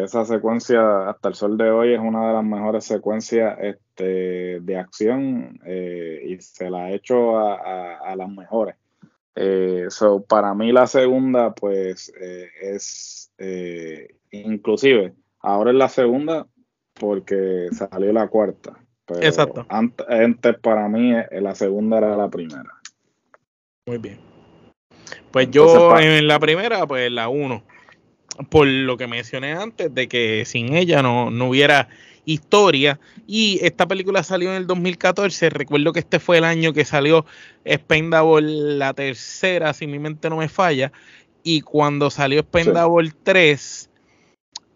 Esa 0.02 0.24
secuencia 0.24 1.08
hasta 1.08 1.28
el 1.28 1.34
sol 1.36 1.56
de 1.56 1.70
hoy 1.70 1.94
es 1.94 2.00
una 2.00 2.26
de 2.26 2.34
las 2.34 2.44
mejores 2.44 2.84
secuencias 2.84 3.56
este, 3.60 4.58
de 4.58 4.76
acción 4.76 5.60
eh, 5.64 6.24
y 6.26 6.40
se 6.40 6.68
la 6.70 6.86
ha 6.86 6.90
hecho 6.90 7.38
a, 7.38 8.16
las 8.16 8.28
mejores. 8.28 8.74
so, 9.90 10.24
para 10.24 10.54
mí 10.54 10.72
la 10.72 10.88
segunda 10.88 11.54
pues 11.54 12.12
es 12.18 13.32
inclusive 14.32 15.14
Ahora 15.42 15.70
es 15.70 15.76
la 15.76 15.88
segunda 15.88 16.46
porque 16.94 17.68
salió 17.72 18.12
la 18.12 18.28
cuarta. 18.28 18.78
Exacto. 19.20 19.66
Antes, 19.68 20.56
para 20.60 20.88
mí 20.88 21.14
eh, 21.14 21.40
la 21.40 21.54
segunda 21.54 21.98
era 21.98 22.16
la 22.16 22.28
primera. 22.28 22.70
Muy 23.86 23.98
bien. 23.98 24.18
Pues 25.30 25.50
yo 25.50 25.98
en 25.98 26.26
la 26.26 26.38
primera, 26.38 26.86
pues 26.86 27.10
la 27.10 27.28
uno. 27.28 27.62
Por 28.48 28.66
lo 28.66 28.96
que 28.96 29.06
mencioné 29.06 29.52
antes, 29.52 29.94
de 29.94 30.08
que 30.08 30.44
sin 30.44 30.74
ella 30.74 31.02
no, 31.02 31.30
no 31.30 31.48
hubiera 31.48 31.88
historia. 32.24 32.98
Y 33.26 33.58
esta 33.62 33.86
película 33.86 34.22
salió 34.22 34.50
en 34.50 34.56
el 34.56 34.66
2014. 34.66 35.50
Recuerdo 35.50 35.92
que 35.92 36.00
este 36.00 36.18
fue 36.18 36.38
el 36.38 36.44
año 36.44 36.72
que 36.72 36.84
salió 36.84 37.26
Spendable 37.68 38.76
la 38.76 38.94
tercera, 38.94 39.72
si 39.72 39.86
mi 39.86 39.98
mente 39.98 40.30
no 40.30 40.36
me 40.36 40.48
falla. 40.48 40.92
Y 41.42 41.60
cuando 41.62 42.10
salió 42.10 42.42
Spendable 42.42 43.12
3, 43.22 43.90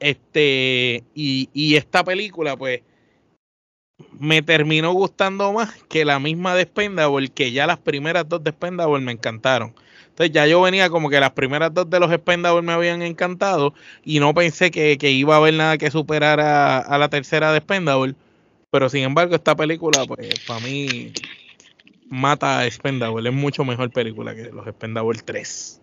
este, 0.01 1.05
y, 1.15 1.77
esta 1.77 2.05
película, 2.05 2.57
pues, 2.57 2.83
me 4.19 4.43
terminó 4.43 4.93
gustando 4.93 5.53
más 5.53 5.83
que 5.85 6.05
la 6.05 6.19
misma 6.19 6.55
de 6.55 6.65
Spendable, 6.65 7.29
que 7.29 7.53
ya 7.53 7.67
las 7.67 7.79
primeras 7.79 8.29
dos 8.29 8.43
de 8.43 8.51
Spendable 8.51 9.05
me 9.05 9.13
encantaron. 9.13 9.75
Entonces 10.09 10.33
ya 10.33 10.47
yo 10.47 10.61
venía 10.63 10.91
como 10.91 11.11
que 11.11 11.19
las 11.19 11.33
primeras 11.33 11.75
dos 11.75 11.91
de 11.91 11.99
los 11.99 12.13
Spendable 12.13 12.63
me 12.63 12.73
habían 12.73 13.03
encantado 13.03 13.75
y 14.05 14.21
no 14.21 14.33
pensé 14.33 14.71
que, 14.71 15.11
iba 15.11 15.35
a 15.35 15.39
haber 15.39 15.55
nada 15.55 15.79
que 15.79 15.91
superar 15.91 16.41
a, 16.41 16.99
la 16.99 17.09
tercera 17.09 17.53
de 17.53 17.61
Spendable. 17.61 18.15
Pero 18.71 18.89
sin 18.89 19.05
embargo, 19.05 19.35
esta 19.35 19.55
película, 19.55 20.05
pues, 20.07 20.41
para 20.47 20.61
mí, 20.61 21.13
mata 22.09 22.61
a 22.61 22.71
Spendable. 22.71 23.29
Es 23.29 23.35
mucho 23.35 23.65
mejor 23.65 23.91
película 23.91 24.35
que 24.35 24.51
los 24.51 24.67
Spendable 24.67 25.21
3. 25.25 25.81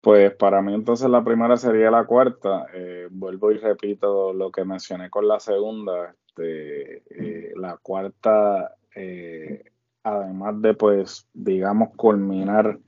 Pues 0.00 0.34
para 0.36 0.62
mí 0.62 0.74
entonces 0.74 1.10
la 1.10 1.24
primera 1.24 1.56
sería 1.56 1.90
la 1.90 2.04
cuarta. 2.04 2.66
Eh, 2.72 3.08
vuelvo 3.10 3.50
y 3.50 3.58
repito 3.58 4.32
lo 4.32 4.50
que 4.50 4.64
mencioné 4.64 5.10
con 5.10 5.26
la 5.26 5.40
segunda. 5.40 6.14
Este, 6.38 7.02
eh, 7.10 7.52
la 7.56 7.76
cuarta, 7.78 8.74
eh, 8.94 9.64
además 10.02 10.60
de 10.62 10.74
pues, 10.74 11.26
digamos, 11.34 11.90
culminar 11.96 12.78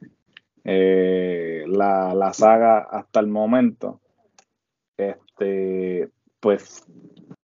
la, 0.62 2.14
la, 2.14 2.32
saga 2.32 2.78
hasta 2.78 3.20
el 3.20 3.26
momento, 3.26 4.00
este, 4.96 6.10
pues 6.38 6.86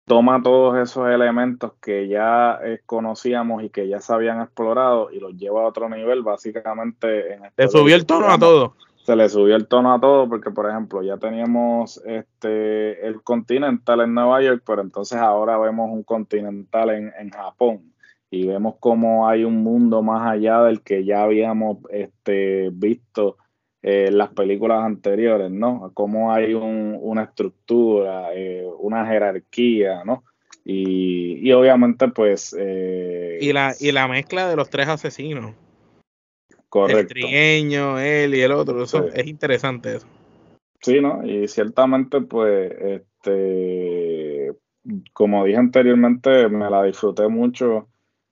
toma 0.05 0.41
todos 0.41 0.77
esos 0.77 1.09
elementos 1.09 1.73
que 1.81 2.07
ya 2.07 2.59
conocíamos 2.85 3.63
y 3.63 3.69
que 3.69 3.87
ya 3.87 3.99
se 3.99 4.13
habían 4.13 4.41
explorado 4.41 5.11
y 5.11 5.19
los 5.19 5.35
lleva 5.35 5.63
a 5.63 5.67
otro 5.67 5.89
nivel, 5.89 6.23
básicamente. 6.23 7.33
En 7.33 7.41
Le 7.57 7.67
subió 7.67 7.95
el 7.95 8.05
tono 8.05 8.29
a 8.29 8.37
todo 8.37 8.75
se 9.10 9.16
le 9.16 9.28
subió 9.28 9.55
el 9.55 9.68
tono 9.68 9.91
a 9.91 9.99
todo 9.99 10.30
porque, 10.30 10.51
por 10.51 10.70
ejemplo, 10.70 11.01
ya 11.01 11.18
teníamos 11.18 11.99
este 12.05 13.07
el 13.07 13.24
Continental 13.24 14.01
en 14.01 14.14
Nueva 14.14 14.39
York, 14.43 14.62
pero 14.64 14.84
entonces 14.84 15.18
ahora 15.18 15.57
vemos 15.57 15.89
un 15.91 16.03
Continental 16.03 16.91
en, 16.91 17.12
en 17.20 17.32
Japón 17.32 17.91
y 18.30 18.45
vemos 18.45 18.76
cómo 18.80 19.28
hay 19.28 19.45
un 19.45 19.64
mundo 19.64 20.03
más 20.03 20.32
allá 20.32 20.62
del 20.62 20.84
que 20.84 21.05
ya 21.05 21.24
habíamos 21.24 21.80
este, 21.89 22.70
visto 22.72 23.38
en 23.82 24.16
las 24.16 24.30
películas 24.30 24.84
anteriores, 24.84 25.49
¿no? 25.49 25.89
Cómo 25.95 26.32
hay 26.32 26.53
una 26.53 27.24
estructura, 27.24 28.28
eh, 28.36 28.64
una 28.78 29.07
jerarquía, 29.07 30.03
¿no? 30.05 30.24
Y, 30.64 31.39
y 31.41 31.51
obviamente, 31.51 32.10
pues... 32.10 32.55
Eh, 32.60 33.39
y, 33.41 33.53
la, 33.53 33.74
y 33.80 33.91
la 33.91 34.07
mezcla 34.07 34.47
de 34.47 34.55
los 34.55 34.70
tres 34.70 34.88
asesinos. 34.88 35.55
Correcto. 36.70 36.99
El 36.99 37.07
trigueño, 37.07 37.99
él 37.99 38.36
y 38.36 38.41
el 38.41 38.51
otro. 38.51 38.84
Eso 38.84 39.07
es 39.07 39.28
interesante 39.28 39.95
eso. 39.97 40.07
Sí, 40.82 41.01
¿no? 41.01 41.26
Y 41.26 41.47
ciertamente, 41.47 42.22
pues, 42.22 42.72
este, 42.80 44.53
como 45.13 45.43
dije 45.43 45.57
anteriormente, 45.57 46.47
me 46.47 46.70
la 46.70 46.84
disfruté 46.84 47.28
mucho. 47.28 47.89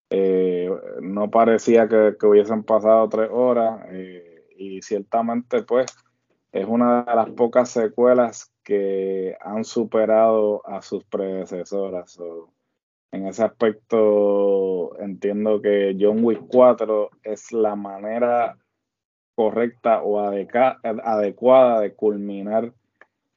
Eh, 0.10 0.70
no 1.02 1.30
parecía 1.30 1.88
que, 1.88 2.16
hubiesen 2.26 2.64
pasado 2.64 3.10
tres 3.10 3.30
horas. 3.32 3.86
Eh, 3.92 4.46
y 4.56 4.82
ciertamente, 4.82 5.64
pues, 5.64 5.88
es 6.52 6.66
una 6.66 7.04
de 7.04 7.16
las 7.16 7.30
pocas 7.32 7.70
secuelas 7.70 8.52
que 8.64 9.36
han 9.42 9.64
superado 9.64 10.66
a 10.66 10.82
sus 10.82 11.04
predecesoras 11.06 12.20
en 13.12 13.28
ese 13.28 13.43
aspecto 13.43 14.97
entiendo 14.99 15.62
que 15.62 15.95
John 15.99 16.24
Wick 16.24 16.41
4 16.47 17.10
es 17.24 17.51
la 17.51 17.76
manera 17.76 18.58
correcta 19.36 20.01
o 20.01 20.20
adecuada 20.20 21.80
de 21.80 21.93
culminar 21.93 22.74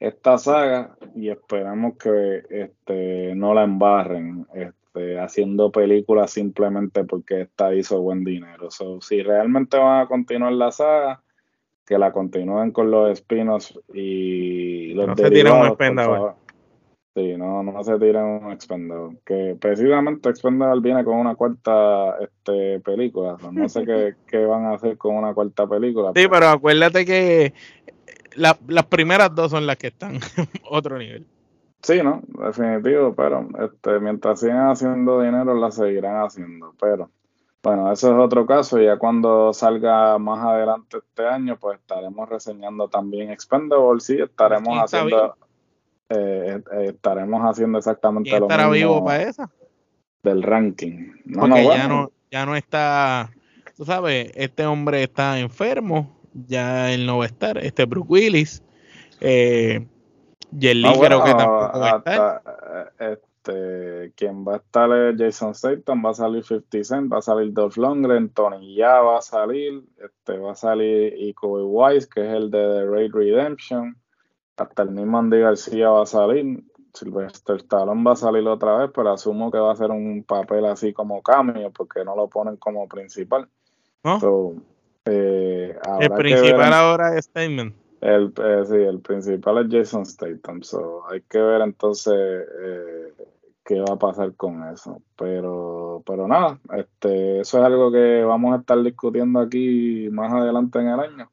esta 0.00 0.38
saga 0.38 0.96
y 1.14 1.28
esperamos 1.28 1.98
que 1.98 2.42
este, 2.48 3.34
no 3.34 3.52
la 3.52 3.64
embarren 3.64 4.46
este, 4.54 5.20
haciendo 5.20 5.70
películas 5.70 6.30
simplemente 6.30 7.04
porque 7.04 7.42
esta 7.42 7.74
hizo 7.74 8.00
buen 8.00 8.24
dinero. 8.24 8.70
si 9.00 9.22
realmente 9.22 9.76
van 9.76 10.00
a 10.00 10.06
continuar 10.08 10.54
la 10.54 10.72
saga, 10.72 11.22
que 11.84 11.98
la 11.98 12.12
continúen 12.12 12.70
con 12.70 12.90
los 12.90 13.10
espinos 13.10 13.78
y 13.92 14.94
los 14.94 15.08
no 15.08 15.14
derivados, 15.16 15.76
Sí, 17.20 17.36
no, 17.36 17.62
no 17.62 17.84
se 17.84 17.98
tiran 17.98 18.44
un 18.44 18.52
Expendable. 18.52 19.18
Que 19.26 19.56
precisamente 19.60 20.30
Expendable 20.30 20.80
viene 20.80 21.04
con 21.04 21.18
una 21.18 21.34
cuarta 21.34 22.16
este, 22.20 22.80
película. 22.80 23.36
No 23.52 23.68
sé 23.68 23.84
qué, 23.84 24.14
qué, 24.26 24.38
van 24.44 24.64
a 24.64 24.74
hacer 24.74 24.96
con 24.96 25.16
una 25.16 25.34
cuarta 25.34 25.66
película. 25.66 26.12
Sí, 26.14 26.26
pero 26.30 26.48
acuérdate 26.48 27.04
que 27.04 27.52
las 28.36 28.86
primeras 28.88 29.34
dos 29.34 29.50
son 29.50 29.66
las 29.66 29.76
que 29.76 29.88
están 29.88 30.18
otro 30.70 30.98
nivel. 30.98 31.26
Sí, 31.82 32.02
no, 32.02 32.20
definitivo, 32.46 33.14
pero 33.14 33.48
este, 33.58 33.98
mientras 34.00 34.40
sigan 34.40 34.68
haciendo 34.68 35.20
dinero, 35.20 35.54
la 35.54 35.70
seguirán 35.70 36.24
haciendo. 36.24 36.74
Pero 36.80 37.10
bueno, 37.62 37.92
eso 37.92 38.12
es 38.12 38.18
otro 38.18 38.46
caso. 38.46 38.78
Ya 38.78 38.98
cuando 38.98 39.52
salga 39.52 40.18
más 40.18 40.44
adelante 40.44 40.98
este 40.98 41.26
año, 41.26 41.58
pues 41.58 41.78
estaremos 41.78 42.28
reseñando 42.28 42.88
también 42.88 43.30
Expendable. 43.30 44.00
Sí, 44.00 44.18
estaremos 44.20 44.78
haciendo 44.78 45.26
eh, 45.26 45.32
eh, 46.10 46.62
estaremos 46.86 47.40
haciendo 47.42 47.78
exactamente 47.78 48.30
lo 48.30 48.46
estará 48.46 48.68
vivo 48.68 49.04
para 49.04 49.22
esa? 49.22 49.50
Del 50.22 50.42
ranking. 50.42 51.12
No, 51.24 51.40
Porque 51.40 51.64
ya, 51.64 51.88
no, 51.88 52.10
ya 52.30 52.46
no 52.46 52.56
está, 52.56 53.30
tú 53.76 53.84
sabes, 53.84 54.32
este 54.34 54.66
hombre 54.66 55.02
está 55.02 55.38
enfermo, 55.38 56.14
ya 56.32 56.92
él 56.92 57.06
no 57.06 57.18
va 57.18 57.24
a 57.24 57.28
estar, 57.28 57.58
este 57.58 57.84
Brooke 57.86 58.12
Willis, 58.12 58.62
eh, 59.20 59.86
y 60.58 60.66
el 60.66 60.84
ah, 60.84 60.92
creo 60.98 61.24
que 61.24 61.34
tampoco 61.34 61.78
va 61.78 61.90
a 61.90 61.96
estar. 61.98 62.42
Eh, 62.98 63.16
este, 63.40 64.12
quien 64.16 64.44
va 64.46 64.54
a 64.54 64.56
estar 64.56 64.90
es 64.92 65.16
Jason 65.18 65.54
Statham, 65.54 66.04
va 66.04 66.10
a 66.10 66.14
salir 66.14 66.44
50 66.44 66.84
Cent, 66.84 67.12
va 67.12 67.18
a 67.18 67.22
salir 67.22 67.52
Dolph 67.52 67.76
Lundgren, 67.76 68.28
Tony 68.30 68.74
Ya 68.74 69.00
va 69.00 69.18
a 69.18 69.22
salir, 69.22 69.82
este, 69.98 70.38
va 70.38 70.52
a 70.52 70.54
salir 70.54 71.14
Iko 71.16 71.64
Wise, 71.64 72.08
que 72.08 72.20
es 72.20 72.34
el 72.34 72.50
de 72.50 72.58
The 72.58 72.86
Raid 72.86 73.12
Redemption, 73.14 73.96
hasta 74.60 74.82
el 74.82 74.90
mismo 74.90 75.18
Andy 75.18 75.40
García 75.40 75.88
va 75.88 76.02
a 76.02 76.06
salir. 76.06 76.62
Sylvester 76.92 77.56
Stallone 77.56 78.04
va 78.04 78.12
a 78.12 78.16
salir 78.16 78.46
otra 78.46 78.76
vez, 78.76 78.90
pero 78.94 79.12
asumo 79.12 79.50
que 79.50 79.58
va 79.58 79.72
a 79.72 79.76
ser 79.76 79.90
un 79.90 80.24
papel 80.24 80.66
así 80.66 80.92
como 80.92 81.22
cambio, 81.22 81.70
porque 81.70 82.04
no 82.04 82.16
lo 82.16 82.28
ponen 82.28 82.56
como 82.56 82.86
principal. 82.88 83.48
Eh, 85.04 85.78
el 86.00 86.10
principal 86.10 86.72
ahora 86.72 87.16
es 87.16 87.26
Statement. 87.26 87.74
El, 88.00 88.32
eh, 88.42 88.64
sí, 88.66 88.74
el 88.74 89.00
principal 89.00 89.58
es 89.58 89.72
Jason 89.72 90.04
Statham. 90.04 90.62
So, 90.62 91.04
hay 91.10 91.22
que 91.22 91.38
ver 91.38 91.62
entonces 91.62 92.14
eh, 92.14 93.12
qué 93.64 93.80
va 93.80 93.94
a 93.94 93.98
pasar 93.98 94.34
con 94.34 94.68
eso. 94.68 95.00
Pero, 95.16 96.02
pero 96.04 96.26
nada, 96.26 96.58
este, 96.76 97.40
eso 97.40 97.58
es 97.58 97.64
algo 97.64 97.92
que 97.92 98.24
vamos 98.24 98.54
a 98.54 98.60
estar 98.60 98.82
discutiendo 98.82 99.40
aquí 99.40 100.08
más 100.10 100.32
adelante 100.32 100.80
en 100.80 100.88
el 100.88 101.00
año. 101.00 101.30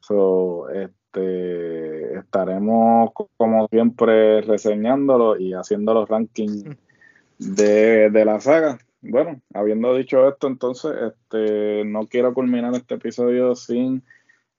So, 0.00 0.68
este, 0.68 1.01
este, 1.12 2.18
estaremos 2.18 3.10
como 3.36 3.68
siempre 3.68 4.40
reseñándolo 4.40 5.38
y 5.38 5.52
haciendo 5.52 5.92
los 5.94 6.08
rankings 6.08 6.64
de, 7.38 8.24
la 8.24 8.40
saga. 8.40 8.78
Bueno, 9.02 9.40
habiendo 9.52 9.94
dicho 9.94 10.28
esto, 10.28 10.46
entonces, 10.46 10.92
este, 11.08 11.84
no 11.84 12.06
quiero 12.06 12.32
culminar 12.32 12.74
este 12.74 12.94
episodio 12.94 13.54
sin 13.54 14.02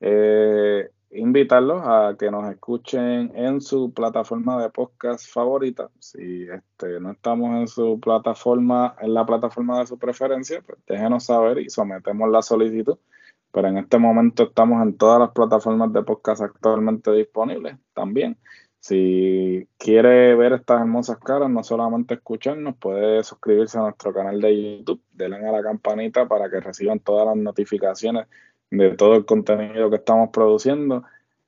eh, 0.01 0.89
invitarlos 1.11 1.81
a 1.85 2.15
que 2.19 2.29
nos 2.29 2.51
escuchen 2.51 3.31
en 3.35 3.61
su 3.61 3.93
plataforma 3.93 4.61
de 4.61 4.69
podcast 4.69 5.31
favorita. 5.31 5.89
Si 5.99 6.43
este, 6.43 6.99
no 6.99 7.11
estamos 7.11 7.55
en 7.57 7.67
su 7.67 7.99
plataforma, 7.99 8.95
en 9.01 9.13
la 9.13 9.25
plataforma 9.25 9.79
de 9.79 9.87
su 9.87 9.97
preferencia, 9.97 10.61
pues 10.61 10.77
déjenos 10.85 11.25
saber 11.25 11.59
y 11.59 11.69
sometemos 11.69 12.29
la 12.29 12.41
solicitud 12.41 12.97
pero 13.53 13.67
en 13.67 13.77
este 13.77 13.99
momento 13.99 14.43
estamos 14.43 14.81
en 14.81 14.97
todas 14.97 15.19
las 15.19 15.29
plataformas 15.29 15.93
de 15.93 16.01
podcast 16.01 16.41
actualmente 16.41 17.11
disponibles 17.11 17.77
también. 17.93 18.35
Si 18.79 19.67
quiere 19.77 20.35
ver 20.35 20.53
estas 20.53 20.81
hermosas 20.81 21.19
caras, 21.19 21.49
no 21.51 21.63
solamente 21.63 22.15
escucharnos, 22.15 22.75
puede 22.77 23.23
suscribirse 23.23 23.77
a 23.77 23.83
nuestro 23.83 24.11
canal 24.11 24.41
de 24.41 24.79
YouTube, 24.79 25.01
denle 25.11 25.47
a 25.47 25.51
la 25.51 25.61
campanita 25.61 26.27
para 26.27 26.49
que 26.49 26.59
reciban 26.59 26.99
todas 26.99 27.27
las 27.27 27.37
notificaciones 27.37 28.27
de 28.71 28.95
todo 28.97 29.15
el 29.15 29.25
contenido 29.25 29.89
que 29.91 29.97
estamos 29.97 30.31
produciendo. 30.33 31.03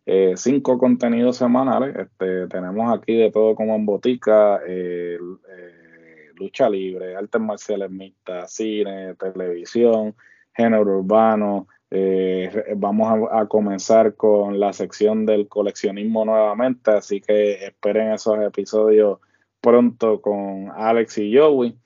Eh, 0.05 0.33
cinco 0.37 0.77
contenidos 0.77 1.37
semanales. 1.37 1.95
Este, 1.95 2.47
tenemos 2.47 2.95
aquí 2.95 3.15
de 3.15 3.31
todo 3.31 3.55
como 3.55 3.75
en 3.75 3.85
botica, 3.87 4.61
eh, 4.67 5.17
eh, 5.49 6.29
lucha 6.35 6.69
libre, 6.69 7.15
artes 7.15 7.41
marciales 7.41 7.89
mixtas, 7.89 8.53
cine, 8.53 9.15
televisión, 9.15 10.15
género 10.53 10.99
urbano, 10.99 11.67
eh, 11.91 12.73
vamos 12.75 13.29
a, 13.31 13.45
comenzar 13.45 14.15
con 14.15 14.59
la 14.59 14.73
sección 14.73 15.25
del 15.25 15.47
coleccionismo 15.47 16.25
nuevamente, 16.25 16.91
así 16.91 17.21
que 17.21 17.65
esperen 17.65 18.11
esos 18.11 18.39
episodios 18.41 19.19
pronto 19.61 20.21
con 20.21 20.71
Alex 20.75 21.19
y 21.19 21.37
Joey. 21.37 21.77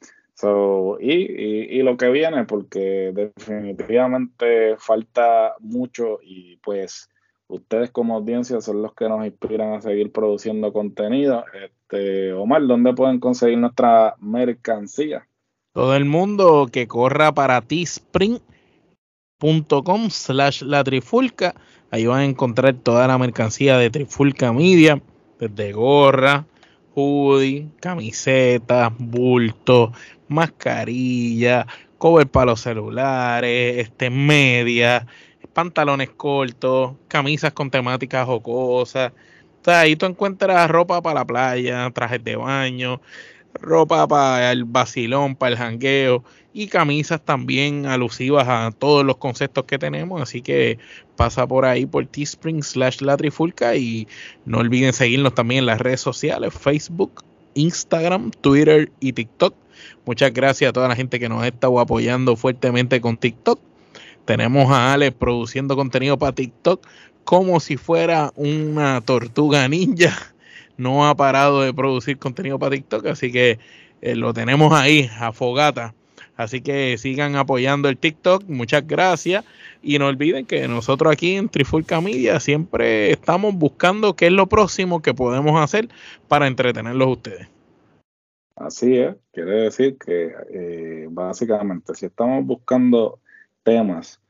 y, 1.02 1.82
lo 1.84 1.98
que 1.98 2.10
viene, 2.10 2.46
porque 2.46 3.12
definitivamente 3.14 4.78
falta 4.78 5.56
mucho 5.60 6.20
y 6.22 6.58
pues 6.58 7.10
ustedes 7.48 7.90
como 7.92 8.16
audiencia 8.16 8.62
son 8.62 8.82
los 8.82 8.94
que 8.94 9.10
nos 9.10 9.26
inspiran 9.26 9.74
a 9.74 9.82
seguir 9.82 10.12
produciendo 10.12 10.72
contenido. 10.72 11.44
Este, 11.54 12.32
Omar, 12.34 12.66
¿dónde 12.68 12.94
pueden 12.94 13.20
conseguir 13.20 13.58
nuestra 13.58 14.16
mercancía? 14.20 15.28
Todo 15.74 15.96
el 15.96 16.06
mundo 16.06 16.68
que 16.72 16.88
corra 16.88 17.32
para 17.34 17.62
Teespring 17.62 18.40
com 19.40 20.10
slash 20.10 20.64
la 20.64 20.84
trifulca. 20.84 21.56
Ahí 21.92 22.06
van 22.06 22.20
a 22.20 22.26
encontrar 22.26 22.76
toda 22.76 23.08
la 23.08 23.18
mercancía 23.18 23.78
de 23.78 23.90
Trifulca 23.90 24.54
Media, 24.54 25.02
desde 25.40 25.72
gorra, 25.72 26.46
hoodie, 26.94 27.68
camiseta, 27.80 28.94
bulto, 28.98 29.92
mascarilla, 30.28 31.66
cover 31.98 32.28
para 32.28 32.48
los 32.48 32.62
celulares, 32.62 33.78
este, 33.78 34.10
media, 34.10 35.08
pantalones 35.54 36.10
cortos, 36.12 36.96
camisas 37.08 37.54
con 37.54 37.72
temáticas 37.72 38.26
jocosas. 38.26 39.14
O 39.62 39.64
sea, 39.64 39.80
ahí 39.80 39.96
tú 39.96 40.06
encuentras 40.06 40.70
ropa 40.70 41.02
para 41.02 41.22
la 41.22 41.26
playa, 41.26 41.90
trajes 41.92 42.24
de 42.24 42.36
baño, 42.36 43.02
ropa 43.54 44.08
para 44.08 44.52
el 44.52 44.64
vacilón, 44.66 45.36
para 45.36 45.52
el 45.52 45.58
jangueo 45.58 46.24
y 46.54 46.68
camisas 46.68 47.24
también 47.24 47.86
alusivas 47.86 48.48
a 48.48 48.72
todos 48.72 49.06
los 49.06 49.18
conceptos 49.18 49.66
que 49.66 49.78
tenemos. 49.78 50.22
Así 50.22 50.42
que 50.42 50.80
pasa 51.16 51.48
por 51.48 51.66
ahí 51.66 51.86
por 51.86 52.06
Teespring 52.06 52.64
slash 52.64 53.02
la 53.02 53.18
trifulca 53.18 53.76
y 53.76 54.08
no 54.46 54.60
olviden 54.60 54.94
seguirnos 54.94 55.36
también 55.36 55.60
en 55.60 55.66
las 55.68 55.80
redes 55.80 56.02
sociales, 56.02 56.54
Facebook, 56.54 57.24
Instagram, 57.54 58.32
Twitter 58.32 58.92
y 59.00 59.14
TikTok. 59.14 59.56
Muchas 60.06 60.34
gracias 60.34 60.70
a 60.70 60.74
toda 60.74 60.88
la 60.88 60.96
gente 60.96 61.20
que 61.20 61.30
nos 61.30 61.44
ha 61.44 61.48
estado 61.48 61.80
apoyando 61.80 62.36
fuertemente 62.36 63.00
con 63.00 63.18
TikTok. 63.18 63.60
Tenemos 64.26 64.72
a 64.72 64.94
Alex 64.94 65.16
produciendo 65.18 65.76
contenido 65.76 66.18
para 66.18 66.34
TikTok 66.34 66.86
como 67.24 67.60
si 67.60 67.78
fuera 67.78 68.32
una 68.36 69.02
tortuga 69.02 69.68
ninja. 69.68 70.34
No 70.80 71.08
ha 71.08 71.16
parado 71.16 71.62
de 71.62 71.74
producir 71.74 72.18
contenido 72.18 72.58
para 72.58 72.72
TikTok, 72.72 73.06
así 73.06 73.32
que 73.32 73.60
eh, 74.02 74.16
lo 74.16 74.34
tenemos 74.34 74.74
ahí 74.74 75.10
a 75.20 75.32
fogata 75.32 75.94
Así 76.40 76.62
que 76.62 76.98
sigan 76.98 77.36
apoyando 77.36 77.90
el 77.90 77.98
TikTok. 77.98 78.46
Muchas 78.48 78.88
gracias. 78.88 79.44
Y 79.84 80.00
no 80.00 80.08
olviden 80.08 80.46
que 80.46 80.70
nosotros 80.70 81.12
aquí 81.12 81.36
en 81.36 81.50
Trifulca 81.50 82.00
Media 82.00 82.40
siempre 82.40 83.12
estamos 83.12 83.54
buscando 83.56 84.16
qué 84.16 84.28
es 84.28 84.32
lo 84.32 84.48
próximo 84.48 85.02
que 85.02 85.14
podemos 85.14 85.60
hacer 85.60 85.90
para 86.30 86.48
entretenerlos 86.48 87.10
ustedes. 87.10 87.50
Así 88.56 88.96
es. 88.96 89.18
Quiere 89.34 89.64
decir 89.64 89.98
que 89.98 90.34
eh, 90.50 91.08
básicamente 91.12 91.94
si 91.94 92.06
estamos 92.06 92.46
buscando 92.46 93.20
temas, 93.64 94.22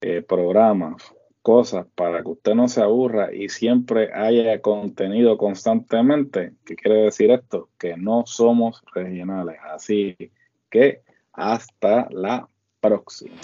eh, 0.00 0.22
programas, 0.22 1.13
cosas 1.44 1.86
para 1.94 2.22
que 2.22 2.30
usted 2.30 2.54
no 2.54 2.68
se 2.68 2.80
aburra 2.80 3.28
y 3.34 3.50
siempre 3.50 4.10
haya 4.14 4.62
contenido 4.62 5.36
constantemente, 5.36 6.54
¿qué 6.64 6.74
quiere 6.74 7.02
decir 7.02 7.30
esto? 7.30 7.68
Que 7.78 7.98
no 7.98 8.24
somos 8.24 8.82
regionales. 8.94 9.58
Así 9.62 10.16
que 10.70 11.02
hasta 11.34 12.08
la 12.10 12.48
próxima. 12.80 13.36